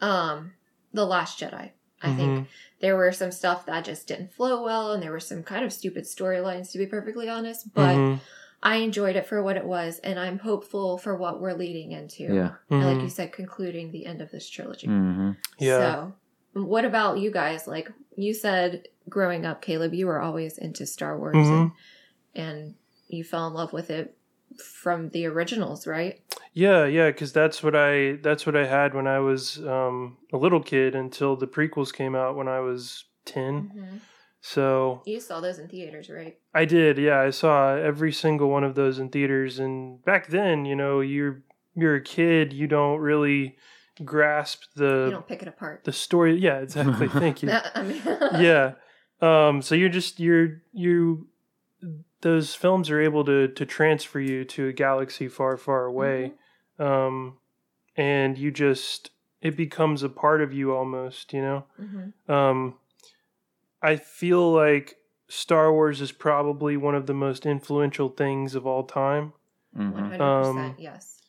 um 0.00 0.52
The 0.92 1.04
Last 1.06 1.38
Jedi. 1.40 1.70
I 2.04 2.12
think 2.14 2.38
Mhm. 2.38 2.46
there 2.80 2.96
were 2.96 3.12
some 3.12 3.30
stuff 3.30 3.66
that 3.66 3.84
just 3.84 4.08
didn't 4.08 4.32
flow 4.32 4.64
well 4.64 4.92
and 4.92 5.02
there 5.02 5.12
were 5.12 5.20
some 5.20 5.42
kind 5.44 5.64
of 5.64 5.72
stupid 5.72 6.04
storylines 6.04 6.72
to 6.72 6.78
be 6.78 6.86
perfectly 6.86 7.28
honest, 7.28 7.72
but 7.74 7.96
Mhm. 7.96 8.20
I 8.64 8.76
enjoyed 8.76 9.14
it 9.16 9.26
for 9.26 9.42
what 9.42 9.56
it 9.56 9.64
was 9.64 9.98
and 10.00 10.18
I'm 10.18 10.38
hopeful 10.40 10.98
for 10.98 11.16
what 11.16 11.40
we're 11.40 11.52
leading 11.54 11.92
into. 11.92 12.24
Yeah. 12.34 12.54
And 12.70 12.84
like 12.84 12.98
Mhm. 12.98 13.02
you 13.04 13.08
said 13.10 13.32
concluding 13.32 13.92
the 13.92 14.06
end 14.06 14.20
of 14.20 14.30
this 14.32 14.48
trilogy. 14.48 14.86
hmm 14.88 15.32
Yeah. 15.58 15.78
So, 16.54 16.60
what 16.60 16.84
about 16.84 17.18
you 17.18 17.30
guys? 17.30 17.66
Like 17.68 17.90
you 18.16 18.34
said 18.34 18.88
growing 19.08 19.46
up, 19.46 19.62
Caleb, 19.62 19.94
you 19.94 20.06
were 20.06 20.20
always 20.20 20.58
into 20.58 20.86
Star 20.86 21.16
Wars 21.18 21.36
Mhm. 21.36 21.52
and 21.52 21.72
and 22.34 22.74
you 23.08 23.22
fell 23.22 23.46
in 23.46 23.52
love 23.54 23.72
with 23.72 23.90
it 23.90 24.16
from 24.58 25.10
the 25.10 25.26
originals, 25.26 25.86
right? 25.86 26.20
Yeah, 26.52 26.84
yeah, 26.86 27.08
because 27.08 27.32
that's 27.32 27.62
what 27.62 27.74
I 27.74 28.18
that's 28.22 28.44
what 28.46 28.56
I 28.56 28.66
had 28.66 28.94
when 28.94 29.06
I 29.06 29.18
was 29.20 29.58
um, 29.58 30.18
a 30.32 30.36
little 30.36 30.62
kid 30.62 30.94
until 30.94 31.36
the 31.36 31.46
prequels 31.46 31.92
came 31.92 32.14
out 32.14 32.36
when 32.36 32.48
I 32.48 32.60
was 32.60 33.04
10 33.24 33.72
Mm-hmm. 33.74 33.96
So 34.44 35.02
You 35.06 35.20
saw 35.20 35.40
those 35.40 35.60
in 35.60 35.68
theaters, 35.68 36.10
right? 36.10 36.36
I 36.52 36.64
did, 36.64 36.98
yeah. 36.98 37.20
I 37.20 37.30
saw 37.30 37.76
every 37.76 38.10
single 38.12 38.50
one 38.50 38.64
of 38.64 38.74
those 38.74 38.98
in 38.98 39.08
theaters, 39.08 39.60
and 39.60 40.04
back 40.04 40.26
then, 40.26 40.64
you 40.64 40.74
know, 40.74 41.00
you're 41.00 41.42
you're 41.76 41.94
a 41.94 42.02
kid, 42.02 42.52
you 42.52 42.66
don't 42.66 42.98
really 42.98 43.56
grasp 44.04 44.64
the 44.74 45.04
you 45.06 45.10
don't 45.12 45.28
pick 45.28 45.42
it 45.42 45.48
apart. 45.48 45.84
the 45.84 45.92
story. 45.92 46.36
Yeah, 46.38 46.58
exactly. 46.58 47.08
Thank 47.08 47.42
you. 47.42 47.50
Yeah. 48.40 48.72
Um, 49.20 49.62
so 49.62 49.76
you're 49.76 49.88
just 49.88 50.18
you're 50.18 50.60
you 50.72 51.28
those 52.22 52.54
films 52.54 52.90
are 52.90 53.00
able 53.00 53.24
to 53.24 53.48
to 53.48 53.66
transfer 53.66 54.18
you 54.20 54.44
to 54.46 54.68
a 54.68 54.72
galaxy 54.72 55.28
far, 55.28 55.56
far 55.56 55.84
away. 55.84 56.32
Um, 56.78 57.38
and 57.96 58.38
you 58.38 58.50
just 58.50 59.10
it 59.40 59.56
becomes 59.56 60.02
a 60.02 60.08
part 60.08 60.40
of 60.40 60.52
you 60.52 60.72
almost, 60.74 61.32
you 61.32 61.42
know? 61.42 61.64
Mhm. 61.80 62.12
Um, 62.30 62.78
I 63.82 63.96
feel 63.96 64.52
like 64.52 64.96
Star 65.28 65.72
Wars 65.72 66.00
is 66.00 66.12
probably 66.12 66.76
one 66.76 66.94
of 66.94 67.06
the 67.06 67.14
most 67.14 67.44
influential 67.46 68.08
things 68.08 68.54
of 68.54 68.66
all 68.66 68.84
time. 68.84 69.32
hmm 69.74 69.92
100%, 69.92 70.20
Um, 70.20 70.74
yes. 70.78 71.20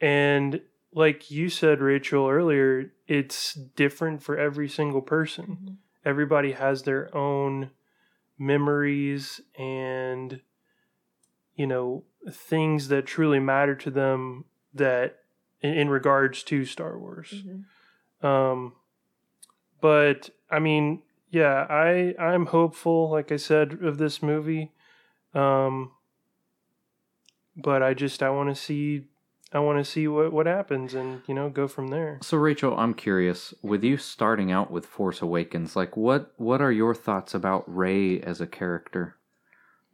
And 0.00 0.62
like 0.92 1.30
you 1.30 1.50
said, 1.50 1.80
Rachel, 1.80 2.28
earlier, 2.28 2.92
it's 3.06 3.54
different 3.54 4.22
for 4.22 4.38
every 4.38 4.68
single 4.68 5.02
person. 5.02 5.58
Mhm. 5.62 5.76
Everybody 6.04 6.52
has 6.52 6.84
their 6.84 7.14
own 7.14 7.70
memories 8.40 9.40
and, 9.56 10.40
you 11.54 11.66
know, 11.66 12.04
things 12.30 12.88
that 12.88 13.06
truly 13.06 13.38
matter 13.38 13.74
to 13.76 13.90
them 13.90 14.46
that 14.74 15.18
in, 15.60 15.74
in 15.74 15.88
regards 15.90 16.42
to 16.44 16.64
Star 16.64 16.98
Wars. 16.98 17.44
Mhm. 17.46 18.26
Um, 18.26 18.72
but 19.80 20.30
I 20.50 20.58
mean, 20.58 21.02
yeah, 21.30 21.66
I 21.68 22.14
I'm 22.18 22.46
hopeful, 22.46 23.10
like 23.10 23.30
I 23.30 23.36
said, 23.36 23.82
of 23.82 23.98
this 23.98 24.22
movie. 24.22 24.72
Um, 25.34 25.92
but 27.56 27.82
I 27.82 27.94
just 27.94 28.22
I 28.22 28.30
want 28.30 28.48
to 28.48 28.54
see 28.54 29.04
I 29.52 29.58
want 29.58 29.78
to 29.78 29.90
see 29.90 30.06
what 30.06 30.32
what 30.32 30.46
happens 30.46 30.94
and 30.94 31.22
you 31.26 31.34
know 31.34 31.48
go 31.50 31.66
from 31.66 31.88
there. 31.88 32.18
So 32.22 32.36
Rachel, 32.36 32.78
I'm 32.78 32.94
curious. 32.94 33.52
With 33.62 33.82
you 33.82 33.96
starting 33.96 34.52
out 34.52 34.70
with 34.70 34.86
Force 34.86 35.20
Awakens, 35.22 35.74
like 35.76 35.96
what 35.96 36.32
what 36.36 36.60
are 36.60 36.72
your 36.72 36.94
thoughts 36.94 37.34
about 37.34 37.64
Rey 37.66 38.20
as 38.20 38.40
a 38.40 38.46
character? 38.46 39.16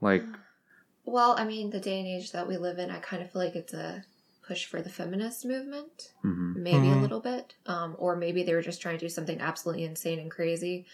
Like, 0.01 0.25
Well, 1.09 1.37
I 1.39 1.45
mean, 1.45 1.71
the 1.71 1.79
day 1.81 2.01
and 2.01 2.09
age 2.09 2.33
that 2.33 2.49
we 2.49 2.57
live 2.57 2.79
in, 2.81 2.91
I 2.91 2.99
kind 2.99 3.23
of 3.23 3.31
feel 3.31 3.41
like 3.41 3.55
it's 3.55 3.73
a 3.73 4.05
push 4.47 4.67
for 4.67 4.83
the 4.83 4.91
feminist 4.91 5.45
movement. 5.45 6.13
mhm. 6.25 6.55
maybe 6.57 6.89
a 6.89 6.95
Mhm. 6.95 7.01
little 7.03 7.21
bit 7.21 7.55
um, 7.67 7.97
or 7.99 8.15
maybe 8.17 8.43
they 8.45 8.55
were 8.55 8.63
just 8.63 8.81
trying 8.81 8.97
to 8.99 9.05
do 9.05 9.09
something 9.09 9.41
absolutely 9.41 9.83
insane 9.85 10.19
and 10.21 10.31
crazy 10.31 10.87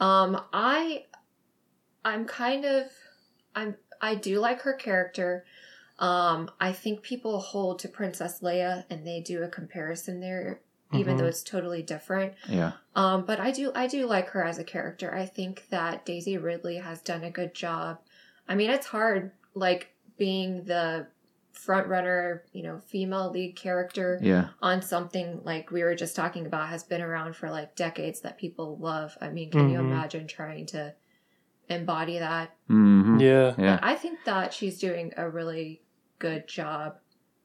um, 0.00 0.40
i 0.52 1.04
i'm 2.04 2.24
kind 2.24 2.64
of 2.64 2.86
i'm 3.54 3.76
i 4.00 4.14
do 4.16 4.40
like 4.40 4.60
her 4.62 4.74
character 4.74 5.44
um, 5.98 6.50
i 6.60 6.72
think 6.72 7.02
people 7.02 7.38
hold 7.40 7.78
to 7.78 7.88
princess 7.88 8.40
leia 8.40 8.84
and 8.90 9.06
they 9.06 9.20
do 9.20 9.42
a 9.42 9.48
comparison 9.48 10.20
there 10.20 10.60
even 10.92 11.14
Mhm. 11.14 11.18
though 11.18 11.26
it's 11.26 11.42
totally 11.42 11.82
different 11.82 12.34
yeah, 12.48 12.72
um, 12.94 13.24
but 13.26 13.40
I 13.40 13.50
do 13.50 13.72
I 13.74 13.86
do 13.88 14.06
like 14.06 14.28
her 14.28 14.42
as 14.44 14.58
a 14.58 14.64
character. 14.64 15.12
I 15.12 15.26
think 15.26 15.66
that 15.70 16.06
Daisy 16.06 16.38
Ridley 16.38 16.76
has 16.76 17.02
done 17.02 17.24
a 17.24 17.30
good 17.30 17.52
job. 17.54 17.98
I 18.48 18.54
mean, 18.54 18.70
it's 18.70 18.86
hard 18.86 19.32
like 19.54 19.90
being 20.16 20.64
the 20.64 21.08
front 21.52 21.88
runner, 21.88 22.44
you 22.52 22.62
know, 22.62 22.78
female 22.78 23.30
lead 23.30 23.56
character 23.56 24.20
yeah, 24.22 24.48
on 24.62 24.80
something 24.80 25.40
like 25.42 25.70
we 25.72 25.82
were 25.82 25.94
just 25.96 26.14
talking 26.14 26.46
about 26.46 26.68
has 26.68 26.84
been 26.84 27.02
around 27.02 27.34
for 27.34 27.50
like 27.50 27.74
decades 27.74 28.20
that 28.20 28.38
people 28.38 28.76
love. 28.78 29.18
I 29.20 29.28
mean, 29.30 29.50
can 29.50 29.68
you 29.68 29.78
Mhm. 29.78 29.90
imagine 29.90 30.26
trying 30.28 30.66
to 30.66 30.94
embody 31.68 32.18
that? 32.20 32.54
hmm 32.68 33.18
Yeah. 33.18 33.54
yeah. 33.58 33.78
I 33.82 33.94
think 33.96 34.20
that 34.24 34.52
she's 34.54 34.78
doing 34.78 35.12
a 35.16 35.28
really 35.28 35.82
good 36.18 36.48
job. 36.48 36.98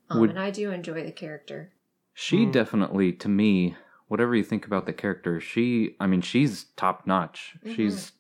Um, 0.09 0.19
Would- 0.19 0.29
and 0.31 0.39
I 0.39 0.51
do 0.51 0.71
enjoy 0.71 1.03
the 1.03 1.11
character. 1.11 1.71
She 2.13 2.45
Mm. 2.45 2.51
definitely, 2.51 3.13
to 3.13 3.29
me, 3.29 3.75
whatever 4.07 4.35
you 4.35 4.43
think 4.43 4.65
about 4.65 4.85
the 4.85 4.93
character, 4.93 5.39
she, 5.39 5.95
I 5.99 6.07
mean, 6.07 6.21
she's 6.21 6.65
top 6.75 7.07
notch. 7.07 7.55
Mhm. 7.63 7.75
She's 7.75 8.11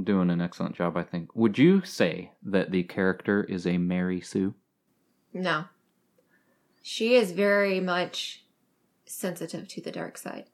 doing 0.00 0.30
an 0.30 0.40
excellent 0.40 0.74
job, 0.76 0.96
I 0.96 1.02
think. 1.02 1.34
Would 1.34 1.58
you 1.58 1.82
say 1.82 2.32
that 2.42 2.70
the 2.70 2.84
character 2.84 3.44
is 3.44 3.66
a 3.66 3.78
Mary 3.78 4.20
Sue? 4.20 4.54
No. 5.34 5.64
She 6.80 7.14
is 7.14 7.32
very 7.32 7.80
much 7.80 8.44
sensitive 9.04 9.68
to 9.68 9.80
the 9.80 9.92
dark 9.92 10.16
side. 10.16 10.48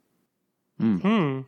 Mm, 0.80 1.01
Hmm. 1.03 1.40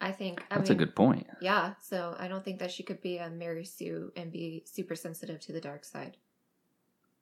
I 0.00 0.12
think 0.12 0.42
I 0.50 0.56
that's 0.56 0.70
mean, 0.70 0.78
a 0.78 0.84
good 0.84 0.94
point. 0.96 1.26
Yeah, 1.40 1.74
so 1.80 2.14
I 2.18 2.28
don't 2.28 2.44
think 2.44 2.58
that 2.58 2.70
she 2.70 2.82
could 2.82 3.00
be 3.00 3.18
a 3.18 3.30
Mary 3.30 3.64
Sue 3.64 4.12
and 4.16 4.30
be 4.32 4.62
super 4.66 4.94
sensitive 4.94 5.40
to 5.40 5.52
the 5.52 5.60
dark 5.60 5.84
side. 5.84 6.16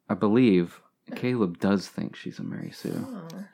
I 0.09 0.15
believe 0.15 0.81
Caleb 1.15 1.59
does 1.59 1.89
think 1.89 2.17
she's 2.17 2.39
a 2.39 2.43
Mary 2.43 2.71
Sue. 2.71 3.07
Oh. 3.09 3.45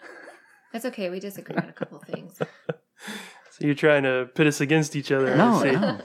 That's 0.72 0.84
okay. 0.86 1.08
We 1.10 1.20
disagree 1.20 1.56
on 1.56 1.68
a 1.68 1.72
couple 1.72 1.98
things. 2.00 2.38
So 3.52 3.66
you're 3.66 3.74
trying 3.74 4.04
to 4.04 4.28
pit 4.36 4.46
us 4.46 4.60
against 4.60 4.94
each 4.94 5.10
other. 5.10 5.36
No, 5.36 5.60
see. 5.62 5.72
no. 5.72 5.98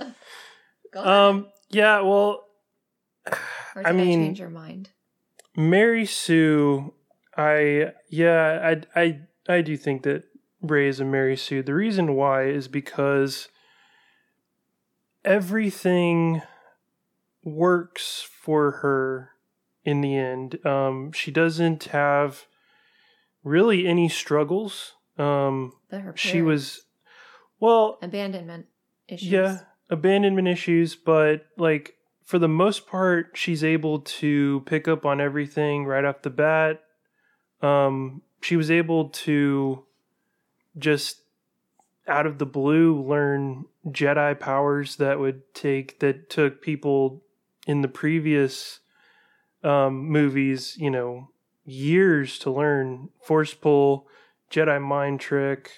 Go. 0.92 1.04
Um. 1.04 1.48
Yeah. 1.70 2.02
Well, 2.02 2.46
or 3.28 3.34
did 3.76 3.86
I 3.86 3.90
I, 3.90 3.92
mean- 3.92 4.26
change 4.26 4.40
your 4.40 4.50
mind? 4.50 4.90
Mary 5.56 6.06
Sue, 6.06 6.96
I 7.38 7.92
yeah, 8.10 8.74
I 8.96 9.00
I 9.00 9.20
I 9.48 9.62
do 9.62 9.78
think 9.78 10.02
that 10.02 10.24
Rey 10.64 10.88
is 10.88 11.00
a 11.00 11.06
Mary 11.06 11.38
Sue. 11.38 11.62
The 11.62 11.76
reason 11.76 12.16
why 12.16 12.46
is 12.46 12.68
because 12.68 13.50
everything 15.24 16.42
works 17.44 18.28
for 18.42 18.72
her 18.82 19.30
in 19.86 20.02
the 20.02 20.16
end. 20.16 20.66
Um, 20.66 21.12
she 21.12 21.32
doesn't 21.32 21.86
have 21.86 22.46
really 23.44 23.88
any 23.88 24.10
struggles. 24.10 24.94
Um, 25.18 25.74
she 26.16 26.42
was 26.42 26.84
well, 27.60 28.00
abandonment 28.02 28.66
issues. 29.08 29.30
yeah, 29.30 29.60
abandonment 29.90 30.48
issues, 30.48 30.96
but 30.96 31.46
like 31.58 31.96
for 32.24 32.40
the 32.40 32.48
most 32.48 32.88
part, 32.88 33.32
she's 33.36 33.64
able 33.64 34.00
to 34.00 34.62
pick 34.66 34.88
up 34.88 35.06
on 35.06 35.22
everything 35.22 35.86
right 35.86 36.06
off 36.06 36.22
the 36.22 36.30
bat. 36.30 36.82
Um, 37.62 38.22
she 38.42 38.56
was 38.56 38.72
able 38.72 39.10
to 39.10 39.86
just 40.78 41.22
out 42.08 42.26
of 42.26 42.38
the 42.38 42.46
blue 42.46 43.02
learn 43.02 43.66
Jedi 43.88 44.38
powers 44.40 44.98
that 44.98 45.20
would 45.20 45.54
take 45.54 46.00
that 46.00 46.30
took 46.30 46.62
people 46.62 47.24
in 47.68 47.82
the 47.82 47.88
previous 47.88 48.80
um, 49.64 50.08
movies, 50.10 50.76
you 50.78 50.90
know, 50.90 51.30
years 51.66 52.38
to 52.40 52.52
learn 52.52 53.10
force 53.22 53.54
pull, 53.54 54.08
Jedi 54.52 54.82
mind 54.82 55.20
trick. 55.20 55.72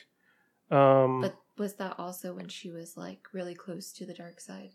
Um, 0.71 1.21
But 1.21 1.35
was 1.57 1.75
that 1.75 1.95
also 1.99 2.33
when 2.33 2.47
she 2.47 2.71
was 2.71 2.97
like 2.97 3.27
really 3.31 3.55
close 3.55 3.91
to 3.93 4.05
the 4.05 4.13
dark 4.13 4.39
side? 4.39 4.71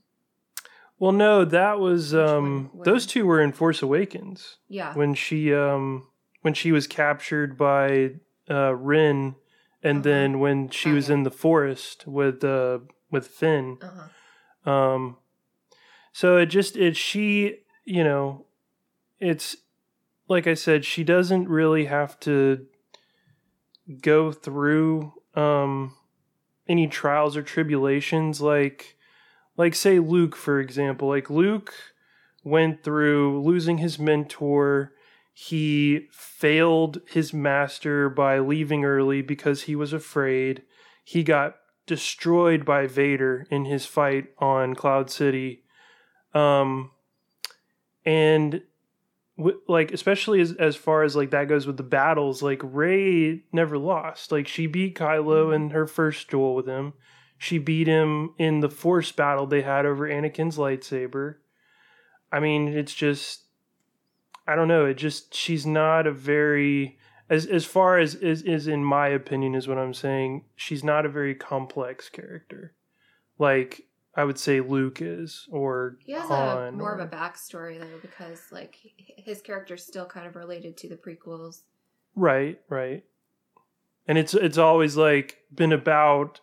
Well, 0.99 1.13
no, 1.13 1.45
that 1.47 1.81
was 1.81 2.15
um 2.15 2.71
one 2.73 2.85
those 2.85 3.07
two 3.07 3.25
were 3.27 3.41
in 3.41 3.53
Force 3.53 3.83
Awakens 3.83 4.59
Yeah. 4.69 4.95
when 4.95 5.15
she 5.15 5.53
um 5.55 6.09
when 6.43 6.55
she 6.55 6.73
was 6.73 6.87
captured 6.87 7.57
by 7.57 8.13
uh 8.51 8.75
Ren 8.75 9.35
and 9.83 9.99
Uh-huh. 9.99 10.03
then 10.03 10.41
when 10.41 10.69
she 10.69 10.91
Oh, 10.91 10.95
was 10.95 11.09
in 11.09 11.23
the 11.23 11.31
forest 11.31 12.07
with 12.07 12.45
uh 12.45 12.81
with 13.11 13.27
Finn. 13.29 13.79
Uh-huh. 13.83 14.71
Um 14.71 15.17
so 16.13 16.37
it 16.37 16.47
just 16.47 16.77
it 16.77 16.97
she, 16.97 17.61
you 17.85 18.05
know, 18.05 18.45
it's 19.21 19.57
like 20.29 20.47
I 20.47 20.55
said, 20.55 20.85
she 20.85 21.05
doesn't 21.05 21.49
really 21.49 21.87
have 21.87 22.19
to 22.21 22.67
go 24.01 24.33
through 24.33 25.13
um 25.35 25.95
any 26.69 26.87
trials 26.87 27.37
or 27.37 27.43
tribulations 27.43 28.41
like 28.41 28.97
like 29.57 29.75
say 29.75 29.99
Luke 29.99 30.37
for 30.37 30.61
example. 30.61 31.09
Like 31.09 31.31
Luke 31.31 31.75
went 32.43 32.83
through 32.83 33.43
losing 33.43 33.79
his 33.79 33.99
mentor 33.99 34.93
he 35.43 36.09
failed 36.13 37.01
his 37.09 37.33
master 37.33 38.11
by 38.11 38.41
leaving 38.41 38.85
early 38.85 39.23
because 39.23 39.63
he 39.63 39.75
was 39.75 39.95
afraid. 39.95 40.63
He 41.03 41.23
got 41.23 41.57
destroyed 41.87 42.67
by 42.67 42.87
Vader 42.87 43.47
in 43.51 43.65
his 43.65 43.87
fight 43.87 44.27
on 44.39 44.75
Cloud 44.75 45.11
City. 45.11 45.63
Um, 46.35 46.91
and 48.05 48.63
like 49.69 49.93
especially 49.93 50.41
as 50.41 50.53
as 50.53 50.77
far 50.77 51.03
as 51.03 51.17
like 51.17 51.31
that 51.31 51.49
goes 51.49 51.67
with 51.67 51.77
the 51.77 51.83
battles, 51.83 52.43
like 52.43 52.61
Rey 52.63 53.43
never 53.53 53.79
lost. 53.79 54.33
Like 54.33 54.47
she 54.47 54.67
beat 54.67 54.97
Kylo 54.97 55.47
mm-hmm. 55.47 55.55
in 55.55 55.71
her 55.71 55.87
first 55.87 56.29
duel 56.29 56.55
with 56.55 56.67
him. 56.67 56.95
She 57.39 57.59
beat 57.59 57.87
him 57.87 58.35
in 58.39 58.61
the 58.61 58.69
Force 58.69 59.13
battle 59.13 59.47
they 59.47 59.63
had 59.63 59.87
over 59.87 60.07
Anakin's 60.09 60.59
lightsaber. 60.59 61.37
I 62.31 62.41
mean, 62.41 62.69
it's 62.69 62.95
just 62.95 63.45
I 64.47 64.55
don't 64.57 64.69
know. 64.69 64.87
It 64.87 64.95
just 64.95 65.35
she's 65.35 65.67
not 65.67 66.07
a 66.07 66.13
very 66.13 66.99
as 67.29 67.47
as 67.47 67.65
far 67.65 67.99
as 67.99 68.15
is 68.17 68.43
is 68.43 68.67
in 68.67 68.85
my 68.85 69.09
opinion 69.09 69.55
is 69.55 69.69
what 69.69 69.79
I'm 69.79 69.95
saying. 69.95 70.45
She's 70.57 70.85
not 70.85 71.07
a 71.07 71.11
very 71.11 71.35
complex 71.35 72.09
character, 72.09 72.75
like 73.39 73.87
I 74.15 74.25
would 74.25 74.39
say 74.39 74.61
Luke 74.61 75.01
is 75.01 75.47
or 75.53 75.97
He 76.05 76.13
has 76.13 76.29
a 76.29 76.73
more 76.75 76.93
or- 76.93 76.99
of 76.99 77.01
a 77.01 77.07
backstory 77.17 77.79
though, 77.79 77.99
because 78.03 78.41
like 78.51 78.77
h- 78.85 79.13
his 79.19 79.41
character's 79.41 79.85
still 79.87 80.07
kind 80.07 80.27
of 80.27 80.35
related 80.37 80.77
to 80.79 80.89
the 80.89 80.97
prequels. 80.97 81.63
Right, 82.17 82.61
right. 82.69 83.05
And 84.09 84.19
it's 84.19 84.35
it's 84.35 84.59
always 84.59 84.97
like 84.97 85.39
been 85.55 85.73
about 85.73 86.41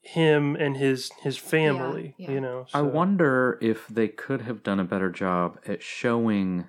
him 0.00 0.56
and 0.56 0.76
his 0.76 1.10
his 1.22 1.36
family, 1.36 2.14
yeah. 2.18 2.30
you 2.30 2.40
know. 2.40 2.66
I 2.72 2.80
wonder 2.82 3.58
if 3.60 3.86
they 3.88 4.08
could 4.08 4.42
have 4.42 4.62
done 4.62 4.80
a 4.80 4.84
better 4.84 5.10
job 5.10 5.58
at 5.66 5.82
showing. 5.82 6.66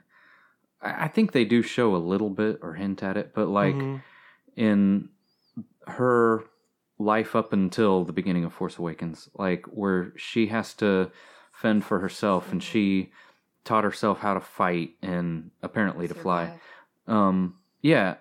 I 0.82 1.06
I 1.06 1.08
think 1.08 1.32
they 1.32 1.46
do 1.46 1.62
show 1.62 1.96
a 1.96 1.98
little 1.98 2.30
bit 2.30 2.60
or 2.62 2.74
hint 2.74 3.02
at 3.04 3.16
it, 3.16 3.32
but 3.34 3.48
like 3.48 3.76
Mhm. 3.76 4.02
in 4.58 5.10
her 5.88 6.44
life 6.98 7.36
up 7.36 7.54
until 7.54 8.04
the 8.04 8.14
beginning 8.14 8.46
of 8.46 8.54
Force 8.54 8.78
Awakens, 8.78 9.30
like 9.36 9.66
where 9.66 10.14
she 10.16 10.48
has 10.48 10.74
to 10.76 11.12
fend 11.52 11.84
for 11.84 12.00
herself 12.00 12.52
and 12.52 12.62
she 12.62 13.12
taught 13.64 13.84
herself 13.84 14.20
how 14.20 14.34
to 14.34 14.40
fight 14.40 14.92
and 15.02 15.52
apparently 15.62 16.08
to 16.08 16.14
fly. 16.14 16.60
Um, 17.08 17.56
yeah, 17.82 18.16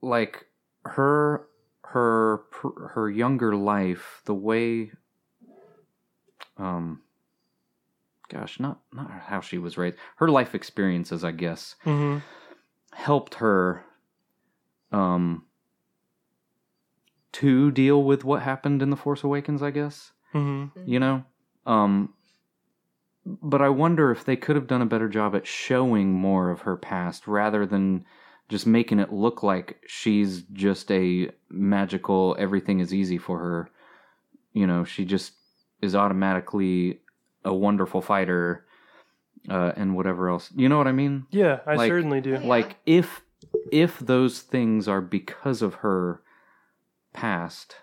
like 0.00 0.46
her 0.84 1.46
her 1.82 2.42
her 2.90 3.10
younger 3.10 3.54
life, 3.56 4.20
the 4.24 4.34
way, 4.34 4.90
um, 6.56 7.02
gosh, 8.28 8.60
not 8.60 8.80
not 8.92 9.10
how 9.10 9.40
she 9.40 9.58
was 9.58 9.76
raised, 9.76 9.96
her 10.16 10.28
life 10.28 10.54
experiences, 10.54 11.24
I 11.24 11.32
guess, 11.32 11.76
mm-hmm. 11.84 12.18
helped 12.92 13.34
her, 13.36 13.84
um, 14.92 15.44
to 17.34 17.70
deal 17.70 18.02
with 18.02 18.24
what 18.24 18.42
happened 18.42 18.80
in 18.82 18.90
the 18.90 18.96
Force 18.96 19.22
Awakens. 19.24 19.62
I 19.62 19.70
guess 19.70 20.12
Mhm. 20.34 20.70
you 20.86 20.98
know 20.98 21.24
um 21.66 22.12
but 23.24 23.62
i 23.62 23.68
wonder 23.68 24.10
if 24.10 24.24
they 24.24 24.36
could 24.36 24.56
have 24.56 24.66
done 24.66 24.82
a 24.82 24.86
better 24.86 25.08
job 25.08 25.34
at 25.34 25.46
showing 25.46 26.12
more 26.12 26.50
of 26.50 26.62
her 26.62 26.76
past 26.76 27.26
rather 27.26 27.64
than 27.64 28.04
just 28.48 28.66
making 28.66 28.98
it 28.98 29.12
look 29.12 29.42
like 29.42 29.80
she's 29.86 30.42
just 30.52 30.90
a 30.90 31.30
magical 31.48 32.36
everything 32.38 32.80
is 32.80 32.92
easy 32.92 33.16
for 33.16 33.38
her 33.38 33.70
you 34.52 34.66
know 34.66 34.84
she 34.84 35.04
just 35.04 35.32
is 35.80 35.94
automatically 35.94 37.00
a 37.44 37.54
wonderful 37.54 38.02
fighter 38.02 38.66
uh 39.48 39.72
and 39.76 39.94
whatever 39.94 40.28
else 40.28 40.50
you 40.56 40.68
know 40.68 40.76
what 40.78 40.88
i 40.88 40.92
mean 40.92 41.24
Yeah, 41.30 41.60
I 41.66 41.76
Like- 41.76 41.90
certainly 41.90 42.20
do. 42.20 42.36
Like 42.38 42.76
if 42.86 43.22
if 43.72 43.98
those 44.00 44.40
things 44.42 44.88
are 44.88 45.00
because 45.00 45.62
of 45.62 45.74
her 45.76 46.20
past 47.14 47.76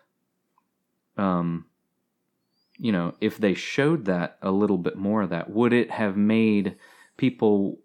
um 1.17 1.65
you 2.77 2.91
know 2.91 3.15
if 3.19 3.38
they 3.38 3.53
showed 3.53 4.05
that 4.05 4.38
a 4.41 4.51
little 4.51 4.77
bit 4.77 4.97
more 4.97 5.23
of 5.23 5.29
that 5.29 5.49
would 5.49 5.73
it 5.73 5.89
have 5.89 6.15
made 6.15 6.75
people 7.17 7.79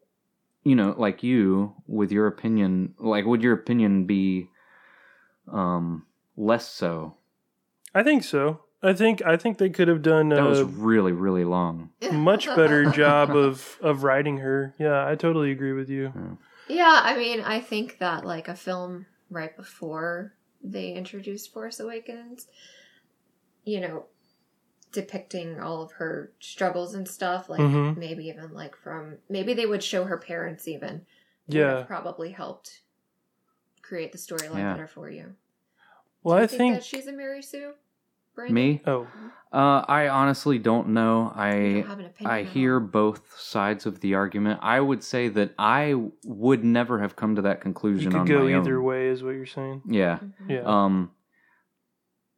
you 0.64 0.74
know 0.74 0.94
like 0.98 1.22
you 1.22 1.74
with 1.86 2.12
your 2.12 2.26
opinion 2.26 2.94
like 2.98 3.24
would 3.24 3.42
your 3.42 3.54
opinion 3.54 4.04
be 4.04 4.48
um 5.50 6.04
less 6.36 6.68
so 6.68 7.16
I 7.96 8.02
think 8.02 8.24
so. 8.24 8.60
I 8.82 8.92
think 8.92 9.22
I 9.24 9.38
think 9.38 9.56
they 9.56 9.70
could 9.70 9.88
have 9.88 10.02
done 10.02 10.28
that 10.28 10.44
was 10.44 10.62
really 10.62 11.12
really 11.12 11.44
long 11.44 11.90
much 12.12 12.46
better 12.56 12.90
job 12.90 13.34
of 13.34 13.78
of 13.80 14.02
writing 14.02 14.36
her. 14.38 14.74
Yeah, 14.78 15.08
I 15.08 15.14
totally 15.14 15.50
agree 15.50 15.72
with 15.72 15.88
you. 15.88 16.12
Yeah, 16.68 17.00
I 17.02 17.16
mean, 17.16 17.40
I 17.40 17.60
think 17.60 17.98
that 18.00 18.26
like 18.26 18.48
a 18.48 18.54
film 18.54 19.06
right 19.30 19.56
before 19.56 20.34
they 20.70 20.92
introduced 20.92 21.52
Force 21.52 21.80
Awakens, 21.80 22.46
you 23.64 23.80
know, 23.80 24.06
depicting 24.92 25.60
all 25.60 25.82
of 25.82 25.92
her 25.92 26.32
struggles 26.40 26.94
and 26.94 27.06
stuff, 27.08 27.48
like 27.48 27.60
Mhm. 27.60 27.96
maybe 27.96 28.26
even 28.28 28.52
like 28.52 28.76
from 28.76 29.18
maybe 29.28 29.52
they 29.54 29.66
would 29.66 29.82
show 29.82 30.04
her 30.04 30.18
parents 30.18 30.66
even. 30.68 31.06
would 31.48 31.54
Yeah. 31.54 31.78
have 31.78 31.86
probably 31.86 32.32
helped 32.32 32.82
create 33.82 34.10
the 34.10 34.18
storyline 34.18 34.56
Yeah. 34.58 34.72
better 34.72 34.86
for 34.88 35.08
you. 35.08 35.36
Well, 36.24 36.36
Do 36.36 36.40
you 36.40 36.44
I 36.44 36.46
think, 36.48 36.58
think 36.58 36.74
that 36.74 36.84
she's 36.84 37.06
a 37.06 37.12
Mary 37.12 37.40
Sue. 37.40 37.74
Brandon? 38.36 38.54
me 38.54 38.82
oh, 38.86 39.06
uh 39.52 39.82
i 39.88 40.06
honestly 40.08 40.58
don't 40.58 40.88
know 40.88 41.32
i 41.34 41.50
don't 41.50 41.86
have 41.88 41.98
an 41.98 42.06
opinion 42.06 42.30
I 42.30 42.40
at 42.42 42.46
hear 42.46 42.78
both 42.80 43.36
sides 43.38 43.86
of 43.86 44.00
the 44.00 44.14
argument. 44.14 44.60
I 44.62 44.78
would 44.80 45.02
say 45.02 45.28
that 45.30 45.54
I 45.58 45.94
would 46.24 46.62
never 46.64 47.00
have 47.00 47.16
come 47.16 47.34
to 47.36 47.42
that 47.42 47.60
conclusion. 47.60 48.04
you 48.04 48.10
conclusion 48.10 48.12
could 48.12 48.20
on 48.20 48.26
go 48.26 48.44
my 48.52 48.60
either 48.60 48.78
own. 48.78 48.84
way, 48.84 49.08
is 49.08 49.22
what 49.24 49.30
you're 49.30 49.46
saying. 49.46 49.82
Yeah. 49.86 50.18
Mhm. 50.18 50.50
Yeah. 50.50 50.62
Um 50.64 51.10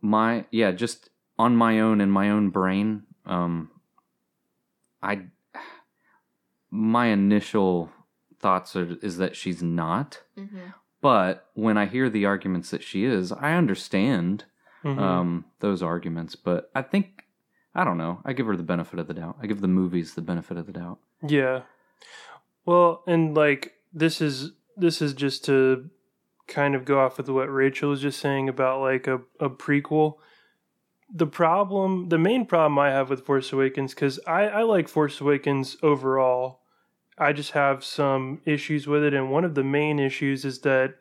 my 0.01 0.45
yeah, 0.51 0.71
just 0.73 1.11
on 1.39 1.57
my 1.57 1.81
own 1.81 2.01
in 2.01 2.11
my 2.11 2.31
own 2.31 2.51
brain, 2.51 3.03
um 3.27 3.71
I 5.03 5.27
my 6.71 7.07
initial 7.07 7.91
thoughts 8.39 8.77
are 8.77 8.97
is 9.03 9.17
that 9.19 9.35
she's 9.37 9.63
not, 9.63 10.23
Mhm. 10.37 10.75
but 11.01 11.49
when 11.55 11.77
I 11.79 11.87
hear 11.87 12.09
the 12.11 12.27
arguments 12.27 12.71
that 12.71 12.83
she 12.83 13.05
is, 13.05 13.33
I 13.33 13.55
understand 13.55 14.45
Mhm. 14.85 14.99
um 14.99 15.45
those 15.61 15.83
arguments, 15.83 16.37
but 16.37 16.71
I 16.75 16.83
think 16.83 17.25
I 17.75 17.85
don't 17.85 17.99
know. 17.99 18.21
I 18.25 18.33
give 18.33 18.47
her 18.47 18.57
the 18.57 18.63
benefit 18.63 18.99
of 18.99 19.07
the 19.07 19.15
doubt. 19.15 19.37
I 19.43 19.47
give 19.47 19.61
the 19.61 19.69
movies 19.69 20.15
the 20.15 20.23
benefit 20.23 20.57
of 20.57 20.67
the 20.67 20.73
doubt. 20.73 20.99
Yeah. 21.27 21.63
Well, 22.65 23.03
and 23.07 23.37
like 23.37 23.75
this 23.93 24.21
is 24.21 24.53
this 24.77 25.01
is 25.03 25.15
just 25.15 25.45
to 25.47 25.91
kind 26.47 26.75
of 26.75 26.85
go 26.85 27.01
off 27.01 27.19
with 27.19 27.29
what 27.29 27.53
Rachel 27.53 27.91
was 27.91 28.01
just 28.01 28.21
saying 28.21 28.49
about 28.49 28.81
like 28.81 29.07
a, 29.07 29.21
a 29.39 29.51
prequel. 29.51 30.15
The 31.13 31.27
problem, 31.27 32.09
the 32.11 32.19
main 32.19 32.45
problem 32.47 32.79
I 32.79 32.91
have 32.91 33.09
with 33.11 33.25
Force 33.25 33.53
Awakens, 33.53 33.95
because 33.95 34.21
I, 34.27 34.43
I 34.49 34.63
like 34.63 34.89
Force 34.89 35.21
Awakens 35.21 35.77
overall. 35.83 36.61
I 37.17 37.33
just 37.33 37.53
have 37.53 37.83
some 37.83 38.41
issues 38.45 38.87
with 38.87 39.03
it, 39.03 39.15
and 39.15 39.31
one 39.31 39.45
of 39.45 39.55
the 39.55 39.65
main 39.65 39.99
issues 39.99 40.45
is 40.45 40.61
that 40.61 40.97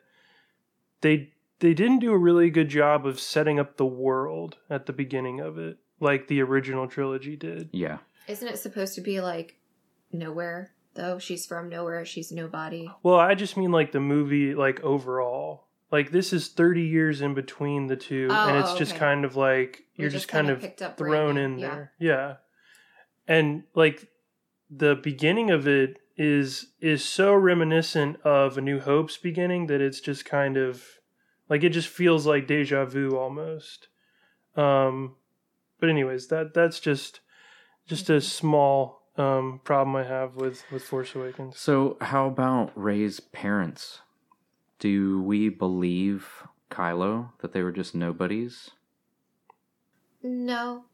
they 1.02 1.32
they 1.60 1.74
didn't 1.74 1.98
do 1.98 2.12
a 2.12 2.18
really 2.18 2.50
good 2.50 2.68
job 2.68 3.06
of 3.06 3.18
setting 3.20 3.58
up 3.58 3.76
the 3.76 3.86
world 3.86 4.56
at 4.70 4.86
the 4.86 4.92
beginning 4.92 5.40
of 5.40 5.58
it, 5.58 5.78
like 6.00 6.28
the 6.28 6.40
original 6.40 6.86
trilogy 6.86 7.36
did. 7.36 7.70
Yeah. 7.72 7.98
Isn't 8.26 8.48
it 8.48 8.58
supposed 8.58 8.94
to 8.94 9.00
be 9.00 9.20
like 9.20 9.56
nowhere 10.12 10.72
though? 10.94 11.18
She's 11.18 11.46
from 11.46 11.68
nowhere. 11.68 12.04
She's 12.04 12.30
nobody. 12.30 12.90
Well, 13.02 13.16
I 13.18 13.34
just 13.34 13.56
mean 13.56 13.72
like 13.72 13.92
the 13.92 14.00
movie, 14.00 14.54
like 14.54 14.80
overall. 14.80 15.64
Like 15.90 16.10
this 16.10 16.32
is 16.34 16.48
thirty 16.48 16.82
years 16.82 17.22
in 17.22 17.32
between 17.34 17.86
the 17.86 17.96
two, 17.96 18.28
Oh, 18.30 18.48
and 18.48 18.58
it's 18.58 18.72
oh, 18.72 18.78
just 18.78 18.92
okay. 18.92 19.00
kind 19.00 19.24
of 19.24 19.36
like 19.36 19.84
We 19.96 20.02
you're 20.02 20.10
just, 20.10 20.28
kind 20.28 20.46
kinda 20.48 20.84
up 20.84 20.98
thrown 20.98 21.34
Brandon, 21.34 21.52
in 21.54 21.58
yeah. 21.58 21.68
there. 21.68 21.92
Yeah. 21.98 22.34
And 23.26 23.62
like 23.74 24.08
the 24.70 24.96
beginning 24.96 25.50
of 25.50 25.66
it 25.66 25.98
is 26.16 26.66
is 26.80 27.02
so 27.04 27.32
reminiscent 27.32 28.20
of 28.22 28.58
A 28.58 28.60
New 28.60 28.80
Hope's 28.80 29.16
beginning 29.16 29.66
that 29.68 29.80
it's 29.80 30.00
just 30.00 30.26
kind 30.26 30.58
of 30.58 30.84
like 31.48 31.64
it 31.64 31.70
just 31.70 31.88
feels 31.88 32.26
like 32.26 32.46
deja 32.46 32.84
vu 32.84 33.16
almost. 33.16 33.88
Um 34.56 35.16
but 35.80 35.88
anyways, 35.88 36.28
that 36.28 36.54
that's 36.54 36.80
just 36.80 37.20
just 37.86 38.10
a 38.10 38.20
small 38.20 39.02
um 39.16 39.60
problem 39.64 39.96
I 39.96 40.04
have 40.04 40.36
with 40.36 40.64
with 40.72 40.82
Force 40.82 41.14
Awakens. 41.14 41.58
So, 41.58 41.96
how 42.00 42.26
about 42.26 42.72
Rey's 42.74 43.20
parents? 43.20 44.00
Do 44.78 45.22
we 45.22 45.48
believe 45.48 46.44
Kylo 46.70 47.30
that 47.40 47.52
they 47.52 47.62
were 47.62 47.72
just 47.72 47.94
nobodies? 47.94 48.70
No. 50.22 50.84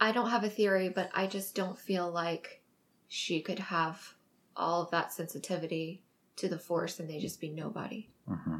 I 0.00 0.12
don't 0.12 0.30
have 0.30 0.44
a 0.44 0.50
theory, 0.50 0.88
but 0.88 1.10
I 1.14 1.26
just 1.26 1.54
don't 1.54 1.78
feel 1.78 2.10
like 2.10 2.62
she 3.06 3.42
could 3.42 3.58
have 3.58 4.14
all 4.56 4.82
of 4.82 4.90
that 4.90 5.12
sensitivity 5.12 6.02
to 6.36 6.48
the 6.48 6.58
force 6.58 6.98
and 6.98 7.08
they 7.08 7.18
just 7.18 7.40
be 7.40 7.50
nobody. 7.50 8.08
hmm 8.26 8.58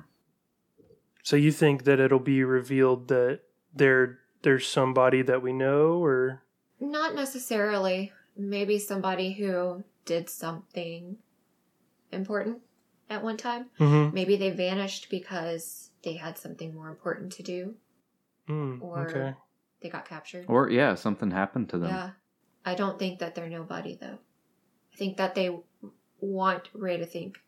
So 1.22 1.36
you 1.36 1.52
think 1.52 1.84
that 1.84 2.00
it'll 2.00 2.18
be 2.18 2.42
revealed 2.44 3.08
that 3.08 3.40
there 3.74 4.18
there's 4.42 4.66
somebody 4.66 5.22
that 5.22 5.42
we 5.42 5.52
know 5.52 6.02
or 6.02 6.42
Not 6.80 7.14
necessarily. 7.14 8.12
Maybe 8.36 8.78
somebody 8.78 9.32
who 9.32 9.84
did 10.06 10.30
something 10.30 11.18
important 12.10 12.58
at 13.10 13.22
one 13.22 13.36
time. 13.36 13.66
Mm-hmm. 13.78 14.14
Maybe 14.14 14.36
they 14.36 14.50
vanished 14.50 15.10
because 15.10 15.90
they 16.02 16.14
had 16.14 16.38
something 16.38 16.74
more 16.74 16.88
important 16.88 17.32
to 17.32 17.42
do. 17.42 17.74
Mm, 18.48 18.80
Or- 18.80 19.08
okay. 19.08 19.34
They 19.82 19.88
got 19.88 20.06
captured. 20.06 20.44
Or 20.48 20.68
yeah, 20.68 20.94
something 20.94 21.30
happened 21.30 21.70
to 21.70 21.78
them. 21.78 21.88
Yeah. 21.88 22.10
I 22.66 22.74
don't 22.74 22.98
think 22.98 23.18
that 23.20 23.34
they're 23.34 23.48
nobody 23.48 23.96
though. 23.98 24.18
I 24.92 24.96
think 24.96 25.16
that 25.16 25.34
they 25.34 25.56
want 26.20 26.68
Rey 26.74 26.98
to 26.98 27.06
think 27.06 27.38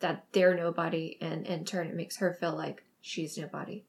that 0.00 0.26
they're 0.32 0.54
nobody 0.54 1.16
and 1.22 1.46
in 1.46 1.64
turn 1.64 1.86
it 1.86 1.94
makes 1.94 2.18
her 2.18 2.34
feel 2.34 2.54
like 2.54 2.82
she's 3.00 3.36
nobody. 3.38 3.84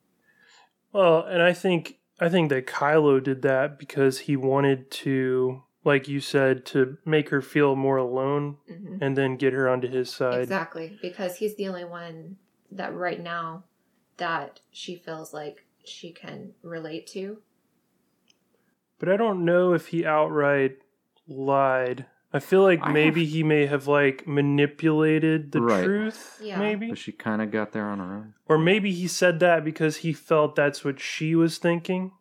Well, 0.91 1.23
and 1.23 1.41
I 1.41 1.53
think 1.53 1.99
I 2.19 2.29
think 2.29 2.49
that 2.49 2.67
Kylo 2.67 3.23
did 3.23 3.41
that 3.41 3.79
because 3.79 4.19
he 4.19 4.35
wanted 4.35 4.91
to, 4.91 5.63
like 5.83 6.07
you 6.07 6.19
said, 6.19 6.65
to 6.67 6.97
make 7.05 7.29
her 7.29 7.41
feel 7.41 7.75
more 7.75 7.97
alone 7.97 8.57
hmm 8.67 8.97
and 9.01 9.17
then 9.17 9.35
get 9.35 9.53
her 9.53 9.67
onto 9.67 9.87
his 9.87 10.11
side. 10.11 10.43
Exactly. 10.43 10.99
Because 11.01 11.37
he's 11.37 11.55
the 11.55 11.67
only 11.67 11.85
one 11.85 12.37
that 12.71 12.93
right 12.93 13.19
now 13.19 13.63
that 14.17 14.59
she 14.69 14.95
feels 14.95 15.33
like 15.33 15.65
she 15.83 16.11
can 16.11 16.53
relate 16.61 17.07
to. 17.07 17.39
But 18.99 19.09
I 19.09 19.17
don't 19.17 19.43
know 19.43 19.73
if 19.73 19.87
he 19.87 20.05
outright 20.05 20.77
lied. 21.27 22.05
I 22.33 22.39
feel 22.39 22.61
like 22.63 22.79
I 22.81 22.91
maybe 22.91 23.23
have- 23.25 23.33
he 23.33 23.43
may 23.43 23.65
have 23.65 23.87
like 23.87 24.25
manipulated 24.27 25.51
the 25.51 25.61
Right. 25.61 25.83
truth, 25.83 26.39
Yeah. 26.41 26.59
maybe. 26.59 26.89
But 26.89 26.97
she 26.97 27.11
kind 27.11 27.41
of 27.41 27.51
got 27.51 27.71
there 27.73 27.85
on 27.89 27.99
her 27.99 28.05
own. 28.15 28.33
Or 28.47 28.57
maybe 28.57 28.91
he 28.91 29.07
said 29.07 29.39
that 29.41 29.63
because 29.65 29.97
he 29.97 30.13
felt 30.13 30.55
that's 30.55 30.83
what 30.85 30.99
she 30.99 31.35
was 31.35 31.57
thinking 31.57 32.11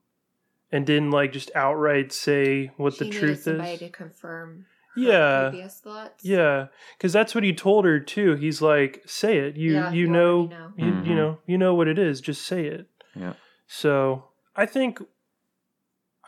and 0.72 0.86
didn't 0.86 1.10
like 1.10 1.32
just 1.32 1.50
outright 1.54 2.12
say 2.12 2.72
what 2.76 2.94
she 2.94 3.04
the 3.04 3.10
truth 3.10 3.42
somebody 3.42 3.72
is. 3.74 3.78
to 3.80 3.88
confirm 3.90 4.66
Yeah. 4.96 5.50
previous 5.50 5.80
thoughts. 5.80 6.24
Yeah, 6.24 6.66
because 6.98 7.12
that's 7.12 7.34
what 7.34 7.44
he 7.44 7.52
told 7.52 7.84
her 7.84 8.00
too. 8.00 8.34
He's 8.34 8.60
like, 8.60 9.02
"Say 9.06 9.38
it. 9.38 9.56
You 9.56 9.74
Yeah, 9.74 9.92
you 9.92 10.00
you 10.00 10.06
know, 10.08 10.46
know. 10.46 10.72
You, 10.76 10.84
Mhm. 10.92 11.06
you 11.06 11.14
know 11.14 11.38
you 11.46 11.56
know 11.58 11.74
what 11.74 11.86
it 11.88 11.98
is. 11.98 12.20
Just 12.20 12.42
say 12.42 12.66
it." 12.66 12.86
Yeah. 13.14 13.34
So 13.68 14.24
I 14.56 14.66
think 14.66 15.00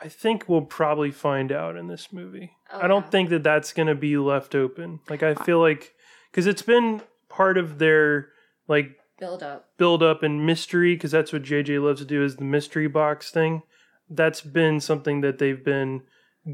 I 0.02 0.08
think 0.08 0.48
we'll 0.48 0.62
probably 0.62 1.10
find 1.10 1.52
out 1.52 1.76
in 1.76 1.86
this 1.86 2.12
movie. 2.12 2.52
Oh, 2.72 2.80
I 2.80 2.88
don't 2.88 3.04
yeah. 3.04 3.10
think 3.10 3.30
that 3.30 3.42
that's 3.42 3.72
gonna 3.72 3.94
be 3.94 4.16
left 4.16 4.54
open. 4.54 5.00
Like 5.08 5.22
I 5.22 5.34
feel 5.34 5.60
like 5.60 5.94
because 6.30 6.46
it's 6.46 6.62
been 6.62 7.02
part 7.28 7.56
of 7.56 7.78
their 7.78 8.30
like 8.68 8.98
build 9.18 9.42
up. 9.42 9.68
build 9.76 10.02
up 10.02 10.22
and 10.22 10.44
mystery 10.44 10.94
because 10.94 11.12
that's 11.12 11.32
what 11.32 11.42
JJ 11.42 11.82
loves 11.82 12.00
to 12.00 12.06
do 12.06 12.24
is 12.24 12.36
the 12.36 12.44
mystery 12.44 12.88
box 12.88 13.30
thing. 13.30 13.62
That's 14.10 14.40
been 14.40 14.80
something 14.80 15.20
that 15.20 15.38
they've 15.38 15.64
been 15.64 16.02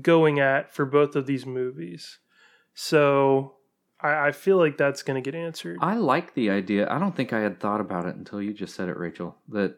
going 0.03 0.39
at 0.39 0.73
for 0.73 0.85
both 0.85 1.17
of 1.17 1.27
these 1.27 1.47
movies. 1.47 2.19
So 2.75 3.55
I, 4.01 4.29
I 4.29 4.33
feel 4.33 4.59
like 4.59 4.77
that's 4.77 5.03
going 5.03 5.23
to 5.23 5.31
get 5.31 5.39
answered. 5.39 5.79
I 5.81 5.97
like 5.97 6.35
the 6.35 6.51
idea. 6.51 6.87
I 6.91 6.99
don't 6.99 7.17
think 7.17 7.33
I 7.33 7.41
had 7.41 7.59
thought 7.59 7.81
about 7.81 8.07
it 8.07 8.17
until 8.17 8.43
you 8.43 8.53
just 8.53 8.75
said 8.75 8.89
it, 8.89 8.97
Rachel. 8.97 9.37
That 9.49 9.77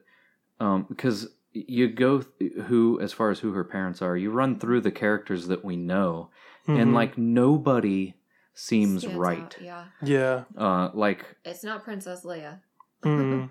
um, 0.58 0.86
because 0.88 1.28
you 1.52 1.88
go 1.88 2.22
th- 2.22 2.52
who 2.66 3.00
as 3.00 3.12
far 3.12 3.30
as 3.30 3.40
who 3.40 3.52
her 3.52 3.64
parents 3.64 4.00
are, 4.02 4.16
you 4.16 4.30
run 4.30 4.58
through 4.58 4.80
the 4.82 4.90
characters 4.92 5.46
that 5.48 5.64
we 5.64 5.76
know, 5.76 6.30
and 6.66 6.90
Mhm. 6.90 6.94
like 6.94 7.18
nobody 7.18 8.14
seems 8.54 9.02
Stands 9.02 9.18
right. 9.18 9.38
out, 9.42 9.56
Yeah. 9.60 9.84
yeah, 10.02 10.44
Uh, 10.56 10.90
like, 10.94 11.24
It's 11.44 11.64
not 11.64 11.82
Princess 11.84 12.24
Leia. 12.24 12.60
Mhm. 13.02 13.50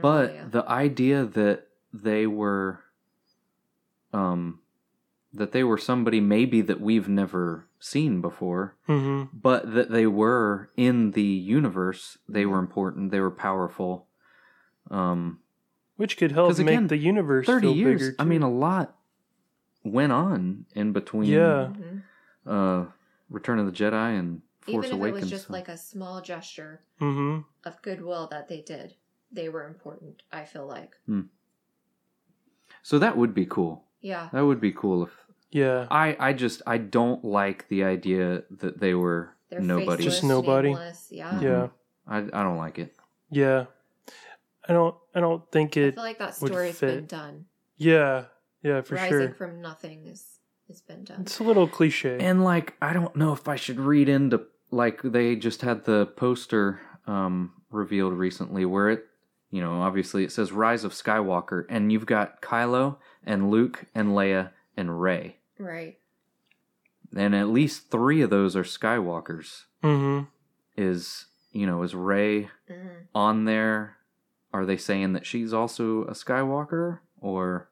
But 0.00 0.30
Leia. 0.32 0.50
the 0.50 0.68
idea 0.68 1.24
that 1.24 1.68
they 1.92 2.26
were, 2.26 2.80
um, 4.12 4.60
that 5.32 5.52
they 5.52 5.62
were 5.64 5.78
somebody 5.78 6.20
maybe 6.20 6.60
that 6.62 6.80
we've 6.80 7.08
never 7.08 7.66
seen 7.78 8.20
before, 8.20 8.74
hmm 8.86 9.24
but 9.32 9.72
that 9.74 9.90
they 9.90 10.06
were 10.06 10.70
in 10.76 11.12
the 11.12 11.22
universe. 11.22 12.18
They 12.28 12.46
were 12.46 12.58
important. 12.58 13.10
They 13.10 13.20
were 13.20 13.30
powerful. 13.30 14.08
Um, 14.90 15.40
which 15.98 16.16
could 16.16 16.32
help 16.32 16.52
again, 16.58 16.64
make 16.84 16.88
the 16.88 16.96
universe 16.96 17.44
thirty 17.46 17.66
feel 17.68 17.76
years. 17.76 18.00
bigger. 18.00 18.14
I 18.18 18.24
mean, 18.24 18.42
a 18.42 18.50
lot 18.50 18.96
went 19.84 20.10
on 20.12 20.64
in 20.74 20.92
between. 20.92 21.28
Yeah. 21.30 21.72
Uh, 22.46 22.86
Return 23.28 23.58
of 23.58 23.66
the 23.66 23.72
Jedi 23.72 24.18
and 24.18 24.40
Force 24.62 24.86
Even 24.86 24.96
if 24.96 25.00
Awakens. 25.02 25.18
it 25.18 25.20
was 25.24 25.30
just 25.30 25.46
so- 25.48 25.52
like 25.52 25.68
a 25.68 25.76
small 25.76 26.22
gesture 26.22 26.80
Mhm. 27.00 27.44
of 27.64 27.82
goodwill 27.82 28.26
that 28.30 28.48
they 28.48 28.62
did, 28.62 28.94
they 29.30 29.48
were 29.50 29.66
important. 29.66 30.22
I 30.32 30.44
feel 30.46 30.66
like. 30.66 30.96
so 32.82 32.98
that 32.98 33.16
would 33.16 33.34
be 33.34 33.44
cool. 33.46 33.84
Yeah. 34.00 34.28
That 34.32 34.46
would 34.46 34.60
be 34.60 34.72
cool 34.72 35.02
if 35.04 35.10
yeah, 35.50 35.86
I. 35.90 36.16
I 36.20 36.32
just 36.32 36.62
I 36.66 36.78
don't 36.78 37.24
like 37.24 37.68
the 37.68 37.84
idea 37.84 38.44
that 38.50 38.78
they 38.80 38.94
were 38.94 39.34
They're 39.50 39.60
nobody. 39.60 40.04
faceless, 40.04 40.14
Just 40.20 40.24
nobody. 40.24 40.68
nameless, 40.68 41.08
Yeah. 41.10 41.40
yeah, 41.40 41.68
I 42.06 42.18
I 42.18 42.42
don't 42.42 42.58
like 42.58 42.78
it. 42.78 42.94
yeah. 43.30 43.66
I 44.68 44.72
don't. 44.72 44.94
I 45.14 45.20
don't 45.20 45.50
think 45.50 45.76
it. 45.76 45.94
I 45.94 45.96
feel 45.96 46.04
like 46.04 46.18
that 46.18 46.34
story's 46.34 46.78
been 46.80 47.06
done. 47.06 47.46
Yeah, 47.76 48.24
yeah, 48.62 48.82
for 48.82 48.96
Rising 48.96 49.08
sure. 49.08 49.18
Rising 49.20 49.34
from 49.34 49.60
nothing 49.62 50.06
is 50.06 50.24
has 50.68 50.80
been 50.82 51.04
done. 51.04 51.22
It's 51.22 51.38
a 51.38 51.44
little 51.44 51.66
cliche. 51.66 52.18
And 52.20 52.44
like 52.44 52.74
I 52.82 52.92
don't 52.92 53.14
know 53.16 53.32
if 53.32 53.48
I 53.48 53.56
should 53.56 53.78
read 53.80 54.08
into 54.08 54.42
like 54.70 55.00
they 55.02 55.34
just 55.36 55.62
had 55.62 55.84
the 55.84 56.06
poster 56.06 56.80
um 57.06 57.52
revealed 57.70 58.12
recently 58.12 58.64
where 58.66 58.90
it 58.90 59.04
you 59.50 59.60
know 59.62 59.80
obviously 59.80 60.24
it 60.24 60.32
says 60.32 60.52
Rise 60.52 60.84
of 60.84 60.92
Skywalker 60.92 61.64
and 61.70 61.90
you've 61.90 62.04
got 62.06 62.42
Kylo 62.42 62.96
and 63.24 63.50
Luke 63.50 63.86
and 63.94 64.10
Leia 64.10 64.50
and 64.76 65.00
Rey. 65.00 65.38
right. 65.58 65.98
And 67.16 67.34
at 67.34 67.48
least 67.48 67.90
3 67.90 68.20
of 68.22 68.28
those 68.30 68.54
are 68.54 68.62
Skywalkers. 68.64 69.62
hmm 69.82 70.20
Is 70.76 71.26
you 71.52 71.66
know 71.66 71.82
is 71.82 71.94
Rey 71.94 72.50
hmm 72.68 72.88
on 73.14 73.44
there? 73.46 73.96
Are 74.52 74.64
they 74.64 74.76
saying 74.76 75.12
that 75.12 75.26
she's 75.26 75.52
also 75.52 76.02
a 76.04 76.12
Skywalker 76.12 77.00
or 77.20 77.68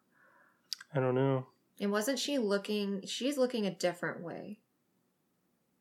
I 0.95 1.01
don't 1.01 1.15
know. 1.15 1.47
And 1.81 1.91
wasn't 1.93 2.19
she 2.19 2.39
looking? 2.39 3.03
She's 3.07 3.37
looking 3.39 3.67
a 3.67 3.71
different 3.75 4.21
way 4.23 4.59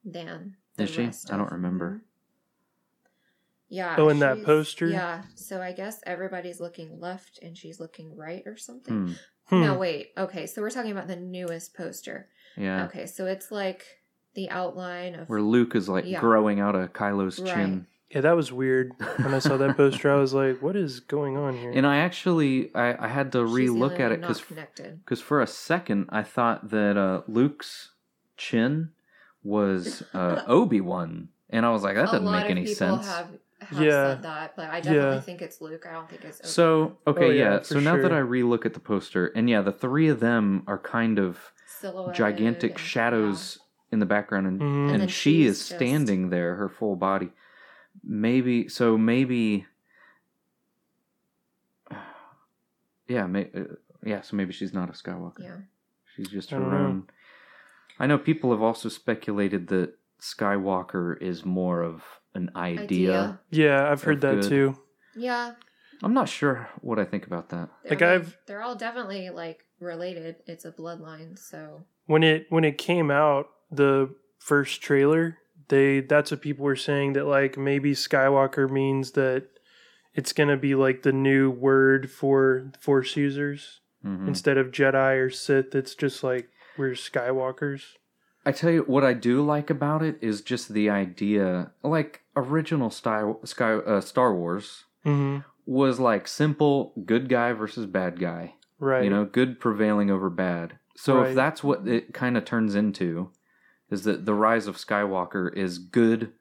than 0.04 0.56
the 0.78 0.84
Is 0.84 0.89
she? 0.89 1.04
rest 1.06 1.32
I 1.32 1.38
don't 1.38 1.48
of- 1.48 1.52
remember. 1.54 2.02
Yeah. 3.68 3.96
Oh, 3.98 4.10
in 4.10 4.20
that 4.20 4.43
poster? 4.43 4.88
Yeah. 4.88 5.24
So 5.36 5.62
I 5.62 5.72
guess 5.72 6.00
everybody's 6.06 6.60
looking 6.60 7.00
left 7.00 7.39
and 7.41 7.58
she's 7.58 7.80
looking 7.80 8.16
right 8.16 8.43
or 8.46 8.58
something. 8.58 8.93
hmm, 9.08 9.14
Hmm. 9.48 9.62
No, 9.62 9.78
wait. 9.78 10.12
Okay, 10.18 10.48
so 10.48 10.62
we're 10.62 10.70
talking 10.72 10.91
about 10.91 11.08
the 11.08 11.16
newest 11.16 11.76
poster. 11.76 12.30
yeah. 12.58 12.86
Okay, 12.86 13.06
so 13.06 13.26
it's 13.26 13.52
like 13.52 13.86
the 14.34 14.50
outline 14.50 15.16
of 15.16 15.30
Where 15.30 15.41
Luke 15.41 15.76
is 15.76 15.88
like 15.89 16.06
Yeah. 16.06 16.20
growing 16.20 16.60
out 16.60 16.76
of 16.76 16.93
Kylo's 16.93 17.39
Right. 17.39 17.54
chin. 17.54 17.88
Yeah, 18.16 18.22
that 18.22 18.36
was 18.38 18.49
weird. 18.51 18.93
When 19.18 19.34
I 19.34 19.39
saw 19.39 19.57
that 19.57 19.76
poster, 19.78 20.09
I 20.09 20.16
was 20.16 20.34
like, 20.34 20.61
"What 20.61 20.78
is 20.78 21.01
going 21.01 21.36
on 21.36 21.57
here?" 21.57 21.72
And 21.76 21.86
I 21.86 21.97
actually 21.97 22.74
I, 22.74 23.05
I 23.05 23.07
had 23.09 23.34
to 23.34 23.45
she's 23.45 23.53
re-look 23.53 23.99
at 23.99 24.13
it 24.13 24.22
because 24.22 24.41
because 24.41 25.20
for 25.20 25.41
a 25.41 25.47
second 25.47 26.05
I 26.09 26.24
thought 26.24 26.70
that 26.70 26.95
uh, 26.95 27.24
Luke's 27.28 27.91
chin 28.38 28.91
was 29.43 30.01
uh, 30.13 30.43
Obi 30.47 30.80
Wan, 30.80 31.28
and 31.49 31.66
I 31.66 31.72
was 31.72 31.84
like, 31.84 31.95
that 31.95 32.05
doesn't 32.05 32.24
lot 32.24 32.32
make 32.38 32.45
of 32.45 32.51
any 32.51 32.61
people 32.61 32.76
sense. 32.76 33.05
have 33.07 33.28
have 33.59 33.82
Yeah. 33.82 34.13
said 34.13 34.24
that, 34.24 34.55
but 34.55 34.70
I 34.70 34.80
definitely 34.80 35.16
Yeah. 35.16 35.20
think 35.22 35.41
it's 35.41 35.59
Luke. 35.59 35.86
I 35.89 35.91
don't 35.91 36.09
think 36.09 36.24
it's 36.24 36.39
Obi-Wan. 36.39 36.51
So 36.53 36.97
okay, 37.07 37.26
Oh, 37.26 37.30
yeah. 37.32 37.51
yeah, 37.55 37.61
So 37.63 37.76
for 37.76 37.82
now 37.82 37.97
that. 37.97 38.13
I 38.13 38.20
re-look 38.20 38.66
at 38.66 38.74
the 38.76 38.80
poster, 38.80 39.28
and 39.28 39.49
yeah, 39.49 39.59
the 39.61 39.72
three 39.74 40.07
of 40.07 40.22
them 40.22 40.63
are 40.68 40.78
kind 40.78 41.20
of 41.20 41.51
Silhouetted 41.82 42.16
gigantic 42.16 42.72
and- 42.72 42.80
shadows 42.80 43.59
in 43.91 43.99
the 43.99 44.05
background, 44.05 44.47
and 44.47 44.61
Mhm. 44.61 44.93
And 44.93 45.01
and, 45.03 45.11
she 45.11 45.45
is 45.45 45.57
just- 45.57 45.76
standing 45.76 46.30
there, 46.30 46.55
her 46.55 46.70
full 46.70 46.95
body. 46.95 47.32
Maybe 48.06 48.68
so. 48.70 48.97
Maybe. 48.97 49.66
Yeah, 53.08 53.28
may, 53.28 53.49
uh, 53.56 53.76
yeah. 54.03 54.22
So 54.22 54.36
maybe 54.36 54.51
she's 54.51 54.74
not 54.74 54.89
a 54.89 54.93
Skywalker. 54.93 55.39
Yeah. 55.39 55.58
She's 56.16 56.28
just 56.28 56.49
her 56.49 56.60
don't 56.60 56.72
know. 56.72 56.78
own. 56.78 57.03
I 57.99 58.08
know 58.08 58.18
people 58.18 58.51
have 58.51 58.62
also 58.64 58.89
speculated 58.89 59.68
that 59.68 59.93
Skywalker 60.20 61.22
is 61.22 61.45
more 61.45 61.82
of 61.84 62.03
an 62.34 62.49
idea. 62.56 62.82
Idea. 62.84 63.39
yeah, 63.51 63.91
I've 63.91 64.01
heard 64.01 64.22
that 64.22 64.41
Good. 64.41 64.49
too. 64.49 64.78
Yeah. 65.16 65.53
I'm 66.03 66.14
not 66.14 66.28
sure 66.30 66.68
what 66.82 66.97
I 66.99 67.06
think 67.06 67.26
about 67.28 67.49
that. 67.49 67.70
I 67.86 67.89
Like, 67.89 68.01
mean, 68.01 68.10
I've- 68.10 68.34
they're 68.47 68.62
all 68.64 68.76
definitely 68.76 69.30
like 69.30 69.66
related. 69.80 70.38
It's 70.47 70.66
a 70.66 70.72
bloodline, 70.72 71.38
so 71.38 71.86
When 72.08 72.24
it 72.24 72.47
when 72.49 72.64
it 72.66 72.78
came 72.78 73.12
out, 73.12 73.49
the 73.72 74.14
first 74.39 74.82
trailer, 74.82 75.38
they 75.70 75.99
that's 76.01 76.32
what 76.32 76.41
people 76.41 76.66
were 76.66 76.76
saying 76.76 77.13
that 77.13 77.26
like 77.26 77.57
maybe 77.57 77.93
Skywalker 77.93 78.70
means 78.70 79.11
that 79.11 79.47
it's 80.13 80.34
gonna 80.34 80.57
be 80.57 80.76
like 80.76 81.01
the 81.03 81.11
new 81.11 81.49
word 81.51 82.09
for 82.09 82.72
Force 82.80 83.16
users 83.18 83.82
Mhm. 84.05 84.28
instead 84.28 84.57
of 84.57 84.72
Jedi 84.72 85.18
or 85.20 85.30
Sith. 85.30 85.74
It's 85.76 85.95
just 85.95 86.24
like 86.24 86.49
we're 86.78 86.91
Skywalkers. 86.91 87.93
I 88.45 88.51
tell 88.51 88.70
you 88.70 88.84
what 88.84 89.03
I 89.03 89.13
do 89.13 89.43
like 89.43 89.70
about 89.72 90.03
it 90.03 90.18
is 90.22 90.41
just 90.41 90.70
the 90.72 90.89
idea, 90.89 91.72
like 91.84 92.22
original 92.36 92.91
style 92.91 93.39
Sky 93.43 93.74
uh, 93.74 94.01
Star 94.01 94.34
Wars 94.34 94.84
hmm 95.03 95.39
was 95.68 95.99
like 95.99 96.28
simple 96.28 96.93
good 97.05 97.28
guy 97.28 97.51
versus 97.51 97.88
bad 97.88 98.20
guy. 98.20 98.53
Right. 98.80 99.03
You 99.03 99.09
know, 99.09 99.26
good 99.26 99.59
prevailing 99.59 100.11
over 100.11 100.30
bad. 100.30 100.78
So 100.95 101.18
Right. 101.22 101.30
if 101.30 101.36
that's 101.36 101.63
what 101.63 101.88
it 101.88 102.13
kind 102.13 102.38
of 102.38 102.45
turns 102.45 102.76
into, 102.76 103.32
is 103.89 104.03
that 104.03 104.25
the 104.25 104.33
rise 104.33 104.67
of 104.67 104.77
Skywalker 104.77 105.53
is 105.55 105.77
good 105.79 106.33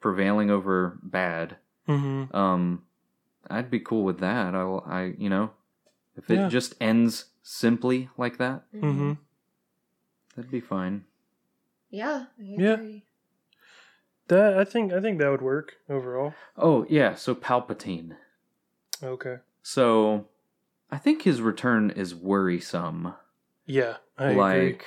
prevailing 0.00 0.50
over 0.50 0.98
bad, 1.02 1.56
Mm-hmm. 1.88 2.36
Um, 2.36 2.82
I'd 3.48 3.70
be 3.70 3.80
cool 3.80 4.04
with 4.04 4.18
that. 4.20 4.54
I, 4.54 4.60
I, 4.60 5.14
you 5.16 5.30
know, 5.30 5.52
if 6.16 6.30
it 6.30 6.34
Yeah. 6.36 6.48
just 6.50 6.74
ends 6.82 7.26
simply 7.42 8.10
like 8.18 8.36
that, 8.36 8.64
Mm-hmm. 8.74 9.14
that'd 10.36 10.50
be 10.50 10.60
fine. 10.60 11.04
Yeah. 11.90 12.26
I 12.38 12.42
Yeah. 12.42 12.76
That 14.28 14.58
I 14.58 14.64
think 14.64 14.92
I 14.92 15.00
think 15.00 15.18
that 15.18 15.30
would 15.30 15.40
work 15.40 15.76
overall. 15.88 16.34
Oh 16.58 16.84
yeah, 16.90 17.14
so 17.14 17.34
Palpatine. 17.34 18.16
Okay. 19.02 19.36
So, 19.62 20.26
I 20.90 20.98
think 20.98 21.22
his 21.22 21.40
return 21.40 21.90
is 21.90 22.14
worrisome. 22.14 23.14
Yeah, 23.64 23.96
I 24.18 24.34
like, 24.34 24.58
agree. 24.58 24.78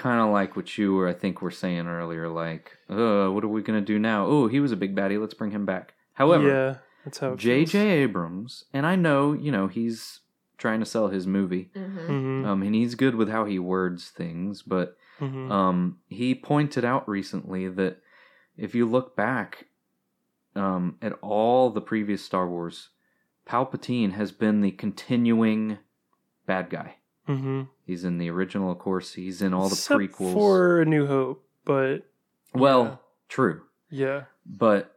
Kind 0.00 0.20
of 0.20 0.30
like 0.30 0.56
what 0.56 0.78
you 0.78 0.94
were, 0.94 1.06
I 1.06 1.12
think, 1.12 1.42
were 1.42 1.50
saying 1.50 1.86
earlier. 1.86 2.26
Like, 2.28 2.78
uh, 2.88 3.28
what 3.28 3.44
are 3.44 3.48
we 3.48 3.62
gonna 3.62 3.82
do 3.82 3.98
now? 3.98 4.24
Oh, 4.26 4.48
he 4.48 4.58
was 4.58 4.72
a 4.72 4.76
big 4.76 4.96
baddie. 4.96 5.20
Let's 5.20 5.34
bring 5.34 5.50
him 5.50 5.66
back. 5.66 5.92
However, 6.14 6.48
yeah, 6.48 6.76
that's 7.04 7.18
how. 7.18 7.36
J.J. 7.36 7.78
Abrams, 7.78 8.64
and 8.72 8.86
I 8.86 8.96
know, 8.96 9.34
you 9.34 9.52
know, 9.52 9.68
he's 9.68 10.20
trying 10.56 10.80
to 10.80 10.86
sell 10.86 11.08
his 11.08 11.26
movie, 11.26 11.70
Mm-hmm. 11.76 11.98
Mm-hmm. 11.98 12.46
um, 12.46 12.62
and 12.62 12.74
he's 12.74 12.94
good 12.94 13.14
with 13.14 13.28
how 13.28 13.44
he 13.44 13.58
words 13.58 14.08
things, 14.08 14.62
but 14.62 14.96
mm-hmm. 15.20 15.52
um, 15.52 15.98
he 16.08 16.34
pointed 16.34 16.84
out 16.84 17.08
recently 17.08 17.68
that 17.68 17.98
if 18.56 18.74
you 18.74 18.86
look 18.88 19.14
back 19.16 19.66
um, 20.56 20.96
at 21.00 21.12
all 21.22 21.70
the 21.70 21.80
previous 21.80 22.24
Star 22.24 22.48
Wars, 22.48 22.88
Palpatine 23.46 24.12
has 24.12 24.32
been 24.32 24.60
the 24.60 24.70
continuing 24.70 25.78
bad 26.46 26.70
guy. 26.70 26.96
Mm-hmm. 27.30 27.62
He's 27.86 28.04
in 28.04 28.18
the 28.18 28.30
original, 28.30 28.70
of 28.70 28.78
course. 28.78 29.14
He's 29.14 29.42
in 29.42 29.52
all 29.54 29.68
the 29.68 29.74
Except 29.74 30.00
prequels. 30.00 30.32
for 30.32 30.80
A 30.80 30.84
New 30.84 31.06
Hope, 31.06 31.44
but 31.64 31.98
well, 32.54 32.84
yeah. 32.84 32.96
true, 33.28 33.62
yeah, 33.90 34.24
but 34.46 34.94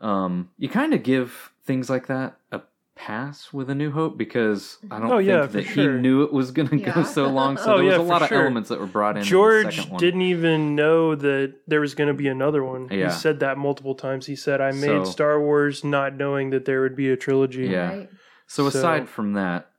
um, 0.00 0.50
you 0.58 0.68
kind 0.68 0.94
of 0.94 1.02
give 1.02 1.52
things 1.64 1.88
like 1.90 2.06
that 2.08 2.36
a 2.52 2.60
pass 2.94 3.52
with 3.52 3.68
A 3.68 3.74
New 3.74 3.90
Hope 3.90 4.16
because 4.16 4.78
I 4.90 4.98
don't 4.98 5.10
Oh, 5.10 5.16
think 5.18 5.28
yeah, 5.28 5.44
that 5.46 5.62
sure. 5.64 5.94
he 5.94 6.00
knew 6.00 6.22
it 6.22 6.32
was 6.32 6.50
going 6.50 6.68
to 6.70 6.78
go 6.78 7.02
so 7.02 7.28
long. 7.28 7.58
So 7.58 7.64
Oh, 7.74 7.76
there 7.76 7.84
was 7.84 7.92
yeah, 7.92 7.96
a 7.96 7.98
for 7.98 8.04
lot 8.04 8.22
of 8.22 8.32
elements 8.32 8.68
that 8.70 8.80
were 8.80 8.86
brought 8.86 9.10
in. 9.12 9.16
in 9.18 9.22
the 9.24 9.28
George 9.28 9.76
second 9.76 9.90
one. 9.92 10.00
didn't 10.00 10.22
even 10.22 10.74
know 10.74 11.14
that 11.14 11.54
there 11.66 11.80
was 11.80 11.94
going 11.94 12.08
to 12.08 12.14
be 12.14 12.28
another 12.28 12.64
one. 12.64 12.88
Yeah. 12.90 13.06
He 13.06 13.10
said 13.12 13.40
that 13.40 13.58
multiple 13.58 13.94
times. 13.94 14.24
He 14.26 14.36
said, 14.36 14.60
"I 14.62 14.72
made 14.72 15.04
So- 15.04 15.04
Star 15.04 15.38
Wars 15.40 15.84
not 15.84 16.14
knowing 16.14 16.50
that 16.50 16.64
there 16.64 16.80
would 16.80 16.96
be 16.96 17.10
a 17.10 17.16
trilogy." 17.16 17.66
Yeah. 17.66 17.88
Right. 17.98 18.10
So 18.46 18.68
So- 18.70 18.78
aside 18.78 19.08
from 19.10 19.34
that, 19.34 19.70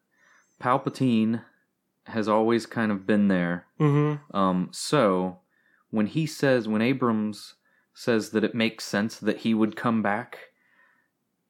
Palpatine 0.61 1.41
has 2.07 2.27
always 2.27 2.65
kind 2.65 2.91
of 2.91 3.05
been 3.07 3.27
there. 3.27 3.65
Mm-hmm. 3.79 4.35
Um, 4.35 4.69
so 4.71 5.39
when 5.89 6.07
he 6.07 6.25
says, 6.25 6.67
when 6.67 6.81
Abrams 6.81 7.55
says 7.93 8.29
that 8.31 8.43
it 8.43 8.53
makes 8.55 8.83
sense 8.85 9.17
that 9.19 9.39
he 9.39 9.53
would 9.53 9.75
come 9.75 10.01
back, 10.01 10.37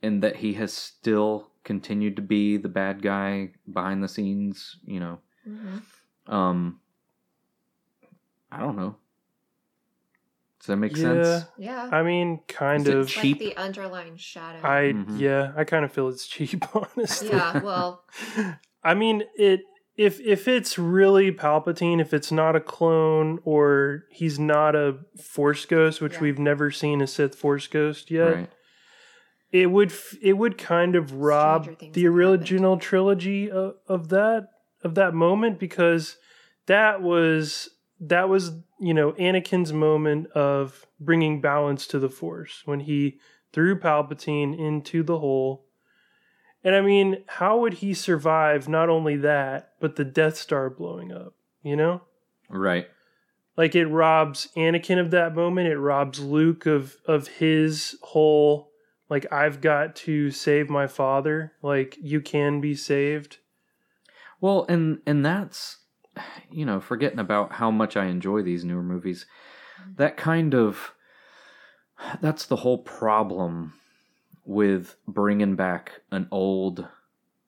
and 0.04 0.22
that 0.24 0.38
he 0.38 0.54
has 0.54 0.72
still 0.74 1.50
continued 1.64 2.16
to 2.16 2.22
be 2.22 2.56
the 2.58 2.70
bad 2.70 3.02
guy 3.02 3.50
behind 3.72 4.04
the 4.04 4.08
scenes, 4.08 4.78
you 4.86 5.00
know, 5.00 5.20
Mm-hmm. 5.48 6.34
um, 6.34 6.80
I 8.52 8.60
don't 8.60 8.76
know. 8.78 8.96
Does 10.60 10.68
that 10.68 10.78
make 10.78 10.96
Yeah. 10.96 11.04
sense? 11.40 11.46
Yeah. 11.58 11.90
I 11.92 12.04
mean, 12.04 12.42
kind 12.48 12.88
Is 12.88 12.94
of. 12.94 13.02
It's 13.04 13.12
cheap? 13.14 13.40
like 13.42 13.56
the 13.56 13.62
underlying 13.62 14.18
shadow. 14.18 14.60
I 14.68 14.94
Mhm. 14.94 15.20
yeah, 15.20 15.54
I 15.56 15.64
kind 15.64 15.84
of 15.86 15.92
feel 15.92 16.08
it's 16.10 16.28
cheap, 16.28 16.64
honestly. 16.76 17.30
yeah. 17.30 17.60
Well. 17.60 18.04
I 18.84 18.94
mean, 18.94 19.24
it 19.36 19.62
if 19.98 20.20
if 20.22 20.48
it's 20.48 20.78
really 20.78 21.32
Palpatine, 21.32 22.00
if 22.00 22.14
it's 22.14 22.32
not 22.32 22.56
a 22.56 22.60
clone 22.60 23.40
or 23.44 24.04
he's 24.12 24.38
not 24.40 24.76
a 24.76 24.98
Force 25.22 25.66
ghost, 25.66 26.00
which 26.02 26.14
Yeah. 26.16 26.22
we've 26.22 26.40
never 26.40 26.70
seen 26.72 27.02
a 27.02 27.08
Sith 27.08 27.36
Force 27.36 27.68
ghost 27.68 28.12
yet, 28.12 28.34
Right. 28.34 28.50
it 29.52 29.72
would 29.72 29.92
it 30.22 30.34
would 30.34 30.58
kind 30.58 30.96
of 30.96 31.14
rob 31.14 31.66
the 31.94 32.04
have 32.04 32.14
original 32.14 32.78
trilogy 32.78 33.50
of, 33.50 33.76
of 33.88 34.10
that 34.10 34.50
of 34.84 34.96
that 34.96 35.14
moment 35.16 35.60
because 35.60 36.18
that 36.68 37.02
was 37.02 37.70
that 38.00 38.30
was 38.30 38.52
you 38.80 38.94
know 38.94 39.14
Anakin's 39.14 39.74
moment 39.74 40.28
of 40.32 40.86
bringing 41.00 41.42
balance 41.42 41.88
to 41.88 41.98
the 42.00 42.10
Force 42.10 42.62
when 42.66 42.82
he 42.82 43.20
threw 43.52 43.80
Palpatine 43.80 44.56
into 44.58 45.02
the 45.02 45.18
hole. 45.20 45.66
And 46.68 46.76
I 46.76 46.82
mean, 46.82 47.24
how 47.28 47.60
would 47.60 47.76
he 47.76 47.94
survive 47.94 48.68
not 48.68 48.90
only 48.90 49.16
that, 49.16 49.72
but 49.80 49.96
the 49.96 50.04
Death 50.04 50.36
Star 50.36 50.70
blowing 50.70 51.14
up? 51.14 51.34
You 51.64 51.78
know? 51.78 52.02
Right. 52.50 52.88
like 53.56 53.74
it 53.74 53.86
robs 53.86 54.50
Anakin 54.58 55.00
of 55.00 55.12
that 55.12 55.34
moment. 55.34 55.70
It 55.70 55.78
robs 55.78 56.20
Luke 56.20 56.66
of 56.66 56.98
of 57.06 57.30
his 57.30 57.96
whole 58.02 58.72
like 59.10 59.32
I've 59.32 59.62
got 59.62 59.96
to 60.08 60.30
save 60.30 60.70
my 60.70 60.88
father. 60.88 61.54
Like 61.62 61.98
you 62.02 62.20
can 62.20 62.60
be 62.60 62.76
saved. 62.76 63.38
Well, 64.42 64.66
and 64.68 65.00
and 65.06 65.26
that's 65.26 65.78
you 66.52 66.66
know, 66.66 66.82
forgetting 66.82 67.20
about 67.20 67.54
how 67.54 67.72
much 67.72 67.96
I 67.96 68.08
enjoy 68.08 68.42
these 68.42 68.66
newer 68.66 68.84
movies. 68.84 69.26
That 69.96 70.18
kind 70.18 70.54
of 70.54 70.92
that's 72.20 72.46
the 72.46 72.58
whole 72.58 72.80
problem 72.80 73.74
with 74.48 74.96
bringing 75.08 75.56
back 75.56 75.92
an 76.12 76.28
old 76.32 76.88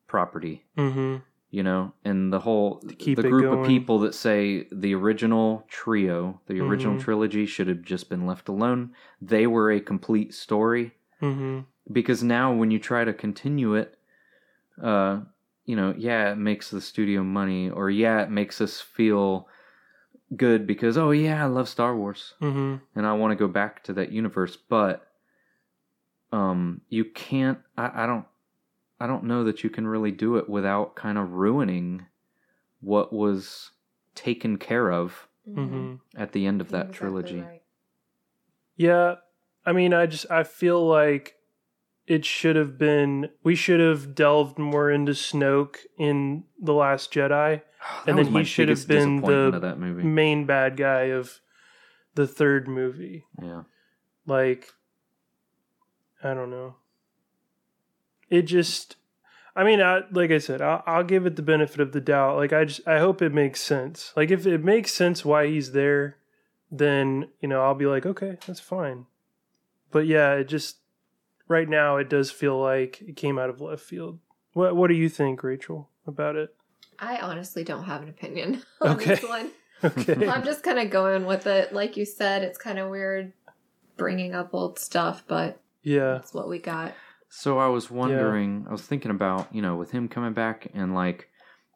property, 0.06 0.66
Mm-hmm. 0.78 1.16
you 1.50 1.64
know, 1.64 1.94
and 2.04 2.32
the 2.32 2.42
whole 2.42 2.82
the 2.86 2.96
group 3.16 3.46
going. 3.46 3.60
of 3.62 3.66
people 3.66 4.00
that 4.00 4.14
say 4.14 4.68
the 4.72 4.94
original 4.94 5.64
trio, 5.70 6.40
the 6.48 6.60
original 6.60 6.96
Mhm. 6.98 7.00
trilogy 7.02 7.46
should 7.46 7.68
have 7.68 7.82
just 7.82 8.10
been 8.10 8.26
left 8.28 8.50
alone. 8.50 8.92
They 9.22 9.48
were 9.48 9.72
a 9.72 9.80
complete 9.80 10.34
story 10.34 10.92
Mm-hmm. 11.22 11.60
because 11.92 12.22
now 12.24 12.54
when 12.54 12.70
you 12.72 12.80
try 12.80 13.04
to 13.04 13.14
continue 13.14 13.74
it 13.76 13.98
uh 14.82 15.20
you 15.66 15.76
know 15.76 15.94
yeah 15.98 16.32
it 16.32 16.38
makes 16.38 16.70
the 16.72 16.80
studio 16.80 17.22
money 17.24 17.70
or 17.70 17.90
yeah 17.90 18.22
it 18.22 18.30
makes 18.30 18.62
us 18.62 18.80
feel 18.80 19.46
good 20.38 20.66
because 20.66 20.98
oh 20.98 21.12
yeah 21.12 21.44
i 21.44 21.48
love 21.48 21.68
star 21.68 21.94
wars 21.98 22.36
Mm-hmm. 22.42 22.76
and 22.96 23.06
i 23.06 23.12
want 23.12 23.32
to 23.32 23.36
go 23.36 23.50
back 23.52 23.84
to 23.84 23.94
that 23.94 24.14
universe 24.14 24.56
but 24.56 25.09
um 26.32 26.82
you 26.90 27.04
can't 27.06 27.60
I, 27.78 28.04
I 28.04 28.06
don't 28.06 28.26
i 29.00 29.08
don't 29.08 29.24
know 29.24 29.44
that 29.46 29.64
you 29.64 29.70
can 29.70 29.88
really 29.88 30.12
do 30.12 30.36
it 30.38 30.48
without 30.50 30.96
kind 30.96 31.18
of 31.18 31.32
ruining 31.32 32.06
what 32.82 33.12
was 33.14 33.72
taken 34.16 34.58
care 34.58 34.92
of 34.92 35.28
Mm-hmm. 35.48 35.96
at 36.16 36.34
the 36.34 36.46
end 36.46 36.62
of 36.62 36.70
that 36.70 36.90
exactly 36.90 36.98
trilogy 36.98 37.42
right. 37.42 37.62
Yeah. 38.76 39.16
I 39.66 39.74
mean, 39.74 39.94
I 39.96 40.06
just 40.06 40.30
I 40.30 40.44
feel 40.44 40.88
like 40.88 41.36
it 42.06 42.24
should 42.24 42.56
have 42.56 42.78
been 42.78 43.30
we 43.44 43.56
should 43.56 43.80
have 43.80 44.14
delved 44.14 44.60
more 44.60 44.92
into 44.92 45.14
Snoke 45.14 45.78
in 45.98 46.44
The 46.62 46.74
Last 46.74 47.12
Jedi. 47.12 47.62
That 48.06 48.10
And 48.10 48.18
then 48.20 48.28
he 48.28 48.44
should 48.44 48.70
have 48.70 48.88
been 48.88 49.22
the 49.22 49.58
that 49.60 49.80
movie 49.80 50.04
Main 50.04 50.46
bad 50.46 50.78
guy 50.78 51.06
of 51.06 51.40
the 52.16 52.28
third 52.28 52.68
movie. 52.68 53.26
yeah 53.42 53.64
like 54.28 54.72
i 56.24 56.34
don't 56.34 56.50
know. 56.52 56.76
It 58.30 58.44
just 58.44 58.96
i 59.56 59.64
mean 59.64 59.82
I, 59.82 60.02
like 60.12 60.32
i 60.32 60.38
said 60.38 60.62
I'll, 60.62 60.84
I'll 60.86 61.04
give 61.04 61.26
it 61.26 61.36
the 61.36 61.42
benefit 61.42 61.80
of 61.80 61.92
the 61.92 62.02
doubt. 62.02 62.38
Like 62.38 62.54
i 62.54 62.66
just 62.66 62.88
i 62.88 63.00
hope 63.00 63.22
it 63.22 63.34
makes 63.34 63.62
sense. 63.62 64.14
Like 64.16 64.32
if 64.32 64.46
it 64.46 64.64
makes 64.64 64.94
sense 64.94 65.26
why 65.26 65.48
he's 65.48 65.72
there 65.72 66.18
then 66.72 67.30
you 67.42 67.48
know 67.48 67.62
i'll 67.64 67.74
be 67.76 67.88
like 67.88 68.06
okay 68.06 68.38
that's 68.46 68.60
fine. 68.60 69.06
But 69.92 70.06
yeah 70.08 70.34
it 70.34 70.48
just 70.48 70.78
right 71.48 71.68
now 71.68 71.98
it 71.98 72.10
does 72.10 72.30
feel 72.32 72.60
like 72.62 73.02
it 73.02 73.16
came 73.16 73.40
out 73.40 73.50
of 73.50 73.62
left 73.62 73.82
field. 73.84 74.20
What 74.54 74.76
what 74.76 74.88
do 74.88 74.94
you 74.96 75.10
think 75.10 75.44
rachel 75.44 75.90
about 76.06 76.36
it? 76.36 76.56
I 77.00 77.18
honestly 77.18 77.64
don't 77.64 77.86
have 77.86 78.02
an 78.04 78.10
opinion 78.10 78.62
on 78.82 78.98
Okay. 78.98 79.06
this 79.16 79.24
one. 79.24 79.52
okay. 79.84 80.28
I'm 80.30 80.44
just 80.44 80.64
kind 80.64 80.78
of 80.80 80.90
going 80.90 81.26
with 81.26 81.48
it. 81.48 81.74
Like 81.74 81.96
you 81.98 82.06
said, 82.06 82.44
it's 82.44 82.58
kind 82.58 82.78
of 82.78 82.90
weird 82.90 83.32
bringing 83.98 84.36
up 84.36 84.54
old 84.54 84.78
stuff, 84.78 85.24
but 85.28 85.62
yeah 85.90 86.14
that's 86.14 86.34
what 86.34 86.50
we 86.50 86.60
got. 86.60 86.94
So 87.30 87.60
I 87.60 87.68
was 87.68 87.92
wondering, 87.92 88.66
I 88.68 88.72
was 88.72 88.82
thinking 88.82 89.12
about, 89.12 89.54
you 89.54 89.62
know, 89.62 89.76
with 89.76 89.92
him 89.92 90.08
coming 90.08 90.34
back 90.34 90.68
and 90.74 90.96
like, 90.96 91.30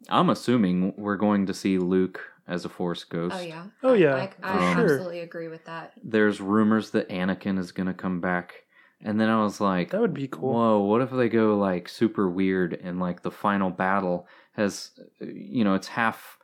I'm 0.09 0.29
assuming 0.29 0.93
we're 0.97 1.15
going 1.15 1.45
to 1.45 1.53
see 1.53 1.77
Luke 1.77 2.19
as 2.47 2.65
a 2.65 2.69
Force 2.69 3.03
ghost. 3.03 3.35
Oh 3.37 3.41
yeah. 3.41 3.65
Oh, 3.83 3.93
yeah, 3.93 4.15
I, 4.15 4.31
I 4.41 4.53
for 4.53 4.73
sure. 4.73 4.93
absolutely 4.95 5.19
agree 5.19 5.47
with 5.47 5.63
that. 5.65 5.93
There's 6.03 6.41
rumors 6.41 6.89
that 6.91 7.09
Anakin 7.09 7.59
is 7.59 7.71
going 7.71 7.87
to 7.87 7.93
come 7.93 8.19
back. 8.19 8.63
And 9.01 9.19
then 9.19 9.29
I 9.29 9.43
was 9.43 9.61
like, 9.61 9.91
that 9.91 10.01
would 10.01 10.13
be 10.13 10.27
cool 10.27 10.53
whoa, 10.53 10.79
what 10.79 11.01
if 11.01 11.11
they 11.11 11.29
go 11.29 11.57
like 11.57 11.87
super 11.87 12.29
weird 12.29 12.73
and 12.83 12.99
like 12.99 13.21
the 13.21 13.31
final 13.31 13.69
battle 13.69 14.27
has, 14.53 14.91
you 15.19 15.63
know, 15.63 15.75
it's 15.75 15.87
half 15.87 16.37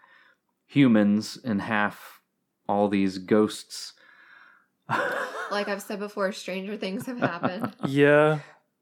humans 0.68 1.38
and 1.44 1.62
half 1.62 2.20
all 2.68 2.90
these 2.90 3.18
ghosts. 3.18 3.94
Like 5.52 5.68
I've 5.68 5.82
said 5.82 5.98
before, 6.00 6.32
stranger 6.32 6.78
things 6.78 7.08
have 7.08 7.18
happened. 7.20 7.74
yeah 7.88 8.40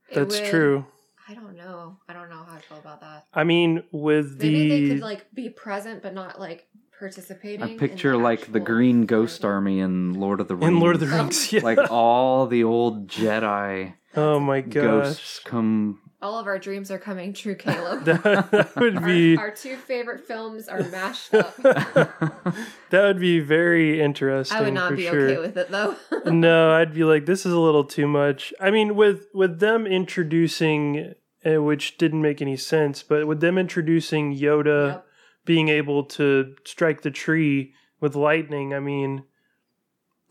It 0.10 0.16
that's 0.16 0.40
would- 0.40 0.50
true 0.50 0.86
I 1.30 1.34
don't 1.34 1.58
know. 1.58 1.98
I 2.08 2.14
don't 2.14 2.30
know 2.30 2.42
how 2.48 2.56
I 2.56 2.60
feel 2.60 2.78
about 2.78 3.02
that. 3.02 3.26
i 3.34 3.44
mean 3.44 3.84
with 3.92 4.42
Maybe 4.42 4.70
the 4.70 4.70
they 4.82 4.90
could 4.96 5.02
like 5.02 5.26
be 5.34 5.50
present 5.50 6.02
but 6.02 6.14
not 6.14 6.40
like 6.40 6.68
participating. 6.98 7.64
I 7.64 7.68
in 7.72 7.78
picture 7.78 8.16
like 8.18 8.52
the 8.52 8.60
Green 8.62 9.06
Ghost 9.06 9.42
fighting. 9.42 9.52
Army 9.54 9.80
in 9.80 10.14
Lord 10.14 10.40
of 10.42 10.48
the 10.48 10.56
Rings. 10.56 10.68
in 10.70 10.80
Lord 10.80 10.96
of 10.96 11.02
the. 11.02 11.08
Rings, 11.08 11.52
yeah. 11.54 11.62
like 11.62 11.92
all 11.92 12.48
the 12.48 12.64
old 12.64 13.08
Jedi 13.08 13.94
Oh 14.16 14.40
my 14.40 14.62
ghosts 14.62 15.40
gosh. 15.40 15.52
come. 15.52 16.00
All 16.20 16.40
of 16.40 16.48
our 16.48 16.58
dreams 16.58 16.90
are 16.90 16.98
coming 16.98 17.32
true, 17.32 17.56
Caleb. 17.60 18.04
That, 18.06 18.24
that 18.52 18.76
would 18.76 18.98
our, 18.98 19.06
be 19.06 19.38
our 19.38 19.52
two 19.52 19.76
favorite 19.78 20.26
films 20.26 20.68
are 20.68 20.82
mashed 20.90 21.34
up. 21.34 21.56
that 21.58 22.66
would 22.92 23.20
be 23.20 23.40
very 23.40 24.02
interesting. 24.02 24.58
I 24.58 24.62
would 24.62 24.74
not 24.74 24.96
be 24.96 25.04
sure. 25.04 25.30
okay 25.30 25.40
with 25.40 25.58
it 25.58 25.70
though. 25.70 25.96
no, 26.26 26.72
I'd 26.74 26.94
be 26.94 27.04
like, 27.04 27.26
this 27.26 27.46
is 27.46 27.54
a 27.54 27.60
little 27.60 27.84
too 27.84 28.08
much. 28.08 28.54
I 28.60 28.72
mean, 28.72 28.96
with 28.96 29.28
with 29.34 29.60
them 29.60 29.86
introducing, 29.86 31.14
uh, 31.46 31.62
which 31.62 31.98
didn't 31.98 32.22
make 32.22 32.42
any 32.42 32.58
sense, 32.58 33.04
but 33.04 33.28
with 33.28 33.40
them 33.40 33.58
introducing 33.58 34.36
Yoda 34.36 34.88
Yep. 34.88 35.06
being 35.46 35.70
able 35.70 36.04
to 36.04 36.56
strike 36.66 37.02
the 37.02 37.12
tree 37.12 37.74
with 38.00 38.16
lightning, 38.16 38.74
I 38.74 38.80
mean, 38.80 39.24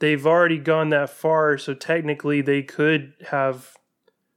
they've 0.00 0.26
already 0.26 0.58
gone 0.58 0.88
that 0.90 1.10
far, 1.10 1.58
so 1.58 1.74
technically 1.74 2.40
they 2.42 2.62
could 2.62 3.14
have 3.30 3.76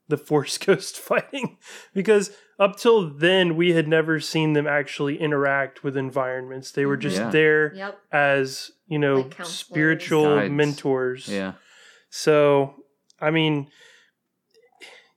the 0.09 0.17
Force 0.17 0.57
Ghost 0.65 0.97
fighting 0.97 1.57
because 1.93 2.31
up 2.59 2.75
till 2.77 3.09
then 3.09 3.55
we 3.55 3.71
had 3.71 3.87
never 3.87 4.19
seen 4.19 4.51
them 4.53 4.67
actually 4.67 5.17
interact 5.17 5.83
with 5.83 5.95
environments. 5.95 6.71
They 6.71 6.85
were 6.85 6.97
mm, 6.97 7.01
just 7.01 7.17
Yeah. 7.17 7.29
there 7.29 7.73
Yep. 7.75 7.99
as 8.11 8.71
you 8.87 8.99
know 8.99 9.21
Like 9.21 9.45
spiritual 9.45 10.35
Guides. 10.35 10.51
mentors. 10.51 11.27
yeah. 11.29 11.53
So, 12.09 12.73
I 13.21 13.29
mean, 13.31 13.69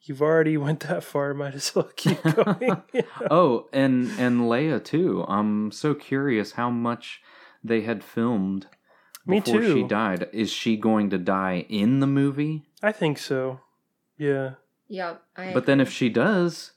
you've 0.02 0.22
already 0.22 0.56
went 0.56 0.80
that 0.80 1.02
far. 1.04 1.34
Might 1.34 1.54
as 1.54 1.74
well 1.74 1.90
keep 1.96 2.22
going. 2.36 2.82
Oh, 3.30 3.68
and 3.72 4.10
and 4.18 4.42
Leia 4.42 4.82
too. 4.82 5.24
I'm 5.28 5.70
so 5.72 5.94
curious 5.94 6.52
how 6.52 6.70
much 6.70 7.20
they 7.64 7.80
had 7.82 8.04
filmed 8.04 8.66
Me 9.26 9.40
before 9.40 9.62
she 9.62 9.82
died. 9.84 10.28
Is 10.32 10.50
she 10.52 10.76
going 10.76 11.10
to 11.10 11.18
die 11.18 11.64
in 11.68 12.00
the 12.00 12.06
movie? 12.06 12.64
I 12.82 12.92
think 12.92 13.18
so. 13.18 13.60
Yeah. 14.18 14.54
Yep. 14.92 15.22
I 15.38 15.54
But 15.54 15.64
then 15.64 15.80
if 15.80 15.90
she 15.90 16.10
does, 16.10 16.72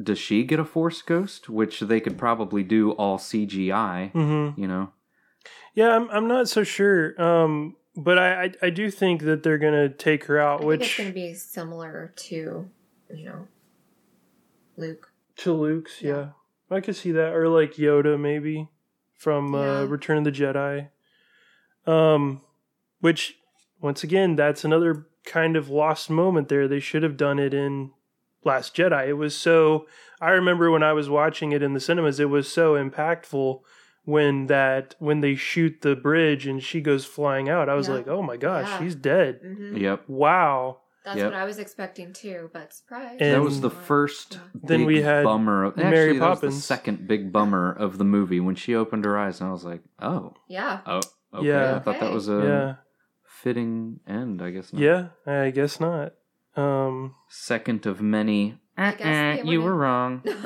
does 0.00 0.18
she 0.18 0.44
get 0.44 0.60
a 0.60 0.64
Force 0.64 1.00
Ghost, 1.00 1.48
which 1.48 1.80
they 1.80 1.98
could 1.98 2.18
probably 2.18 2.62
do 2.62 2.90
all 2.92 3.16
CGI? 3.16 4.12
hmm 4.12 4.60
You 4.60 4.68
know. 4.68 4.92
Yeah, 5.74 5.96
I'm. 5.96 6.10
I'm 6.10 6.28
not 6.28 6.50
so 6.50 6.64
sure. 6.64 7.20
Um, 7.20 7.76
but 7.96 8.18
I, 8.18 8.44
I, 8.44 8.52
I 8.64 8.70
do 8.70 8.90
think 8.90 9.22
that 9.22 9.42
they're 9.42 9.56
gonna 9.56 9.88
take 9.88 10.24
her 10.24 10.38
I 10.38 10.44
out, 10.44 10.58
think 10.58 10.68
which 10.68 10.80
it's 10.82 10.96
going 10.98 11.08
to 11.08 11.14
be 11.14 11.32
similar 11.32 12.12
to, 12.14 12.68
you 13.14 13.24
know, 13.24 13.48
Luke. 14.76 15.10
to 15.38 15.54
Luke's. 15.54 16.02
Yeah. 16.02 16.10
Yeah. 16.70 16.76
I 16.76 16.80
could 16.82 16.94
see 16.96 17.12
that, 17.12 17.32
or 17.32 17.48
like 17.48 17.74
Yoda, 17.74 18.20
maybe 18.20 18.68
from 19.16 19.54
uh, 19.54 19.84
Return 19.84 20.18
of 20.18 20.24
the 20.24 20.30
Jedi. 20.32 20.88
Um, 21.86 22.42
which 23.00 23.38
once 23.80 24.04
again, 24.04 24.36
that's 24.36 24.62
another 24.62 25.06
kind 25.24 25.56
of 25.56 25.68
lost 25.68 26.10
moment 26.10 26.48
there. 26.48 26.66
They 26.68 26.80
should 26.80 27.02
have 27.02 27.16
done 27.16 27.38
it 27.38 27.52
in 27.54 27.90
Last 28.44 28.74
Jedi. 28.76 29.08
It 29.08 29.12
was 29.14 29.36
so. 29.36 29.86
I 30.20 30.30
remember 30.30 30.70
when 30.70 30.82
I 30.82 30.92
was 30.92 31.08
watching 31.08 31.52
it 31.52 31.62
in 31.62 31.72
the 31.74 31.80
cinemas, 31.80 32.20
it 32.20 32.30
was 32.30 32.50
so 32.52 32.74
impactful 32.74 33.60
when 34.04 34.46
that 34.46 34.94
when 34.98 35.20
they 35.20 35.34
shoot 35.34 35.82
the 35.82 35.94
bridge 35.96 36.46
and 36.46 36.62
she 36.62 36.80
goes 36.80 37.04
flying 37.04 37.48
out. 37.48 37.68
I 37.68 37.74
was 37.74 37.88
Yeah. 37.88 37.94
like, 37.94 38.08
oh 38.08 38.22
my 38.22 38.36
gosh, 38.36 38.66
Yeah. 38.66 38.78
she's 38.78 38.94
dead. 38.94 39.40
hmm 39.42 39.76
Yep. 39.76 40.04
Wow. 40.08 40.78
That's 41.04 41.16
Yep. 41.16 41.32
what 41.32 41.40
I 41.40 41.44
was 41.44 41.58
expecting 41.58 42.12
too, 42.12 42.50
but 42.52 42.74
surprise. 42.74 43.16
And- 43.20 43.34
that 43.34 43.42
was 43.42 43.60
the 43.62 43.70
first. 43.70 44.34
Yeah. 44.34 44.60
Then 44.62 44.78
big 44.80 44.86
we 44.86 45.02
had 45.02 45.24
bummer. 45.24 45.64
Of, 45.64 45.76
Mary 45.76 45.86
actually, 46.10 46.18
that 46.18 46.28
was 46.28 46.38
Poppins. 46.38 46.56
the 46.56 46.60
second 46.62 47.08
big 47.08 47.32
bummer 47.32 47.72
of 47.72 47.96
the 47.98 48.04
movie 48.04 48.40
when 48.40 48.54
she 48.54 48.74
opened 48.74 49.04
her 49.06 49.16
eyes, 49.18 49.40
and 49.40 49.48
I 49.48 49.52
was 49.52 49.64
like, 49.64 49.80
"Oh, 50.00 50.34
Yeah. 50.48 50.80
oh, 50.86 51.00
okay." 51.34 51.46
Yeah. 51.48 51.76
I 51.76 51.78
thought 51.78 52.00
that 52.00 52.12
was 52.12 52.28
a 52.28 52.32
yeah. 52.32 52.74
Fitting 53.42 54.00
end. 54.06 54.42
I 54.42 54.50
guess. 54.50 54.72
Not. 54.72 54.82
Yeah. 54.82 55.08
I 55.26 55.50
guess 55.50 55.80
not. 55.80 56.14
Um. 56.56 57.14
Second 57.28 57.86
of 57.86 58.00
many. 58.00 58.58
I 58.76 58.92
guess 58.94 59.40
"Uh-uh, 59.40 59.50
you 59.50 59.60
were- 59.60 59.70
were 59.72 59.76
wrong. 59.76 60.22
it's 60.24 60.40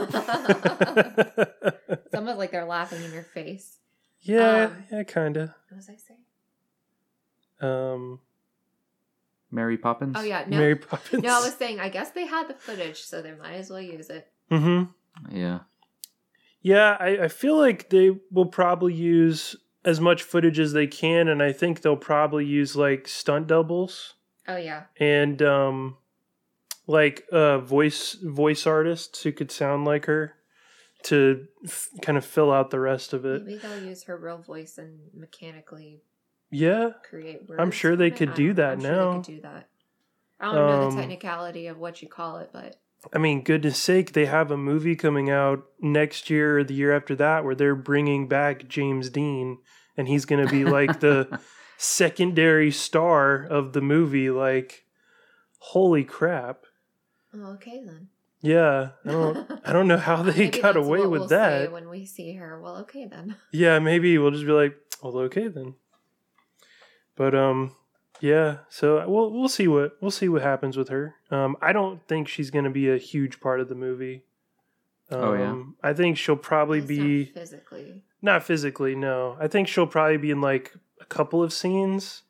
almost 2.15 2.39
like 2.39 2.51
they're 2.51 2.65
laughing 2.65 3.03
in 3.03 3.13
your 3.13 3.23
face. 3.23 3.79
yeah. 4.21 4.65
Um, 4.67 4.85
yeah. 4.91 5.03
Kinda. 5.05 5.55
What 5.69 5.77
was 5.77 5.89
I 5.89 5.97
saying? 5.97 6.21
Um. 7.61 8.21
Mary 9.51 9.77
Poppins. 9.79 10.17
Oh 10.19 10.23
yeah, 10.23 10.45
no. 10.49 10.59
Mary 10.59 10.75
Poppins. 10.77 11.23
No, 11.23 11.41
I 11.41 11.45
was 11.45 11.55
saying 11.55 11.79
I 11.79 11.89
guess 11.89 12.11
they 12.11 12.27
had 12.27 12.49
the 12.49 12.55
footage, 12.55 13.03
so 13.03 13.23
they 13.23 13.33
might 13.33 13.55
as 13.55 13.71
well 13.71 13.81
use 13.81 14.11
it. 14.11 14.27
Mm-hmm. 14.51 15.37
Yeah. 15.37 15.61
Yeah, 16.61 16.97
I, 16.99 17.25
I 17.25 17.29
feel 17.29 17.57
like 17.59 17.91
they 17.91 18.11
will 18.33 18.47
probably 18.47 18.95
use 18.95 19.55
as 19.85 20.01
much 20.01 20.23
footage 20.23 20.59
as 20.59 20.73
they 20.73 20.87
can, 20.87 21.29
and 21.29 21.43
I 21.43 21.53
think 21.53 21.81
they'll 21.83 21.97
probably 21.97 22.45
use 22.47 22.75
like 22.77 23.07
stunt 23.09 23.47
doubles 23.47 24.15
Oh 24.49 24.57
yeah. 24.57 24.85
and 24.99 25.41
um, 25.43 25.97
like 26.87 27.25
uh, 27.33 27.59
voice 27.59 28.15
voice 28.15 28.67
artists 28.67 29.23
who 29.23 29.33
could 29.33 29.51
sound 29.51 29.85
like 29.85 30.07
her 30.07 30.35
to 31.05 31.47
f- 31.65 31.89
kind 32.03 32.17
of 32.17 32.25
fill 32.25 32.51
out 32.51 32.71
the 32.71 32.81
rest 32.81 33.13
of 33.13 33.25
it. 33.27 33.45
Maybe 33.45 33.59
they'll 33.59 33.83
use 33.85 34.05
her 34.05 34.17
real 34.17 34.39
voice 34.39 34.79
and 34.79 34.99
mechanically 35.15 36.03
Yeah, 36.51 36.91
create 37.09 37.49
words. 37.49 37.61
I'm 37.61 37.71
sure 37.71 37.95
they 37.97 38.11
could 38.11 38.33
do 38.35 38.55
that 38.55 38.73
I'm 38.75 38.81
sure 38.81 38.91
now. 38.91 39.11
they 39.11 39.17
could 39.19 39.27
do 39.37 39.41
that. 39.43 39.69
I 40.41 40.53
don't 40.53 40.67
know 40.67 40.83
Um, 40.85 40.91
the 40.91 40.97
technicality 41.03 41.67
of 41.69 41.79
what 41.79 42.01
you 42.03 42.09
call 42.09 42.39
it, 42.39 42.51
but 42.53 42.77
I 43.13 43.19
mean, 43.19 43.43
goodness 43.43 43.79
sake, 43.79 44.13
they 44.13 44.27
have 44.27 44.51
a 44.51 44.57
movie 44.57 44.97
coming 44.97 45.31
out 45.31 45.65
next 45.81 46.31
year 46.31 46.59
or 46.59 46.65
the 46.65 46.75
year 46.75 46.95
after 46.95 47.15
that 47.17 47.45
where 47.45 47.55
they're 47.55 47.75
bringing 47.75 48.29
back 48.29 48.69
James 48.69 49.11
Dean, 49.11 49.59
and 49.97 50.09
he's 50.09 50.25
going 50.25 50.45
to 50.45 50.51
be 50.51 50.65
like 50.65 51.01
the 51.01 51.41
secondary 51.77 52.71
star 52.71 53.45
of 53.45 53.73
the 53.73 53.81
movie. 53.81 54.31
Like, 54.31 54.85
holy 55.59 56.05
crap! 56.05 56.65
oh, 57.35 57.53
okay 57.53 57.83
then. 57.85 58.09
Yeah, 58.41 58.91
I 59.07 59.11
don't, 59.11 59.61
I 59.65 59.73
don't 59.73 59.89
know 59.89 59.97
how 59.97 60.23
they 60.23 60.51
got 60.51 60.77
away 60.77 61.07
with 61.07 61.21
we'll 61.23 61.29
that. 61.29 61.73
when 61.73 61.89
we 61.89 62.05
see 62.05 62.35
her. 62.35 62.61
Well, 62.61 62.77
okay 62.79 63.07
then. 63.07 63.37
Yeah, 63.53 63.79
maybe 63.79 64.19
we'll 64.19 64.33
just 64.33 64.45
be 64.45 64.53
like, 64.53 64.77
well, 65.03 65.17
okay 65.21 65.49
then. 65.49 65.77
But 67.17 67.35
um, 67.35 67.75
yeah. 68.21 68.59
So 68.69 69.07
we'll 69.09 69.31
we'll 69.33 69.49
see 69.49 69.69
what 69.69 69.97
we'll 70.01 70.11
see 70.11 70.29
what 70.29 70.43
happens 70.43 70.77
with 70.77 70.89
her. 70.89 71.15
Um, 71.31 71.57
I 71.61 71.73
don't 71.73 72.07
think 72.09 72.29
she's 72.29 72.51
going 72.51 72.65
to 72.65 72.71
be 72.71 72.91
a 72.91 72.97
huge 72.99 73.41
part 73.41 73.61
of 73.61 73.69
the 73.69 73.75
movie. 73.75 74.25
Um, 75.11 75.21
Oh, 75.21 75.35
yeah? 75.35 75.63
I 75.83 75.93
think 75.93 76.17
she'll 76.17 76.37
probably 76.37 76.79
At 76.81 76.87
be 76.89 77.25
not 77.27 77.35
physically. 77.35 78.03
not 78.23 78.43
physically. 78.45 78.95
No, 78.95 79.37
I 79.41 79.49
think 79.49 79.69
she'll 79.69 79.87
probably 79.87 80.17
be 80.17 80.31
in 80.31 80.41
like 80.41 80.75
a 81.01 81.05
couple 81.05 81.43
of 81.43 81.53
scenes. 81.53 82.23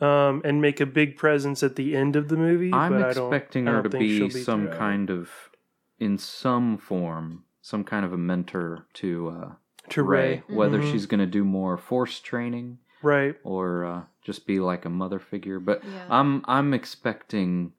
Um, 0.00 0.40
and 0.46 0.62
make 0.62 0.80
a 0.80 0.86
big 0.86 1.18
presence 1.18 1.62
at 1.62 1.76
the 1.76 1.94
end 1.94 2.16
of 2.16 2.28
the 2.28 2.36
movie. 2.38 2.72
I'm 2.72 2.92
but 2.92 3.02
I 3.02 3.12
don't, 3.12 3.30
expecting 3.34 3.68
I 3.68 3.72
her 3.72 3.82
don't 3.82 3.90
to 3.92 3.98
think 3.98 4.10
she'll 4.10 4.28
be 4.28 4.42
some 4.42 4.62
throughout. 4.64 4.78
kind 4.78 5.10
of, 5.10 5.28
in 5.98 6.16
some 6.16 6.78
form, 6.78 7.44
some 7.60 7.84
kind 7.84 8.06
of 8.06 8.12
a 8.14 8.16
mentor 8.16 8.86
to 8.94 9.28
uh, 9.28 9.52
to 9.90 10.02
Rey, 10.02 10.42
Whether 10.48 10.78
Mhm. 10.78 10.90
she's 10.90 11.04
going 11.04 11.20
to 11.20 11.26
do 11.26 11.44
more 11.44 11.76
force 11.76 12.18
training 12.18 12.78
right? 13.02 13.36
or 13.44 13.84
uh, 13.84 14.02
just 14.22 14.46
be 14.46 14.60
like 14.60 14.84
a 14.84 14.90
mother 14.90 15.18
figure, 15.18 15.58
but 15.60 15.82
Yeah. 15.84 16.06
I'm 16.08 16.44
I'm 16.46 16.74
expecting 16.74 17.72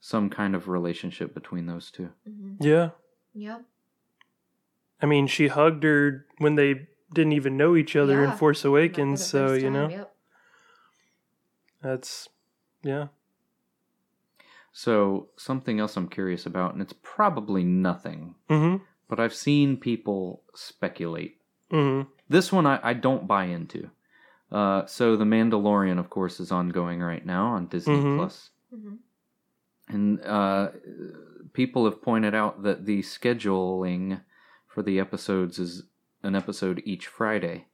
some 0.00 0.30
kind 0.30 0.54
of 0.54 0.68
relationship 0.68 1.34
between 1.34 1.66
those 1.66 1.90
two. 1.90 2.10
hmm 2.24 2.54
Yeah. 2.60 2.90
Yep. 3.34 3.62
I 5.02 5.06
mean, 5.06 5.26
she 5.26 5.48
hugged 5.48 5.84
her 5.84 6.26
when 6.38 6.54
they 6.54 6.88
didn't 7.12 7.32
even 7.32 7.56
know 7.56 7.76
each 7.76 7.94
other 7.96 8.24
in 8.24 8.32
Force 8.32 8.64
Not 8.64 8.70
Awakens, 8.70 9.24
so 9.24 9.48
first 9.48 9.62
you 9.62 9.70
know 9.70 9.88
Yep. 9.88 10.14
that's 11.82 12.28
yeah. 12.82 13.08
So 14.72 15.28
something 15.36 15.80
else 15.80 15.96
I'm 15.96 16.08
curious 16.08 16.44
about, 16.46 16.72
and 16.74 16.82
it's 16.82 16.94
probably 17.02 17.64
nothing, 17.64 18.34
Mm-hmm. 18.50 18.82
but 19.08 19.18
I've 19.18 19.34
seen 19.34 19.76
people 19.78 20.42
speculate. 20.54 21.38
Mm-hmm. 21.72 22.10
This 22.28 22.52
one 22.52 22.66
I, 22.66 22.78
I 22.82 22.92
don't 22.92 23.26
buy 23.26 23.44
into. 23.46 23.90
Uh, 24.52 24.86
so 24.86 25.16
the 25.16 25.24
Mandalorian, 25.24 25.98
of 25.98 26.08
course, 26.10 26.38
is 26.40 26.52
ongoing 26.52 27.00
right 27.00 27.24
now 27.26 27.48
on 27.48 27.66
Disney 27.66 27.96
Mhm. 27.96 28.16
Plus. 28.16 28.50
hmm 28.70 28.94
And 29.88 30.20
uh, 30.22 30.70
people 31.52 31.84
have 31.84 32.02
pointed 32.02 32.34
out 32.34 32.62
that 32.64 32.86
the 32.86 33.00
scheduling 33.02 34.20
for 34.66 34.82
the 34.82 34.98
episodes 35.00 35.58
is 35.58 35.84
an 36.22 36.34
episode 36.34 36.82
each 36.84 37.06
Friday. 37.06 37.66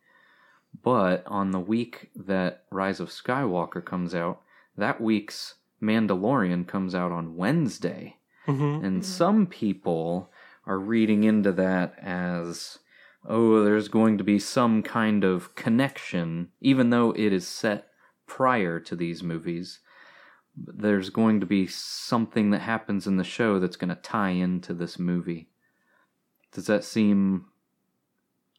But 0.82 1.24
on 1.26 1.50
the 1.50 1.60
week 1.60 2.10
that 2.16 2.64
Rise 2.70 3.00
of 3.00 3.08
Skywalker 3.10 3.84
comes 3.84 4.14
out, 4.14 4.40
that 4.76 5.00
week's 5.00 5.54
Mandalorian 5.82 6.66
comes 6.66 6.94
out 6.94 7.12
on 7.12 7.36
Wednesday. 7.36 8.16
Mm-hmm. 8.46 8.84
And 8.84 9.02
Mhm. 9.02 9.04
some 9.04 9.46
people 9.46 10.30
are 10.66 10.78
reading 10.78 11.24
into 11.24 11.52
that 11.52 11.98
as, 11.98 12.78
oh, 13.24 13.62
there's 13.64 13.88
going 13.88 14.18
to 14.18 14.24
be 14.24 14.38
some 14.38 14.82
kind 14.82 15.24
of 15.24 15.54
connection, 15.54 16.48
even 16.60 16.90
though 16.90 17.12
it 17.12 17.32
is 17.32 17.46
set 17.46 17.88
prior 18.26 18.80
to 18.80 18.96
these 18.96 19.22
movies. 19.22 19.80
There's 20.56 21.10
going 21.10 21.40
to 21.40 21.46
be 21.46 21.66
something 21.66 22.50
that 22.50 22.60
happens 22.60 23.06
in 23.06 23.16
the 23.16 23.24
show 23.24 23.58
that's 23.58 23.76
going 23.76 23.88
to 23.88 23.96
tie 23.96 24.30
into 24.30 24.74
this 24.74 24.98
movie. 24.98 25.48
Does 26.52 26.66
that 26.66 26.84
seem 26.84 27.46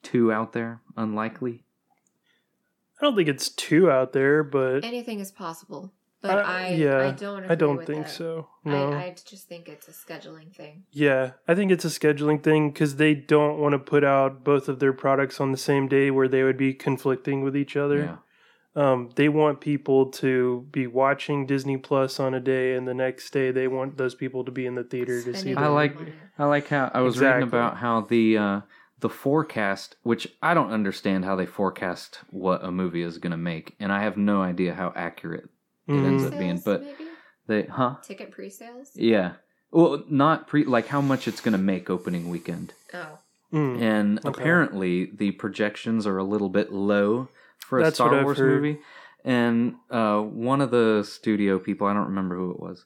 too 0.01 0.32
out 0.32 0.53
there? 0.53 0.82
Unlikely? 0.97 1.64
I 2.99 3.05
don't 3.05 3.16
think 3.16 3.30
it's 3.30 3.49
too 3.49 3.91
out 3.91 4.14
there, 4.14 4.43
but 4.43 4.84
Anything 4.84 5.20
is 5.20 5.32
possible. 5.32 5.93
But 6.24 6.39
Uh, 6.39 6.41
I 6.41 6.69
yeah, 6.69 7.07
I 7.09 7.11
don't 7.11 7.51
I 7.51 7.55
don't 7.55 7.78
with 7.78 7.86
think 7.88 8.07
it. 8.07 8.09
so. 8.09 8.47
No. 8.65 8.93
I, 8.93 9.03
I 9.03 9.15
just 9.26 9.47
think 9.47 9.67
it's 9.69 9.88
a 9.88 9.91
scheduling 9.91 10.51
thing. 10.55 10.86
Yeah, 10.91 11.32
I 11.47 11.53
think 11.53 11.71
it's 11.71 11.86
a 11.86 11.89
scheduling 11.89 12.41
thing 12.41 12.71
because 12.71 12.95
they 12.95 13.13
don't 13.13 13.59
want 13.59 13.74
to 13.74 13.80
put 13.80 14.03
out 14.03 14.43
both 14.43 14.67
of 14.67 14.80
their 14.80 14.93
products 14.93 15.39
on 15.39 15.51
the 15.51 15.57
same 15.57 15.88
day 15.88 16.09
where 16.09 16.28
they 16.28 16.41
would 16.43 16.57
be 16.57 16.74
conflicting 16.74 17.43
with 17.43 17.55
each 17.55 17.76
other. 17.78 17.99
Yeah. 17.99 18.17
Um, 18.76 19.09
they 19.15 19.30
want 19.30 19.61
people 19.61 20.07
to 20.24 20.65
be 20.71 20.88
watching 20.88 21.45
Disney 21.45 21.78
Plus 21.78 22.19
on 22.19 22.34
a 22.34 22.39
day, 22.39 22.74
and 22.76 22.88
the 22.88 22.95
next 22.95 23.30
day 23.32 23.51
they 23.51 23.67
want 23.67 23.97
those 23.97 24.15
people 24.15 24.43
to 24.45 24.51
be 24.51 24.65
in 24.65 24.74
the 24.74 24.84
theater 24.84 25.21
to 25.21 25.34
see. 25.34 25.39
Spending 25.39 25.55
The 25.55 25.61
I 25.61 25.67
like. 25.67 25.95
I 26.39 26.45
like 26.45 26.67
how 26.69 26.89
I 26.91 27.01
was 27.01 27.19
reading 27.19 27.43
about 27.43 27.78
how 27.78 28.01
the 28.01 28.38
uh, 28.38 28.61
the 29.01 29.09
forecast, 29.09 29.95
which 30.01 30.28
I 30.41 30.53
don't 30.55 30.71
understand 30.71 31.24
how 31.26 31.36
they 31.36 31.45
forecast 31.45 32.21
what 32.32 32.63
a 32.63 32.71
movie 32.71 33.03
is 33.03 33.19
going 33.19 33.32
to 33.32 33.38
make, 33.38 33.76
and 33.80 33.91
I 33.91 34.01
have 34.01 34.17
no 34.17 34.41
idea 34.41 34.74
how 34.74 34.91
accurate 34.95 35.49
it 35.88 36.03
ends 36.03 36.23
up 36.23 36.38
being. 36.38 36.59
But 36.59 36.81
maybe? 36.81 37.09
they, 37.47 37.63
huh? 37.63 37.95
ticket 38.03 38.31
pre-sales. 38.31 38.91
Yeah. 38.95 39.34
Well, 39.71 40.03
not 40.09 40.47
pre 40.47 40.63
like 40.65 40.88
how 40.88 41.01
much 41.01 41.27
it's 41.27 41.41
going 41.41 41.53
to 41.53 41.57
make 41.57 41.89
opening 41.89 42.29
weekend, 42.29 42.73
Oh, 42.93 43.17
Mm. 43.51 43.81
and 43.81 44.19
Okay. 44.19 44.27
apparently 44.29 45.05
the 45.05 45.31
projections 45.31 46.05
are 46.07 46.17
a 46.17 46.23
little 46.23 46.49
bit 46.49 46.71
low 46.73 47.27
for 47.59 47.79
a 47.79 47.84
That's 47.84 47.99
what 47.99 48.07
Star 48.07 48.19
I've 48.19 48.23
Wars 48.25 48.38
heard. 48.38 48.61
movie. 48.61 48.79
And 49.25 49.75
uh, 49.89 50.19
one 50.21 50.59
of 50.61 50.69
the 50.71 51.03
studio 51.07 51.57
people, 51.59 51.88
I 51.88 51.93
don't 51.93 52.07
remember 52.07 52.36
who 52.36 52.51
it 52.51 52.59
was, 52.59 52.86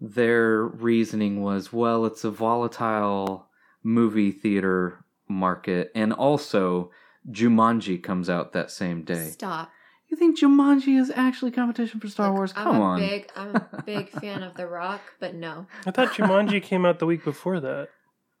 their 0.00 0.64
reasoning 0.64 1.42
was, 1.42 1.72
well, 1.72 2.04
it's 2.04 2.24
a 2.24 2.30
volatile 2.30 3.46
movie 3.82 4.32
theater 4.32 5.04
market, 5.28 5.92
and 5.94 6.12
also 6.12 6.90
Jumanji 7.30 8.02
comes 8.02 8.28
out 8.28 8.52
that 8.52 8.70
same 8.70 9.02
day. 9.04 9.30
stop! 9.30 9.70
You 10.12 10.18
think 10.18 10.38
Jumanji 10.38 11.00
is 11.00 11.10
actually 11.16 11.52
competition 11.52 11.98
for 11.98 12.06
Star 12.06 12.28
Look, 12.28 12.36
Wars? 12.36 12.52
I'm 12.54 12.66
a 12.66 12.82
on. 12.82 13.00
Big, 13.00 13.30
I'm 13.34 13.56
a 13.56 13.82
big 13.86 14.10
fan 14.10 14.42
of 14.42 14.54
The 14.54 14.66
Rock, 14.66 15.00
but 15.18 15.34
no. 15.34 15.66
I 15.86 15.90
thought 15.90 16.12
Jumanji 16.12 16.62
came 16.62 16.84
out 16.84 16.98
the 16.98 17.06
week 17.06 17.24
before 17.24 17.60
that. 17.60 17.88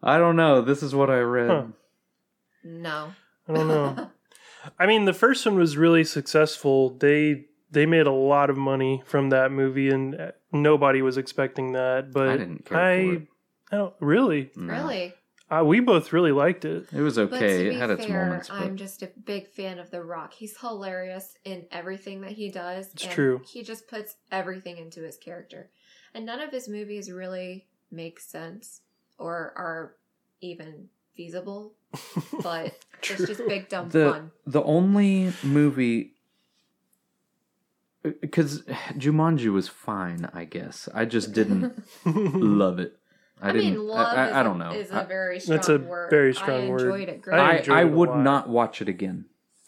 I 0.02 0.18
don't 0.18 0.36
know. 0.36 0.60
This 0.60 0.82
is 0.82 0.94
what 0.94 1.08
I 1.08 1.20
read. 1.20 1.48
Huh. 1.48 1.64
No. 2.62 3.14
I 3.48 3.52
don't 3.54 3.68
know. 3.68 4.10
I 4.78 4.84
mean, 4.84 5.06
the 5.06 5.14
first 5.14 5.46
one 5.46 5.54
was 5.54 5.78
really 5.78 6.04
successful. 6.04 6.90
They 6.90 7.46
they 7.70 7.86
made 7.86 8.06
a 8.06 8.12
lot 8.12 8.50
of 8.50 8.58
money 8.58 9.02
from 9.06 9.30
that 9.30 9.50
movie, 9.50 9.88
and 9.88 10.14
uh, 10.14 10.32
nobody 10.52 11.00
was 11.00 11.16
expecting 11.16 11.72
that. 11.72 12.12
But 12.12 12.28
I 12.28 12.36
didn't 12.36 12.66
care 12.66 12.78
I, 12.78 13.06
for 13.06 13.14
it. 13.14 13.28
I 13.72 13.76
don't 13.76 13.94
really. 13.98 14.50
No. 14.56 14.74
Really? 14.74 15.14
Uh, 15.52 15.62
we 15.62 15.80
both 15.80 16.14
really 16.14 16.32
liked 16.32 16.64
it. 16.64 16.86
It 16.92 17.00
was 17.02 17.16
But 17.16 17.30
to 17.30 17.36
okay. 17.36 17.64
be 17.64 17.68
It 17.74 17.78
had 17.78 17.90
its 17.90 18.08
moments, 18.08 18.48
but 18.48 18.58
I'm 18.58 18.76
just 18.76 19.02
a 19.02 19.10
big 19.24 19.48
fan 19.48 19.78
of 19.78 19.90
The 19.90 20.02
Rock. 20.02 20.32
He's 20.32 20.56
hilarious 20.56 21.36
in 21.44 21.66
everything 21.70 22.22
that 22.22 22.30
he 22.30 22.50
does. 22.50 22.90
It's 22.94 23.04
and 23.04 23.12
true. 23.12 23.42
He 23.46 23.62
just 23.62 23.86
puts 23.86 24.16
everything 24.30 24.78
into 24.78 25.02
his 25.02 25.18
character. 25.18 25.68
And 26.14 26.24
none 26.24 26.40
of 26.40 26.50
his 26.50 26.68
movies 26.68 27.10
really 27.10 27.66
make 27.90 28.18
sense 28.18 28.80
or 29.18 29.52
are 29.56 29.96
even 30.40 30.88
feasible, 31.14 31.74
but 32.42 32.74
it's 33.02 33.26
just 33.26 33.46
big 33.46 33.68
dumb 33.68 33.90
the 33.90 34.10
fun. 34.12 34.30
the 34.46 34.62
only 34.62 35.32
movie 35.42 36.14
because 38.20 38.62
Jumanji 38.96 39.52
was 39.52 39.68
fine, 39.68 40.28
I 40.32 40.44
guess. 40.44 40.88
I 40.94 41.04
just 41.04 41.32
didn't 41.32 41.84
love 42.06 42.78
it. 42.78 42.96
I, 43.42 43.48
I, 43.48 43.52
didn't. 43.52 43.70
mean, 43.74 43.86
love 43.88 44.06
I, 44.16 44.28
I, 44.30 44.40
I 44.40 44.42
don't 44.42 44.58
know. 44.58 44.70
is 44.72 44.90
I- 44.92 45.02
a 45.02 45.06
very 45.06 45.40
strong 45.40 45.56
That's 45.56 45.68
a 45.68 45.78
word. 45.78 46.10
very 46.10 46.34
strong 46.34 46.66
I 46.66 46.68
word. 46.68 46.80
enjoyed 46.82 47.08
it 47.08 47.22
I. 47.30 47.36
I, 47.36 47.52
enjoyed 47.56 47.76
I 47.76 47.80
it 47.80 47.84
a 47.84 47.88
would 47.88 48.08
lot. 48.10 48.18
not 48.20 48.48
watch 48.48 48.80
it 48.82 48.88
again. 48.88 49.24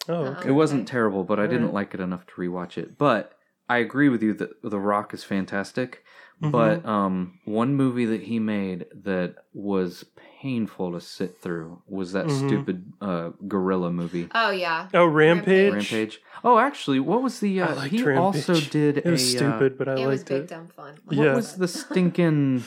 oh, 0.09 0.15
Uh-uh. 0.15 0.31
okay. 0.39 0.49
It 0.49 0.53
wasn't 0.53 0.83
Okay. 0.83 0.91
terrible, 0.93 1.25
but 1.25 1.39
I 1.41 1.47
didn't 1.47 1.63
Alright. 1.69 1.75
like 1.75 1.95
it 1.95 2.01
enough 2.01 2.27
to 2.27 2.33
rewatch 2.35 2.79
it. 2.79 2.97
But 2.99 3.33
I 3.69 3.79
agree 3.79 4.09
with 4.09 4.23
you 4.23 4.33
that 4.35 4.63
The 4.63 4.79
Rock 4.79 5.13
is 5.15 5.25
fantastic. 5.25 6.05
Mhm. 6.43 6.51
But 6.51 6.85
um, 6.85 7.39
one 7.45 7.75
movie 7.77 8.05
that 8.07 8.23
he 8.23 8.39
made 8.41 8.87
that 9.05 9.37
was 9.55 10.05
painful 10.43 10.93
to 10.93 11.01
sit 11.01 11.39
through 11.41 11.81
was 11.89 12.13
that 12.13 12.27
Mhm. 12.27 12.47
stupid 12.49 12.93
uh, 13.01 13.31
gorilla 13.47 13.91
movie. 13.93 14.29
oh, 14.35 14.51
yeah. 14.51 14.89
oh, 14.93 15.07
Rampage. 15.07 15.73
Rampage. 15.73 16.21
Oh, 16.43 16.59
actually, 16.59 16.99
what 17.01 17.23
was 17.23 17.39
the? 17.39 17.63
I 17.63 17.67
Uh, 17.67 17.75
liked 17.77 17.93
he 17.95 18.03
Rampage. 18.03 18.19
also 18.19 18.55
did 18.61 18.99
It 18.99 19.05
was 19.07 19.23
a. 19.23 19.37
uh, 19.37 19.39
stupid, 19.39 19.79
but 19.79 19.89
I 19.89 19.95
it 20.03 20.07
was 20.07 20.25
big 20.25 20.43
it. 20.43 20.49
dumb 20.49 20.69
fun. 20.75 20.95
what 21.05 21.17
Yeah. 21.17 21.35
was 21.37 21.55
the 21.55 21.69
stinking 21.69 22.65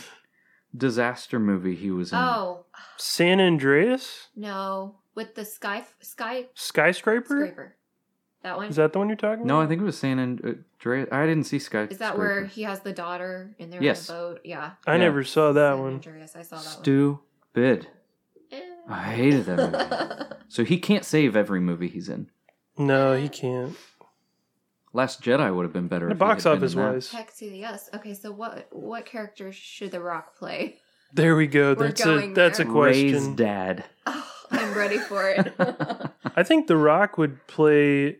disaster 0.76 1.40
movie 1.40 1.76
he 1.76 1.92
was 1.92 2.12
in? 2.12 2.18
Oh, 2.20 2.66
San 2.98 3.40
Andreas 3.40 4.28
no. 4.36 4.96
With 5.16 5.34
the 5.36 5.46
sky, 5.46 5.84
sky 6.00 6.46
skyscraper. 6.54 7.26
scraper. 7.46 7.76
That 8.44 8.58
one? 8.58 8.68
Is 8.68 8.76
that 8.76 8.94
the 8.94 9.00
one 9.00 9.10
you're 9.10 9.16
talking 9.18 9.46
about? 9.46 9.48
No. 9.48 9.60
I 9.62 9.66
think 9.66 9.82
it 9.82 9.84
was 9.84 9.98
San 9.98 10.20
Andreas. 10.20 11.10
I 11.12 11.26
didn't 11.26 11.46
see 11.46 11.58
Sky. 11.58 11.88
Is 11.90 11.98
that 11.98 12.18
where 12.20 12.46
he 12.46 12.64
has 12.64 12.82
the 12.82 12.94
daughter 12.94 13.56
and 13.60 13.74
they're 13.74 13.82
Yes. 13.82 14.08
on 14.12 14.16
a 14.16 14.20
boat? 14.20 14.42
Yeah. 14.44 14.72
I 14.86 14.94
Yeah. 14.94 14.98
never 15.00 15.24
saw 15.24 15.52
that 15.54 15.74
San 15.74 15.82
one. 15.82 15.94
Andreas, 15.96 16.36
I 16.36 16.44
saw 16.44 16.58
that 16.58 16.62
Stupid. 16.64 17.88
one. 17.88 18.62
I 18.90 19.04
hated 19.14 19.46
that 19.46 19.58
movie. 19.58 20.24
So 20.50 20.64
he 20.64 20.80
can't 20.80 21.04
save 21.04 21.36
every 21.36 21.60
movie 21.60 21.90
he's 21.90 22.08
in. 22.08 22.30
No, 22.78 23.14
he 23.18 23.28
can't. 23.28 23.76
Last 24.94 25.22
Jedi 25.22 25.54
would 25.56 25.64
have 25.64 25.74
been 25.74 25.88
better. 25.88 26.08
The 26.10 26.16
box 26.16 26.44
had 26.44 26.52
been 26.54 26.58
office 26.60 26.74
in 26.74 26.80
that. 26.80 26.94
wise. 26.94 27.12
Heck 27.12 27.36
to 27.38 27.50
the 27.50 27.58
yes. 27.58 27.90
Okay, 27.94 28.14
so 28.14 28.32
what 28.32 28.68
what 28.72 29.06
character 29.06 29.52
should 29.52 29.92
The 29.92 30.00
Rock 30.02 30.36
play? 30.38 30.78
There 31.14 31.36
we 31.36 31.48
go. 31.48 31.70
We're 31.74 31.88
That's 31.88 32.02
a 32.02 32.06
going 32.06 32.34
that's 32.34 32.60
a 32.60 32.66
question. 32.66 33.14
Rey's 33.14 33.28
dad. 33.30 33.86
Oh, 34.06 34.32
I'm 34.52 34.74
ready 34.74 34.98
for 34.98 35.30
it. 35.30 35.54
I 36.36 36.44
think 36.44 36.68
The 36.68 36.78
Rock 36.78 37.18
would 37.18 37.46
play 37.48 38.18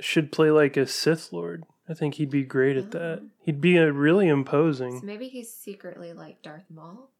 should 0.00 0.30
play 0.32 0.50
like 0.50 0.76
a 0.76 0.86
Sith 0.86 1.32
Lord. 1.32 1.64
I 1.88 1.94
think 1.94 2.14
he'd 2.14 2.30
be 2.30 2.44
great 2.44 2.76
at 2.76 2.90
that. 2.90 3.22
He'd 3.42 3.60
be 3.60 3.76
a 3.78 3.90
really 3.90 4.28
so 4.28 4.34
imposing. 4.34 5.00
maybe 5.04 5.28
he's 5.28 5.52
secretly 5.52 6.12
like 6.12 6.42
Darth 6.42 6.66
Maul. 6.68 7.10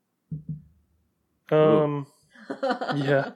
Um, 1.51 2.07
Yeah. 2.97 3.31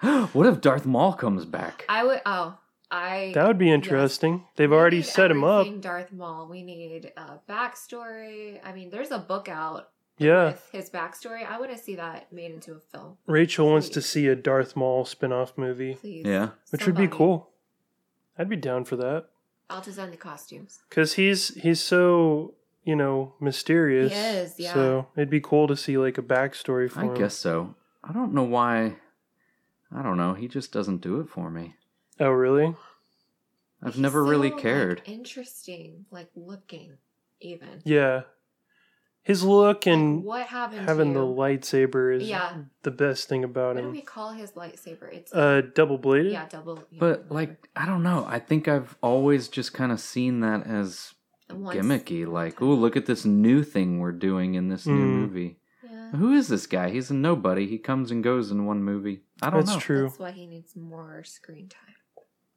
what 0.32 0.46
if 0.46 0.60
Darth 0.60 0.86
Maul 0.86 1.12
comes 1.12 1.44
back? 1.44 1.84
I 1.88 2.04
would. 2.04 2.20
Oh, 2.24 2.58
I. 2.90 3.32
that 3.34 3.46
would 3.46 3.58
be 3.58 3.70
interesting. 3.70 4.44
They've 4.56 4.70
we 4.70 4.76
already 4.76 4.98
need 4.98 5.06
set 5.06 5.30
him 5.30 5.42
up. 5.44 5.66
Darth 5.80 6.12
Maul. 6.12 6.46
We 6.48 6.62
need 6.62 7.12
a 7.16 7.38
backstory. 7.48 8.60
I 8.64 8.72
mean, 8.72 8.90
there's 8.90 9.10
a 9.10 9.18
book 9.18 9.48
out 9.48 9.90
Yeah, 10.18 10.46
with 10.46 10.68
his 10.72 10.90
backstory. 10.90 11.46
I 11.48 11.58
want 11.58 11.72
to 11.72 11.78
see 11.78 11.96
that 11.96 12.32
made 12.32 12.52
into 12.52 12.72
a 12.74 12.80
film, 12.80 13.16
Rachel 13.26 13.70
wants 13.70 13.88
to 13.90 14.00
see 14.02 14.26
a 14.28 14.36
Darth 14.36 14.76
Maul 14.76 15.04
spin-off 15.04 15.56
movie, 15.56 15.94
please. 15.94 16.24
Yeah. 16.26 16.50
which 16.70 16.86
would 16.86 16.96
be 16.96 17.08
cool. 17.08 17.50
I'd 18.38 18.48
be 18.48 18.56
down 18.56 18.84
for 18.84 18.96
that 18.96 19.26
I'll 19.70 19.80
design 19.80 20.10
the 20.10 20.16
costumes. 20.16 20.80
because 20.88 21.14
he's 21.14 21.54
he's 21.54 21.80
so 21.80 22.54
you 22.84 22.94
know 22.96 23.34
mysterious. 23.40 24.12
He 24.12 24.18
is, 24.18 24.54
yeah. 24.58 24.74
So 24.74 25.06
it'd 25.16 25.30
be 25.30 25.40
cool 25.40 25.66
to 25.68 25.76
see 25.76 25.96
like 25.96 26.18
a 26.18 26.22
backstory 26.22 26.90
for 26.90 27.00
I 27.00 27.04
him. 27.04 27.10
I 27.14 27.18
guess 27.18 27.36
so. 27.36 27.74
I 28.02 28.12
don't 28.12 28.34
know 28.34 28.42
why. 28.44 28.96
I 29.96 30.02
don't 30.02 30.16
know. 30.16 30.34
He 30.34 30.48
just 30.48 30.72
doesn't 30.72 31.00
do 31.00 31.20
it 31.20 31.28
for 31.28 31.48
me. 31.50 31.76
Oh 32.20 32.30
really? 32.30 32.74
I've 33.82 33.94
He's 33.94 34.00
never 34.00 34.24
really 34.24 34.48
so, 34.48 34.54
like, 34.54 34.62
cared. 34.62 35.02
interesting, 35.04 36.06
like 36.10 36.28
looking, 36.34 36.92
even. 37.40 37.82
Yeah. 37.84 38.22
His 39.22 39.42
look 39.42 39.86
and 39.86 40.16
like, 40.18 40.24
what 40.24 40.46
happened 40.48 40.86
having 40.88 41.14
to 41.14 41.20
the 41.20 41.26
you? 41.26 41.34
lightsaber 41.34 42.14
is 42.16 42.28
Yeah. 42.28 42.58
the 42.82 42.90
best 42.90 43.26
thing 43.28 43.42
about 43.42 43.74
What 43.76 43.80
do 43.82 43.86
him. 43.88 43.92
we 43.92 44.02
call 44.02 44.32
his 44.32 44.52
lightsaber? 44.52 45.10
It's 45.12 45.34
Uh, 45.34 45.62
double 45.74 45.96
bladed. 45.98 46.32
yeah, 46.32 46.46
double. 46.48 46.84
yeah, 46.90 46.98
But 47.00 47.18
whatever. 47.28 47.34
like, 47.34 47.68
I 47.74 47.86
don't 47.86 48.02
know. 48.02 48.24
I 48.28 48.38
think 48.38 48.68
I've 48.68 48.96
always 49.02 49.48
just 49.48 49.72
kind 49.72 49.92
of 49.92 50.00
seen 50.00 50.40
that 50.40 50.66
as 50.66 51.14
Once- 51.50 51.78
gimmicky. 51.78 52.26
Like, 52.26 52.60
oh, 52.60 52.66
look 52.74 52.96
at 52.96 53.06
this 53.06 53.24
new 53.24 53.62
thing 53.64 53.98
we're 53.98 54.12
doing 54.12 54.54
in 54.54 54.68
this 54.68 54.86
new 54.86 54.94
Mm. 55.06 55.20
movie. 55.20 55.58
Yeah, 55.82 56.10
Who 56.12 56.32
is 56.34 56.48
this 56.48 56.66
guy? 56.66 56.90
He's 56.90 57.10
a 57.10 57.14
nobody. 57.14 57.66
He 57.66 57.78
comes 57.78 58.10
and 58.10 58.22
goes 58.22 58.50
in 58.50 58.66
one 58.66 58.82
movie. 58.82 59.22
I 59.42 59.48
don't 59.50 59.60
That's 59.60 59.72
know. 59.76 59.80
true. 59.80 60.02
that's 60.02 60.18
why 60.18 60.32
he 60.32 60.46
needs 60.46 60.76
more 60.76 61.24
screen 61.24 61.68
time. 61.68 61.94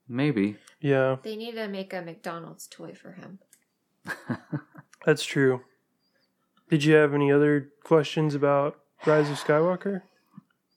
Maybe. 0.09 0.55
Yeah, 0.79 1.17
They 1.23 1.35
need 1.35 1.53
to 1.55 1.67
make 1.67 1.93
a 1.93 2.01
McDonald's 2.01 2.67
toy 2.67 2.93
for 2.93 3.13
him. 3.13 3.39
that's 5.05 5.23
true. 5.25 5.61
Did 6.69 6.83
you 6.83 6.95
have 6.95 7.13
any 7.13 7.31
other 7.31 7.69
questions 7.83 8.35
about 8.35 8.79
Rise 9.05 9.29
of 9.29 9.37
Skywalker? 9.37 10.01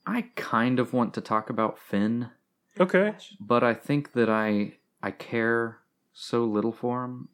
I 0.06 0.22
kind 0.36 0.78
of 0.78 0.92
want 0.92 1.14
to 1.14 1.20
talk 1.20 1.50
about 1.50 1.78
Finn, 1.78 2.30
Okay. 2.78 3.14
But 3.40 3.62
I 3.62 3.74
think 3.74 4.12
that 4.12 4.30
I 4.30 4.74
I 5.02 5.10
care 5.10 5.78
so 6.12 6.44
little 6.44 6.72
for 6.72 7.04
him. 7.04 7.28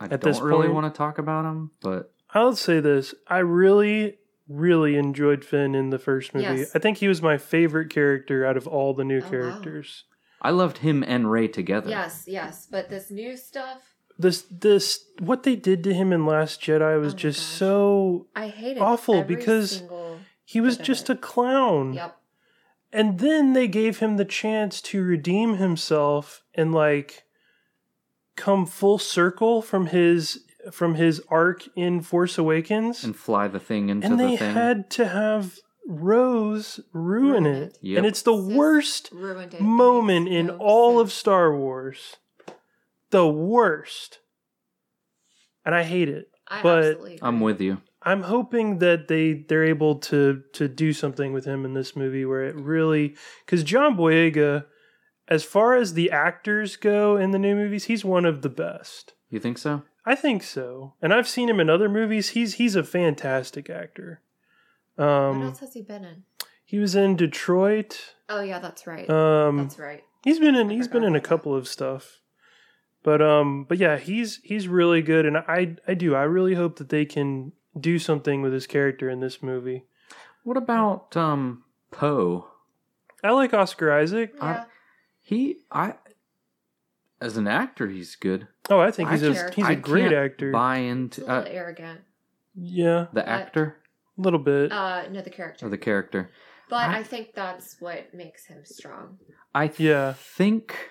I 0.00 0.04
At 0.04 0.10
don't 0.10 0.22
this 0.24 0.40
really 0.40 0.62
point- 0.62 0.74
want 0.74 0.92
to 0.94 0.96
talk 0.98 1.18
about 1.18 1.44
him, 1.44 1.70
but 1.80 2.12
I'll 2.30 2.56
say 2.56 2.80
this. 2.80 3.14
I 3.28 3.38
really, 3.38 4.18
really 4.48 4.96
enjoyed 4.96 5.44
Finn 5.44 5.74
in 5.76 5.90
the 5.90 5.98
first 5.98 6.34
movie. 6.34 6.46
Yes. 6.60 6.74
I 6.74 6.78
think 6.80 6.98
he 6.98 7.06
was 7.08 7.22
my 7.22 7.38
favorite 7.38 7.90
character 7.90 8.44
out 8.44 8.56
of 8.56 8.66
all 8.66 8.92
the 8.94 9.04
new 9.04 9.18
Oh, 9.18 9.20
wow. 9.20 9.30
Characters. 10.44 10.60
I 10.60 10.62
loved 10.64 10.78
him 10.78 11.02
and 11.02 11.30
Rey 11.30 11.48
together. 11.48 11.90
Yes, 11.90 12.24
yes, 12.26 12.66
but 12.70 12.88
this 12.88 13.10
new 13.10 13.36
stuff, 13.36 13.78
This, 14.18 14.42
this, 14.50 15.04
what 15.18 15.42
they 15.42 15.56
did 15.56 15.82
to 15.84 15.92
him 15.94 16.12
in 16.12 16.24
Last 16.26 16.60
Jedi 16.60 17.00
was 17.00 17.14
Oh 17.14 17.16
just 17.16 17.40
gosh. 17.40 17.58
so. 17.58 18.26
I 18.36 18.48
hated 18.48 18.80
Awful, 18.80 19.16
every 19.16 19.36
because 19.36 19.82
He 20.44 20.60
was 20.60 20.76
just 20.76 21.10
a 21.10 21.16
clown. 21.16 21.94
Yep. 21.94 22.16
And 22.92 23.18
then 23.18 23.54
they 23.54 23.66
gave 23.66 23.98
him 23.98 24.18
the 24.18 24.24
chance 24.24 24.80
to 24.82 25.02
redeem 25.02 25.56
himself 25.56 26.44
and 26.54 26.72
like 26.72 27.24
come 28.36 28.66
full 28.66 28.98
circle 28.98 29.62
from 29.62 29.86
his 29.86 30.44
from 30.70 30.94
his 30.94 31.20
arc 31.28 31.64
in 31.76 32.00
Force 32.00 32.38
Awakens, 32.38 33.02
and 33.04 33.16
fly 33.16 33.48
the 33.48 33.58
thing 33.60 33.88
into 33.88 34.06
and 34.06 34.18
the 34.18 34.24
they 34.28 34.36
had 34.36 34.90
to 34.92 35.08
have 35.08 35.58
Rose 35.86 36.80
ruin 36.92 37.44
Ruin 37.44 37.46
it, 37.46 37.62
it. 37.62 37.78
Yep. 37.82 37.98
and 37.98 38.06
it's 38.06 38.22
the 38.22 38.36
Sis 38.36 38.54
worst 38.54 39.10
ruined 39.12 39.54
it. 39.54 39.60
It 39.60 39.62
moment 39.62 40.26
makes 40.26 40.36
in 40.36 40.46
no 40.46 40.56
all 40.56 41.00
of. 41.00 41.12
Star 41.12 41.56
Wars. 41.56 42.16
The 43.10 43.28
worst. 43.28 44.20
And 45.64 45.74
I 45.74 45.82
hate 45.84 46.08
it. 46.08 46.30
I 46.48 46.62
but 46.62 46.84
absolutely 46.84 47.18
I'm 47.22 47.40
with 47.40 47.60
you. 47.60 47.80
I'm 48.02 48.22
hoping 48.22 48.78
that 48.78 49.08
they 49.08 49.44
they're 49.48 49.64
able 49.64 49.96
to 49.96 50.42
to 50.52 50.68
do 50.68 50.92
something 50.92 51.32
with 51.32 51.44
him 51.44 51.64
in 51.64 51.74
this 51.74 51.96
movie 51.96 52.24
where 52.24 52.44
it 52.44 52.54
really 52.54 53.14
cuz 53.46 53.62
John 53.62 53.96
Boyega 53.96 54.66
as 55.28 55.42
far 55.42 55.74
as 55.74 55.94
the 55.94 56.10
actors 56.10 56.76
go 56.76 57.16
in 57.16 57.30
the 57.30 57.38
new 57.38 57.54
movies, 57.54 57.84
he's 57.84 58.04
one 58.04 58.26
of 58.26 58.42
the 58.42 58.50
best. 58.50 59.14
You 59.30 59.40
think 59.40 59.56
so? 59.58 59.82
I 60.04 60.14
think 60.14 60.42
so. 60.42 60.94
And 61.00 61.14
I've 61.14 61.28
seen 61.28 61.48
him 61.48 61.60
in 61.60 61.70
other 61.70 61.88
movies. 61.88 62.30
He's 62.30 62.54
he's 62.54 62.76
a 62.76 62.84
fantastic 62.84 63.70
actor. 63.70 64.20
What 64.96 65.06
Um 65.08 65.42
else 65.42 65.60
has 65.60 65.72
he 65.74 65.82
been 65.82 66.04
in? 66.04 66.22
he 66.64 66.78
was 66.78 66.94
in 66.94 67.16
Detroit. 67.16 68.14
Oh 68.28 68.40
yeah, 68.42 68.58
that's 68.58 68.86
right. 68.86 69.08
Um 69.10 69.58
that's 69.58 69.78
right. 69.78 70.02
He's 70.22 70.38
been 70.38 70.54
in 70.54 70.70
I 70.70 70.74
he's 70.74 70.86
forgot 70.86 70.92
been 71.00 71.04
in 71.04 71.14
a 71.14 71.18
about 71.18 71.22
that. 71.22 71.28
couple 71.28 71.54
of 71.54 71.68
stuff. 71.68 72.20
But 73.02 73.20
um 73.20 73.64
but 73.64 73.78
yeah, 73.78 73.98
he's 73.98 74.40
he's 74.44 74.66
really 74.68 75.02
good 75.02 75.26
and 75.26 75.36
I 75.38 75.76
I 75.86 75.94
do. 75.94 76.14
I 76.14 76.22
really 76.22 76.54
hope 76.54 76.76
that 76.78 76.88
they 76.88 77.04
can 77.04 77.52
do 77.78 77.98
something 77.98 78.40
with 78.40 78.52
his 78.52 78.66
character 78.66 79.10
in 79.10 79.20
this 79.20 79.42
movie. 79.42 79.84
What 80.44 80.56
about 80.56 81.16
um 81.16 81.64
Poe? 81.90 82.48
I 83.22 83.30
like 83.32 83.52
Oscar 83.54 83.92
Isaac. 83.92 84.34
Yeah. 84.38 84.64
He 85.20 85.58
I 85.70 85.94
as 87.20 87.36
an 87.36 87.46
actor 87.48 87.88
he's 87.88 88.16
good. 88.16 88.48
Oh, 88.70 88.80
I 88.80 88.90
think 88.90 89.08
I 89.08 89.12
he's 89.12 89.22
a 89.22 89.50
he's 89.50 89.64
a 89.64 89.68
I 89.68 89.74
great 89.74 90.10
can't 90.10 90.14
actor. 90.14 90.50
Buy 90.50 90.78
It's 90.78 90.84
a 90.86 90.90
into 90.90 91.20
little 91.22 91.36
uh, 91.36 91.44
arrogant. 91.46 92.00
Yeah, 92.54 93.06
the 93.12 93.26
actor 93.28 93.78
a 94.16 94.20
little 94.20 94.38
bit. 94.38 94.72
Uh, 94.72 95.08
no, 95.10 95.20
the 95.22 95.30
character. 95.30 95.66
or 95.66 95.68
the 95.68 95.78
character. 95.78 96.30
but 96.70 96.88
I- 96.90 96.98
I 96.98 97.02
think 97.02 97.34
that's 97.34 97.80
what 97.80 98.14
makes 98.14 98.46
him 98.46 98.64
strong. 98.64 99.18
I 99.54 99.68
th- 99.68 99.80
Yeah. 99.80 100.14
think, 100.14 100.90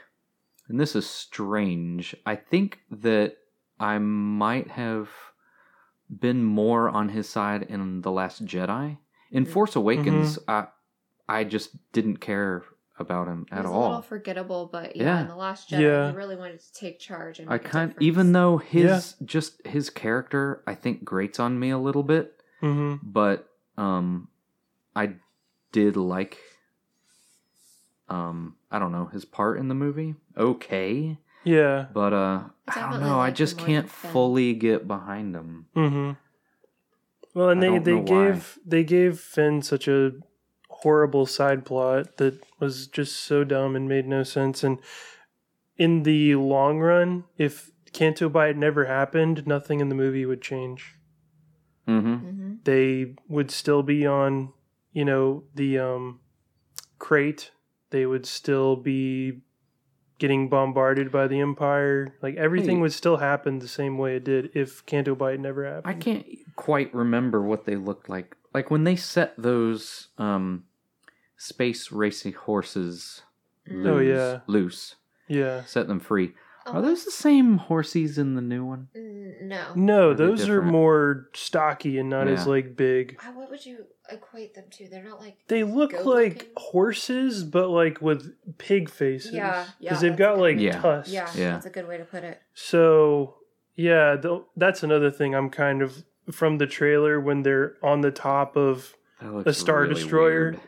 and 0.69 0.79
this 0.79 0.95
is 0.95 1.09
strange. 1.09 2.15
I 2.25 2.35
think 2.35 2.79
that 2.91 3.37
I 3.79 3.97
might 3.97 4.69
have 4.71 5.09
been 6.09 6.43
more 6.43 6.89
on 6.89 7.09
his 7.09 7.27
side 7.27 7.63
in 7.63 8.01
the 8.01 8.11
Last 8.11 8.45
Jedi. 8.45 8.97
In 9.31 9.45
Mm. 9.45 9.49
Force 9.49 9.75
Awakens, 9.75 10.37
I 10.47 10.67
I 11.27 11.45
just 11.45 11.91
didn't 11.93 12.17
care 12.17 12.63
about 12.99 13.27
him 13.27 13.45
at 13.49 13.63
was 13.63 13.71
a 13.71 13.73
little 13.73 13.93
all. 13.95 14.01
forgettable, 14.01 14.69
but 14.71 14.95
yeah, 14.95 15.03
Yeah. 15.05 15.21
in 15.21 15.27
the 15.29 15.35
Last 15.37 15.69
Jedi, 15.69 15.79
Yeah. 15.81 16.11
he 16.11 16.17
really 16.17 16.35
wanted 16.35 16.59
to 16.59 16.73
take 16.73 16.99
charge 16.99 17.39
and 17.39 17.49
I 17.49 17.53
make 17.53 17.65
a 17.65 17.69
kind 17.69 17.95
even 17.99 18.33
though 18.33 18.57
his 18.57 19.13
just 19.25 19.65
his 19.65 19.89
character 19.89 20.61
I 20.67 20.75
think 20.75 21.03
grates 21.03 21.39
on 21.39 21.59
me 21.59 21.69
a 21.71 21.77
little 21.79 22.03
bit, 22.03 22.42
hmm 22.63 22.95
but 23.03 23.49
um 23.77 24.29
I 24.95 25.15
did 25.73 25.97
like 25.97 26.37
um 28.07 28.55
I 28.71 28.79
don't 28.79 28.91
know 28.91 29.05
his 29.05 29.25
part 29.25 29.59
in 29.59 29.67
the 29.67 29.75
movie. 29.75 30.15
Okay. 30.37 31.17
Yeah. 31.43 31.87
But 31.93 32.13
uh, 32.13 32.15
I 32.17 32.71
I 32.71 32.73
don't 32.79 32.83
definitely 32.91 33.09
know. 33.09 33.19
I 33.19 33.31
just 33.31 33.57
can't 33.57 33.89
fully 33.89 34.53
get 34.53 34.87
behind 34.87 35.35
him. 35.35 35.67
hmm 35.73 36.11
Well, 37.33 37.49
and 37.49 37.63
I 37.63 37.67
they 37.69 37.77
they 37.79 37.91
know 37.91 37.99
why. 37.99 38.31
gave 38.31 38.59
they 38.65 38.83
gave 38.83 39.19
Finn 39.19 39.61
such 39.61 39.87
a 39.87 40.13
horrible 40.69 41.25
side 41.25 41.65
plot 41.65 42.17
that 42.17 42.41
was 42.59 42.87
just 42.87 43.17
so 43.17 43.43
dumb 43.43 43.75
and 43.75 43.89
made 43.89 44.07
no 44.07 44.23
sense. 44.23 44.63
And 44.63 44.79
in 45.77 46.03
the 46.03 46.35
long 46.35 46.79
run, 46.79 47.25
if 47.37 47.71
Canto 47.91 48.29
Bight 48.29 48.55
never 48.57 48.85
happened, 48.85 49.45
nothing 49.45 49.81
in 49.81 49.89
the 49.89 49.95
movie 49.95 50.25
would 50.25 50.41
change. 50.41 50.95
Mm-hmm. 51.87 52.13
hmm 52.15 52.53
They 52.63 53.15
would 53.27 53.51
still 53.51 53.83
be 53.83 54.05
on, 54.05 54.53
you 54.91 55.05
know, 55.05 55.43
the 55.55 55.79
um, 55.79 56.19
Crait. 56.99 57.51
They 57.89 58.05
would 58.05 58.25
still 58.25 58.75
be 58.75 59.41
getting 60.19 60.47
bombarded 60.49 61.11
by 61.11 61.27
the 61.27 61.39
Empire. 61.39 62.15
Like 62.21 62.35
everything 62.35 62.77
Hey. 62.77 62.81
would 62.83 62.93
still 62.93 63.17
happen 63.17 63.59
the 63.59 63.67
same 63.67 63.97
way 63.97 64.15
it 64.15 64.23
did 64.23 64.51
if 64.55 64.85
Canto 64.85 65.15
Bight 65.15 65.39
never 65.39 65.65
happened. 65.65 65.87
I 65.95 65.99
can't 65.99 66.25
quite 66.55 66.93
remember 66.93 67.41
what 67.41 67.65
they 67.65 67.75
looked 67.75 68.09
like. 68.09 68.35
Like 68.53 68.71
when 68.71 68.83
they 68.85 68.95
set 68.95 69.33
those 69.37 70.09
um, 70.17 70.63
space 71.37 71.91
racing 71.91 72.33
horses 72.33 73.21
loose, 73.67 73.87
Oh, 73.87 73.99
yeah. 73.99 74.39
loose, 74.47 74.95
Yeah. 75.27 75.65
set 75.65 75.87
them 75.87 75.99
free. 75.99 76.33
Oh, 76.65 76.73
Are 76.73 76.81
those 76.81 77.03
the 77.03 77.11
same 77.11 77.57
horses 77.57 78.17
in 78.17 78.35
the 78.35 78.41
new 78.41 78.63
one? 78.65 78.87
No. 79.41 79.73
No, 79.75 80.09
Are 80.11 80.13
they 80.13 80.25
those 80.25 80.43
are 80.43 80.45
different? 80.57 80.71
more 80.71 81.29
stocky 81.33 81.97
and 81.97 82.09
not 82.09 82.27
as 82.29 82.45
Yeah. 82.45 82.51
like 82.51 82.75
big. 82.77 83.17
Uh, 83.21 83.31
What 83.33 83.49
would 83.49 83.65
you 83.65 83.85
equate 84.09 84.53
them 84.55 84.65
to? 84.71 84.87
They're 84.87 85.03
not 85.03 85.19
like. 85.19 85.35
They 85.47 85.63
look 85.63 85.91
Goat 85.91 86.05
like 86.05 86.33
looking? 86.33 86.49
horses, 86.55 87.43
but 87.43 87.67
like 87.69 88.01
with 88.01 88.33
pig 88.57 88.89
faces. 88.89 89.33
Yeah, 89.33 89.65
yeah, 89.79 89.89
Because 89.89 90.01
they've 90.01 90.11
that's 90.11 90.19
got 90.19 90.35
good. 90.35 90.41
like 90.41 90.59
Yeah. 90.59 90.81
tusks. 90.81 91.11
Yeah, 91.11 91.29
Yeah. 91.35 91.51
that's 91.53 91.65
a 91.65 91.69
good 91.69 91.87
way 91.87 91.97
to 91.97 92.05
put 92.05 92.23
it. 92.23 92.39
So 92.53 93.35
yeah, 93.75 94.15
th- 94.15 94.43
that's 94.55 94.83
another 94.83 95.11
thing. 95.11 95.35
I'm 95.35 95.49
kind 95.49 95.81
of 95.81 96.05
from 96.31 96.57
the 96.59 96.67
trailer 96.67 97.19
when 97.19 97.43
they're 97.43 97.75
on 97.83 97.99
the 98.01 98.11
top 98.11 98.55
of 98.55 98.95
That 99.21 99.33
looks 99.33 99.57
Star 99.57 99.81
really 99.81 99.95
Destroyer? 99.95 100.51
weird. 100.51 100.59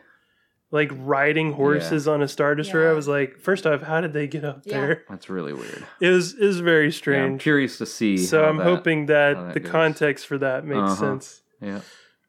Like 0.70 0.90
riding 0.94 1.52
horses 1.52 2.08
on 2.08 2.22
a 2.22 2.28
star 2.28 2.54
destroyer. 2.54 2.90
I 2.90 2.92
was 2.92 3.06
like, 3.08 3.38
first 3.38 3.66
off, 3.66 3.82
how 3.82 4.00
did 4.00 4.12
they 4.12 4.26
get 4.26 4.44
up 4.44 4.62
Yeah. 4.64 4.80
there? 4.80 5.04
That's 5.08 5.28
really 5.30 5.52
weird. 5.52 5.86
It 6.00 6.10
was 6.10 6.34
it 6.34 6.44
was 6.46 6.60
very 6.60 6.84
Yeah, 6.84 6.88
I'm 6.88 6.92
strange. 6.92 7.40
curious 7.42 7.78
to 7.78 7.86
see. 7.86 8.16
so 8.18 8.42
how 8.42 8.48
I'm 8.48 8.56
that- 8.58 8.64
hoping 8.64 9.06
that, 9.06 9.34
that 9.34 9.54
the 9.54 9.60
goes. 9.60 9.70
context 9.70 10.26
for 10.26 10.38
that 10.38 10.64
makes 10.64 10.78
Uh-huh. 10.78 10.94
sense. 10.96 11.42
Yeah. 11.60 11.80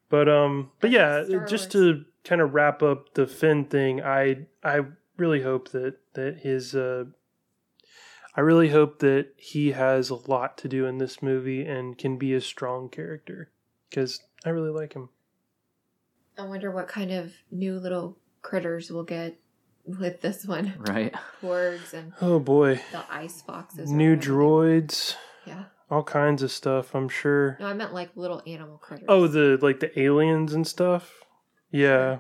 But 0.10 0.30
um, 0.30 0.72
but 0.80 0.92
yeah, 0.92 1.26
Star 1.26 1.46
just 1.46 1.74
Wars. 1.76 1.96
to 1.98 2.06
kind 2.24 2.40
of 2.42 2.54
wrap 2.54 2.82
up 2.84 3.14
the 3.16 3.28
Finn 3.28 3.66
thing, 3.66 4.02
I 4.02 4.46
I 4.64 4.82
really 5.18 5.42
hope 5.42 5.70
that 5.72 5.96
that 6.14 6.38
his 6.44 6.76
uh, 6.76 7.06
I 8.36 8.42
really 8.42 8.70
hope 8.70 9.00
that 9.00 9.30
he 9.36 9.72
has 9.72 10.10
a 10.12 10.16
lot 10.30 10.58
to 10.60 10.68
do 10.70 10.86
in 10.86 11.00
this 11.00 11.22
movie 11.24 11.66
and 11.66 11.98
can 11.98 12.18
be 12.18 12.34
a 12.36 12.40
strong 12.42 12.88
character 12.88 13.50
because 13.90 14.22
I 14.46 14.50
really 14.50 14.70
like 14.70 14.94
him. 14.94 15.10
I 16.38 16.44
wonder 16.46 16.70
what 16.70 16.88
kind 16.88 17.12
of 17.12 17.34
new 17.52 17.80
little 17.80 18.16
critters 18.48 18.90
we'll 18.92 19.04
get 19.04 19.38
with 19.86 20.22
this 20.22 20.46
one. 20.46 20.74
Right. 20.80 21.14
Porgs 21.42 21.94
and 21.94 22.14
Oh 22.22 22.40
boy, 22.40 22.82
the 22.92 23.04
ice 23.12 23.42
foxes. 23.42 23.92
new 23.92 24.16
whatever 24.16 24.34
droids, 24.34 25.16
Yeah. 25.46 25.66
all 25.90 26.04
kinds 26.04 26.42
of 26.44 26.52
stuff. 26.52 26.96
I'm 26.96 27.10
sure. 27.10 27.58
No, 27.60 27.68
I 27.68 27.74
meant 27.74 27.94
like 27.94 28.12
little 28.16 28.42
animal 28.48 28.78
critters. 28.78 29.06
Oh, 29.10 29.28
the 29.28 29.58
like 29.62 29.80
the 29.80 29.98
aliens 30.00 30.54
and 30.54 30.66
stuff. 30.66 31.24
Yeah. 31.72 32.20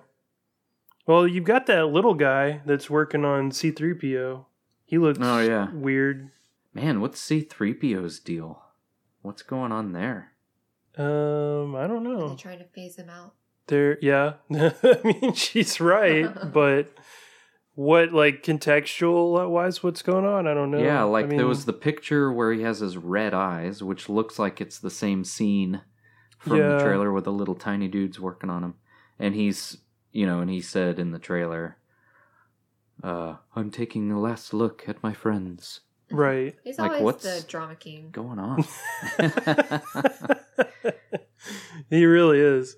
Well, 1.05 1.25
you've 1.25 1.45
got 1.45 1.67
that 1.67 1.85
little 1.87 2.13
guy 2.15 2.61
that's 2.65 2.89
working 2.89 3.23
on 3.23 3.51
C3PO. 3.51 4.45
He 4.83 4.97
looks 4.97 5.19
Oh, 5.21 5.39
yeah. 5.39 5.71
weird. 5.71 6.31
Man, 6.73 6.99
what's 6.99 7.21
C3PO's 7.21 8.19
deal? 8.19 8.61
What's 9.21 9.41
going 9.41 9.71
on 9.71 9.93
there? 9.93 10.33
Um, 10.97 11.75
I 11.75 11.87
don't 11.87 12.05
Are 12.05 12.13
know. 12.13 12.29
they 12.29 12.35
trying 12.35 12.59
to 12.59 12.65
phase 12.65 12.97
him 12.97 13.09
out? 13.09 13.33
There, 13.67 13.97
yeah. 14.01 14.33
I 14.53 14.99
mean, 15.03 15.33
she's 15.33 15.79
right, 15.79 16.27
but 16.53 16.87
what, 17.75 18.11
like, 18.13 18.41
contextual 18.43 19.49
wise, 19.49 19.83
what's 19.83 20.01
going 20.01 20.25
on? 20.25 20.47
I 20.47 20.53
don't 20.53 20.71
know. 20.71 20.79
Yeah, 20.81 21.03
like 21.03 21.25
I 21.25 21.27
mean, 21.29 21.37
there 21.37 21.47
was 21.47 21.65
the 21.65 21.73
picture 21.73 22.31
where 22.31 22.51
he 22.53 22.61
has 22.63 22.79
his 22.79 22.97
red 22.97 23.33
eyes, 23.33 23.83
which 23.83 24.09
looks 24.09 24.39
like 24.39 24.59
it's 24.61 24.79
the 24.79 24.89
same 24.89 25.23
scene 25.23 25.81
from 26.39 26.57
Yeah. 26.57 26.77
the 26.77 26.79
trailer 26.83 27.11
with 27.11 27.25
the 27.25 27.31
little 27.31 27.55
tiny 27.55 27.87
dudes 27.87 28.19
working 28.19 28.49
on 28.49 28.63
him. 28.63 28.75
And 29.19 29.35
he's, 29.35 29.77
you 30.11 30.25
know, 30.25 30.39
and 30.39 30.49
he 30.49 30.61
said 30.61 30.97
in 30.97 31.11
the 31.11 31.19
trailer, 31.19 31.77
uh, 33.03 33.35
I'm 33.55 33.69
taking 33.69 34.11
a 34.11 34.19
last 34.19 34.53
look 34.53 34.87
at 34.87 35.03
my 35.03 35.13
friends. 35.13 35.81
right. 36.09 36.55
He's 36.63 36.79
Like, 36.79 36.91
always 36.91 37.03
what's- 37.03 37.41
the 37.43 37.47
drama 37.47 37.75
king. 37.75 38.09
Going 38.11 38.39
on. 38.39 38.63
he 41.89 42.05
really 42.05 42.39
is. 42.39 42.75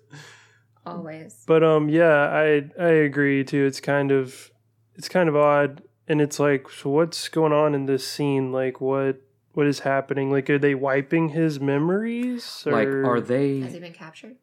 Always. 0.97 1.43
But 1.45 1.63
um, 1.63 1.89
yeah, 1.89 2.29
I 2.29 2.69
I 2.79 2.89
agree 2.89 3.43
too. 3.43 3.65
It's 3.65 3.79
kind 3.79 4.11
of 4.11 4.51
it's 4.95 5.09
kind 5.09 5.29
of 5.29 5.35
odd, 5.35 5.83
and 6.07 6.21
it's 6.21 6.39
like, 6.39 6.69
so 6.69 6.89
what's 6.89 7.29
going 7.29 7.53
on 7.53 7.73
in 7.75 7.85
this 7.85 8.07
scene? 8.07 8.51
Like, 8.51 8.81
what 8.81 9.21
what 9.53 9.65
is 9.67 9.79
happening? 9.79 10.31
Like, 10.31 10.49
are 10.49 10.59
they 10.59 10.75
wiping 10.75 11.29
his 11.29 11.59
memories? 11.59 12.63
Or... 12.67 12.71
like, 12.71 12.87
are 12.87 13.21
they? 13.21 13.61
Has 13.61 13.73
he 13.73 13.79
been 13.79 13.93
captured? 13.93 14.35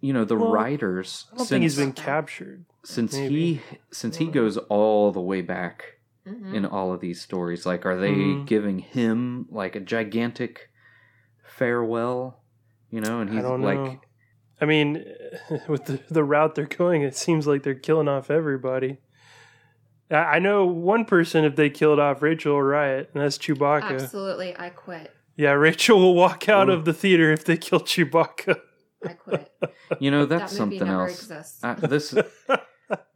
you 0.00 0.12
know, 0.12 0.24
the 0.24 0.36
Well, 0.36 0.52
writers, 0.52 1.26
I 1.32 1.38
don't 1.38 1.48
think 1.48 1.62
he's 1.62 1.74
since, 1.74 1.84
been 1.86 2.04
captured. 2.04 2.64
since 2.84 3.12
maybe. 3.14 3.54
he, 3.54 3.60
since 3.90 4.16
he 4.18 4.26
goes 4.28 4.56
all 4.56 5.10
the 5.12 5.20
way 5.20 5.40
back 5.42 5.84
Mm-hmm. 6.24 6.54
in 6.54 6.64
all 6.64 6.92
of 6.92 7.00
these 7.00 7.20
stories? 7.20 7.66
Like, 7.66 7.84
are 7.84 7.98
they 7.98 8.12
Mhm. 8.14 8.46
giving 8.46 8.78
him 8.78 9.46
like 9.50 9.74
a 9.74 9.80
gigantic 9.80 10.70
farewell? 11.42 12.42
You 12.90 13.00
know, 13.00 13.20
and 13.20 13.30
he's 13.30 13.40
I 13.40 13.42
don't 13.42 13.62
like, 13.62 13.78
know. 13.78 14.00
I 14.62 14.64
mean, 14.64 15.04
with 15.68 15.84
the 15.86 16.00
the 16.08 16.24
route 16.24 16.54
they're 16.54 16.66
going, 16.66 17.02
it 17.02 17.16
seems 17.16 17.46
like 17.46 17.62
they're 17.64 17.74
killing 17.74 18.08
off 18.08 18.30
everybody. 18.30 18.98
I 20.10 20.14
I 20.16 20.38
know 20.38 20.64
one 20.66 21.04
person 21.04 21.44
if 21.44 21.56
they 21.56 21.68
killed 21.68 21.98
off 21.98 22.22
Rachel 22.22 22.54
will 22.54 22.62
riot, 22.62 23.10
and 23.12 23.22
that's 23.22 23.36
Chewbacca. 23.38 24.02
Absolutely, 24.02 24.56
I 24.56 24.70
quit. 24.70 25.12
Yeah, 25.36 25.52
Rachel 25.52 25.98
will 25.98 26.14
walk 26.14 26.48
out 26.48 26.68
Ooh. 26.68 26.72
of 26.72 26.84
the 26.84 26.92
theater 26.94 27.32
if 27.32 27.44
they 27.44 27.56
kill 27.56 27.80
Chewbacca. 27.80 28.60
I 29.04 29.14
quit. 29.14 29.50
You 29.98 30.10
know, 30.12 30.26
that's 30.26 30.52
that 30.56 30.64
movie 30.64 30.78
something 30.78 30.88
never 30.88 31.08
else. 31.08 31.18
exists. 31.22 31.64
Uh, 31.64 31.74
this 31.74 32.10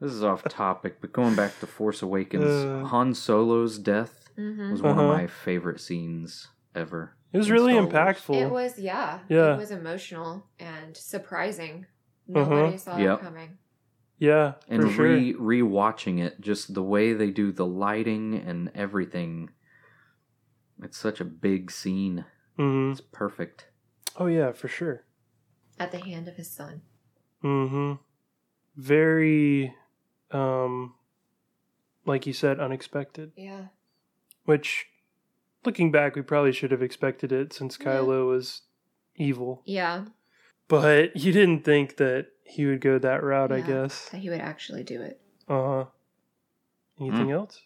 this 0.01 0.12
is 0.12 0.24
off 0.24 0.43
topic, 0.44 1.01
but 1.01 1.12
going 1.12 1.36
back 1.36 1.60
to 1.60 1.66
Force 1.66 2.02
Awakens, 2.02 2.51
Uh. 2.51 2.85
Han 2.86 3.14
Solo's 3.14 3.78
death 3.78 4.31
hmm 4.35 4.70
was 4.73 4.82
one 4.82 4.93
Uh-huh. 4.98 5.02
of 5.02 5.09
my 5.09 5.27
favorite 5.27 5.81
scenes 5.81 6.48
ever. 6.76 7.16
It 7.32 7.38
was 7.38 7.50
really 7.50 7.74
impactful. 7.74 8.40
It 8.40 8.50
was, 8.50 8.78
yeah, 8.78 9.20
Yeah. 9.28 9.54
It 9.54 9.58
was 9.58 9.70
emotional 9.70 10.46
and 10.58 10.96
surprising. 10.96 11.86
Uh-huh. 12.34 12.48
Nobody 12.48 12.76
saw 12.78 12.96
Yep. 12.96 13.18
it 13.18 13.22
coming. 13.22 13.58
yeah, 14.18 14.54
And 14.68 14.82
for 14.82 14.90
sure. 14.90 15.04
re 15.06 15.34
rewatching 15.34 16.18
it, 16.24 16.40
just 16.40 16.72
the 16.74 16.82
way 16.82 17.12
they 17.12 17.30
do 17.30 17.52
the 17.52 17.66
lighting 17.66 18.34
and 18.34 18.70
everything. 18.74 19.50
It's 20.82 20.96
such 20.98 21.20
a 21.20 21.24
big 21.24 21.70
scene. 21.70 22.24
hmm 22.56 22.92
It's 22.92 23.00
perfect. 23.00 23.66
Oh 24.16 24.26
yeah, 24.26 24.52
for 24.52 24.68
sure. 24.68 25.04
At 25.78 25.90
the 25.92 25.98
hand 25.98 26.26
of 26.28 26.36
his 26.36 26.50
son. 26.50 26.82
Mm-hmm. 27.44 27.94
Very, 28.76 29.74
um, 30.30 30.94
like 32.06 32.26
you 32.26 32.32
said, 32.32 32.60
unexpected. 32.60 33.32
Yeah. 33.36 33.66
Which, 34.44 34.86
looking 35.66 35.90
back, 35.93 36.14
we 36.16 36.22
probably 36.22 36.52
should 36.52 36.70
have 36.70 36.82
expected 36.82 37.32
it 37.32 37.52
since 37.52 37.76
Yeah. 37.80 37.86
Kylo 37.86 38.26
was 38.28 38.62
evil. 39.16 39.62
Yeah. 39.64 40.06
But 40.68 41.16
you 41.16 41.32
didn't 41.32 41.64
think 41.64 41.97
that 41.97 42.28
he 42.44 42.66
would 42.66 42.80
go 42.80 42.98
that 42.98 43.22
route, 43.22 43.52
I 43.52 43.60
guess. 43.60 44.09
That 44.10 44.18
he 44.18 44.30
would 44.30 44.40
actually 44.40 44.84
do 44.84 45.01
it. 45.02 45.20
Uh 45.48 45.62
huh. 45.62 45.84
Anything 47.01 47.28
Mm. 47.28 47.32
else? 47.34 47.60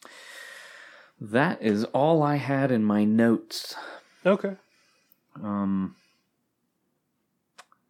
That 1.20 1.62
is 1.62 1.85
all 1.85 2.22
I 2.22 2.36
had 2.36 2.70
in 2.70 2.85
my 2.85 3.05
notes. 3.05 3.74
Okay. 4.27 4.56
Um, 5.36 5.97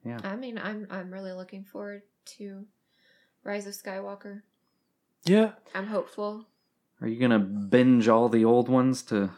Yeah. 0.05 0.19
I 0.25 0.37
mean, 0.37 0.59
I'm 0.59 0.87
I'm 0.91 1.11
really 1.11 1.33
looking 1.33 1.65
forward 1.65 2.03
to 2.37 2.67
Rise 3.45 3.67
of 3.67 3.75
Skywalker. 3.75 4.43
Yeah. 5.25 5.53
I'm 5.75 5.87
hopeful. 5.89 6.47
are 7.01 7.09
you 7.09 7.19
gonna 7.19 7.39
binge 7.39 8.09
all 8.09 8.29
the 8.29 8.45
old 8.45 8.69
ones 8.69 9.03
to? 9.05 9.31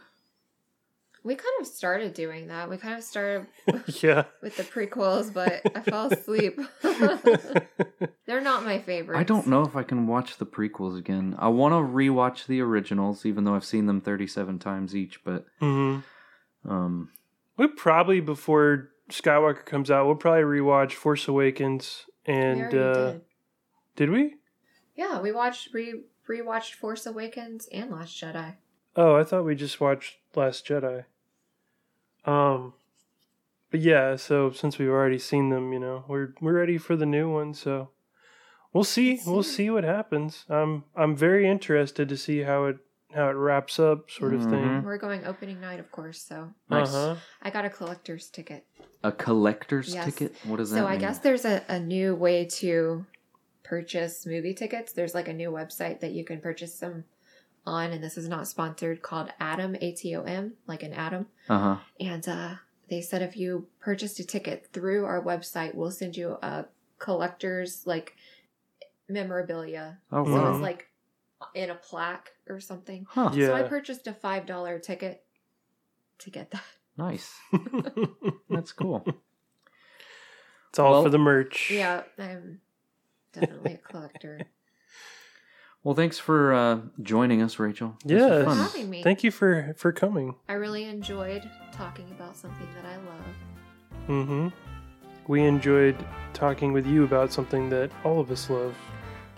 We 1.25 1.35
kind 1.35 1.61
of 1.61 1.67
started 1.67 2.13
doing 2.13 2.47
that. 2.47 2.69
We 2.69 2.75
kind 2.77 2.95
of 2.95 3.03
started 3.03 3.47
yeah. 4.01 4.25
with 4.41 4.57
the 4.57 4.63
prequels, 4.63 5.33
but 5.33 5.61
I 5.73 5.79
fell 5.81 6.07
asleep. 6.11 6.59
They're 8.25 8.41
not 8.41 8.65
my 8.65 8.79
favorites. 8.79 9.19
I 9.19 9.23
don't 9.23 9.47
know 9.47 9.61
if 9.63 9.75
I 9.75 9.83
can 9.83 10.07
watch 10.07 10.37
the 10.37 10.45
prequels 10.45 10.97
again. 10.97 11.35
I 11.39 11.47
want 11.47 11.71
to 11.73 11.77
rewatch 11.77 12.45
the 12.47 12.61
originals, 12.61 13.25
even 13.25 13.43
though 13.45 13.55
I've 13.55 13.63
seen 13.65 13.85
them 13.85 14.01
thirty-seven 14.01 14.59
times 14.59 14.95
each. 14.95 15.23
But 15.23 15.45
hmm 15.59 15.99
um, 16.67 17.09
We 17.57 17.67
probably 17.67 18.19
before 18.19 18.89
Skywalker 19.09 19.65
comes 19.65 19.89
out, 19.91 20.05
we'll 20.05 20.15
probably 20.15 20.43
rewatch 20.43 20.93
Force 20.93 21.27
Awakens 21.27 22.05
and 22.25 22.61
already 22.61 22.77
uh 22.79 23.11
did. 23.11 23.21
did 23.95 24.09
we? 24.09 24.35
Yeah, 24.95 25.21
we 25.21 25.31
watched 25.31 25.73
re 25.73 26.01
rewatched 26.29 26.73
Force 26.73 27.05
Awakens 27.05 27.67
and 27.71 27.91
Last 27.91 28.21
Jedi. 28.21 28.55
Oh, 28.95 29.15
I 29.15 29.23
thought 29.23 29.45
we 29.45 29.55
just 29.55 29.79
watched 29.81 30.17
Last 30.35 30.67
Jedi. 30.67 31.05
Um 32.25 32.73
but 33.71 33.79
yeah, 33.81 34.15
so 34.17 34.51
since 34.51 34.77
we've 34.77 34.89
already 34.89 35.17
seen 35.17 35.49
them, 35.49 35.73
you 35.73 35.79
know, 35.79 36.05
we're 36.07 36.33
we're 36.41 36.53
ready 36.59 36.77
for 36.77 36.95
the 36.95 37.05
new 37.07 37.31
one, 37.31 37.53
so 37.55 37.89
we'll 38.71 38.83
see. 38.83 39.13
Let's 39.13 39.25
We'll 39.25 39.43
see. 39.43 39.55
see 39.55 39.69
what 39.71 39.83
happens. 39.83 40.45
I'm 40.49 40.83
I'm 40.95 41.15
very 41.15 41.49
interested 41.49 42.07
to 42.09 42.17
see 42.17 42.41
how 42.41 42.65
it 42.65 42.77
how 43.15 43.29
it 43.29 43.33
wraps 43.33 43.79
up 43.79 44.09
sort 44.11 44.33
of 44.33 44.41
thing. 44.43 44.63
Mhm. 44.63 44.83
We're 44.83 44.97
going 44.97 45.25
opening 45.25 45.59
night, 45.59 45.79
of 45.79 45.91
course. 45.91 46.21
So 46.21 46.49
nice. 46.69 46.87
Uh-huh. 46.93 47.15
I 47.41 47.49
got 47.49 47.65
a 47.65 47.69
collector's 47.69 48.29
ticket. 48.29 48.65
A 49.03 49.11
collector's 49.11 49.93
Yes. 49.93 50.05
ticket. 50.05 50.35
What 50.45 50.57
does 50.57 50.69
that 50.71 50.77
So 50.77 50.83
mean? 50.83 50.91
I 50.93 50.97
guess 50.97 51.19
there's 51.19 51.45
a, 51.45 51.63
a 51.67 51.79
new 51.79 52.15
way 52.15 52.45
to 52.45 53.05
purchase 53.63 54.25
movie 54.25 54.53
tickets. 54.53 54.93
There's 54.93 55.13
like 55.15 55.27
a 55.27 55.33
new 55.33 55.51
website 55.51 55.99
that 56.01 56.11
you 56.11 56.23
can 56.25 56.41
purchase 56.41 56.79
them 56.79 57.05
on, 57.65 57.91
and 57.91 58.03
this 58.03 58.17
is 58.17 58.27
not 58.27 58.47
sponsored, 58.47 59.01
called 59.01 59.31
Atom, 59.39 59.75
A 59.81 59.91
T 59.93 60.15
O 60.15 60.23
M, 60.23 60.53
like 60.67 60.83
an 60.83 60.93
atom. 60.93 61.27
Uh 61.49 61.59
huh. 61.59 61.77
And 61.99 62.27
uh, 62.27 62.55
they 62.89 63.01
said 63.01 63.21
if 63.21 63.37
you 63.37 63.67
purchased 63.79 64.19
a 64.19 64.25
ticket 64.25 64.67
through 64.73 65.05
our 65.05 65.21
website, 65.23 65.73
we'll 65.75 65.91
send 65.91 66.17
you 66.17 66.37
a 66.41 66.65
collector's 66.99 67.85
like 67.87 68.15
memorabilia. 69.09 69.97
Oh 70.11 70.25
So 70.25 70.31
wow. 70.31 70.51
it's 70.53 70.61
like 70.61 70.87
in 71.55 71.69
a 71.69 71.75
plaque 71.75 72.31
or 72.49 72.59
something. 72.59 73.05
Huh. 73.09 73.31
Yeah. 73.33 73.47
So 73.47 73.53
I 73.55 73.63
purchased 73.63 74.07
a 74.07 74.13
five 74.13 74.45
dollar 74.45 74.79
ticket 74.79 75.23
to 76.19 76.29
get 76.29 76.51
that. 76.51 76.63
Nice. 76.97 77.33
That's 78.49 78.71
cool. 78.71 79.03
it's 80.69 80.79
all 80.79 80.91
Well- 80.91 81.03
for 81.03 81.09
the 81.09 81.17
merch. 81.17 81.71
Yeah, 81.71 82.03
I'm 82.19 82.59
definitely 83.33 83.73
a 83.73 83.77
collector. 83.77 84.41
Well, 85.83 85.95
thanks 85.95 86.17
for 86.17 86.53
uh, 86.53 86.79
joining 87.01 87.41
us, 87.41 87.59
Rachel. 87.59 87.97
This 88.05 88.21
was 88.21 88.45
Yes. 88.57 88.71
having 88.71 88.89
me. 88.89 89.03
Thank 89.03 89.23
you 89.23 89.31
for 89.31 89.73
for 89.77 89.91
coming. 89.91 90.35
I 90.47 90.53
really 90.53 90.85
enjoyed 90.85 91.49
talking 91.73 92.05
about 92.11 92.37
something 92.37 92.67
that 92.75 92.85
I 92.85 92.95
love. 92.95 94.07
Mm-hmm. 94.07 94.47
We 95.27 95.41
enjoyed 95.43 95.95
talking 96.33 96.73
with 96.73 96.85
you 96.87 97.03
about 97.03 97.31
something 97.33 97.69
that 97.69 97.91
all 98.03 98.19
of 98.19 98.31
us 98.31 98.49
love. 98.49 98.75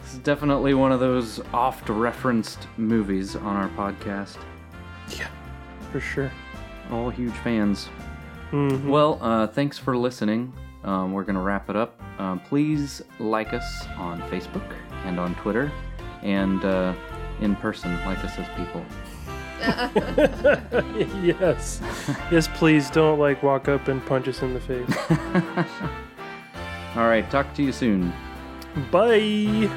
This 0.02 0.14
is 0.14 0.20
definitely 0.20 0.74
one 0.76 0.92
of 0.92 1.00
those 1.00 1.42
oft-referenced 1.54 2.68
movies 2.78 3.36
on 3.36 3.56
our 3.56 3.70
podcast. 3.70 4.38
Yeah, 5.18 5.28
for 5.92 6.00
sure. 6.00 6.32
All 6.92 7.10
huge 7.10 7.34
fans. 7.38 7.90
Mhm. 8.52 8.88
Well, 8.88 9.18
uh, 9.22 9.48
thanks 9.48 9.78
for 9.80 9.98
listening. 9.98 10.54
Um, 10.84 11.12
we're 11.12 11.24
going 11.24 11.36
to 11.36 11.42
wrap 11.42 11.70
it 11.72 11.76
up. 11.76 12.00
Um, 12.20 12.40
please 12.40 13.02
like 13.20 13.54
us 13.54 13.88
on 13.98 14.22
Facebook 14.30 14.72
and 15.06 15.20
on 15.20 15.34
Twitter 15.36 15.72
and 16.26 16.66
uh, 16.66 16.94
in 17.40 17.56
person, 17.56 17.94
like 18.06 18.18
us 18.24 18.38
as 18.38 18.48
people. 18.58 18.84
yes, 21.24 21.82
yes. 22.30 22.48
Please 22.56 22.90
don't 22.90 23.20
like 23.20 23.42
walk 23.42 23.70
up 23.70 23.88
and 23.88 24.06
punch 24.06 24.28
us 24.28 24.42
in 24.42 24.54
the 24.54 24.60
face. 24.60 24.90
All 26.96 27.08
right, 27.08 27.30
talk 27.32 27.54
to 27.56 27.64
you 27.64 27.72
soon. 27.72 28.12
Bye. 28.92 29.70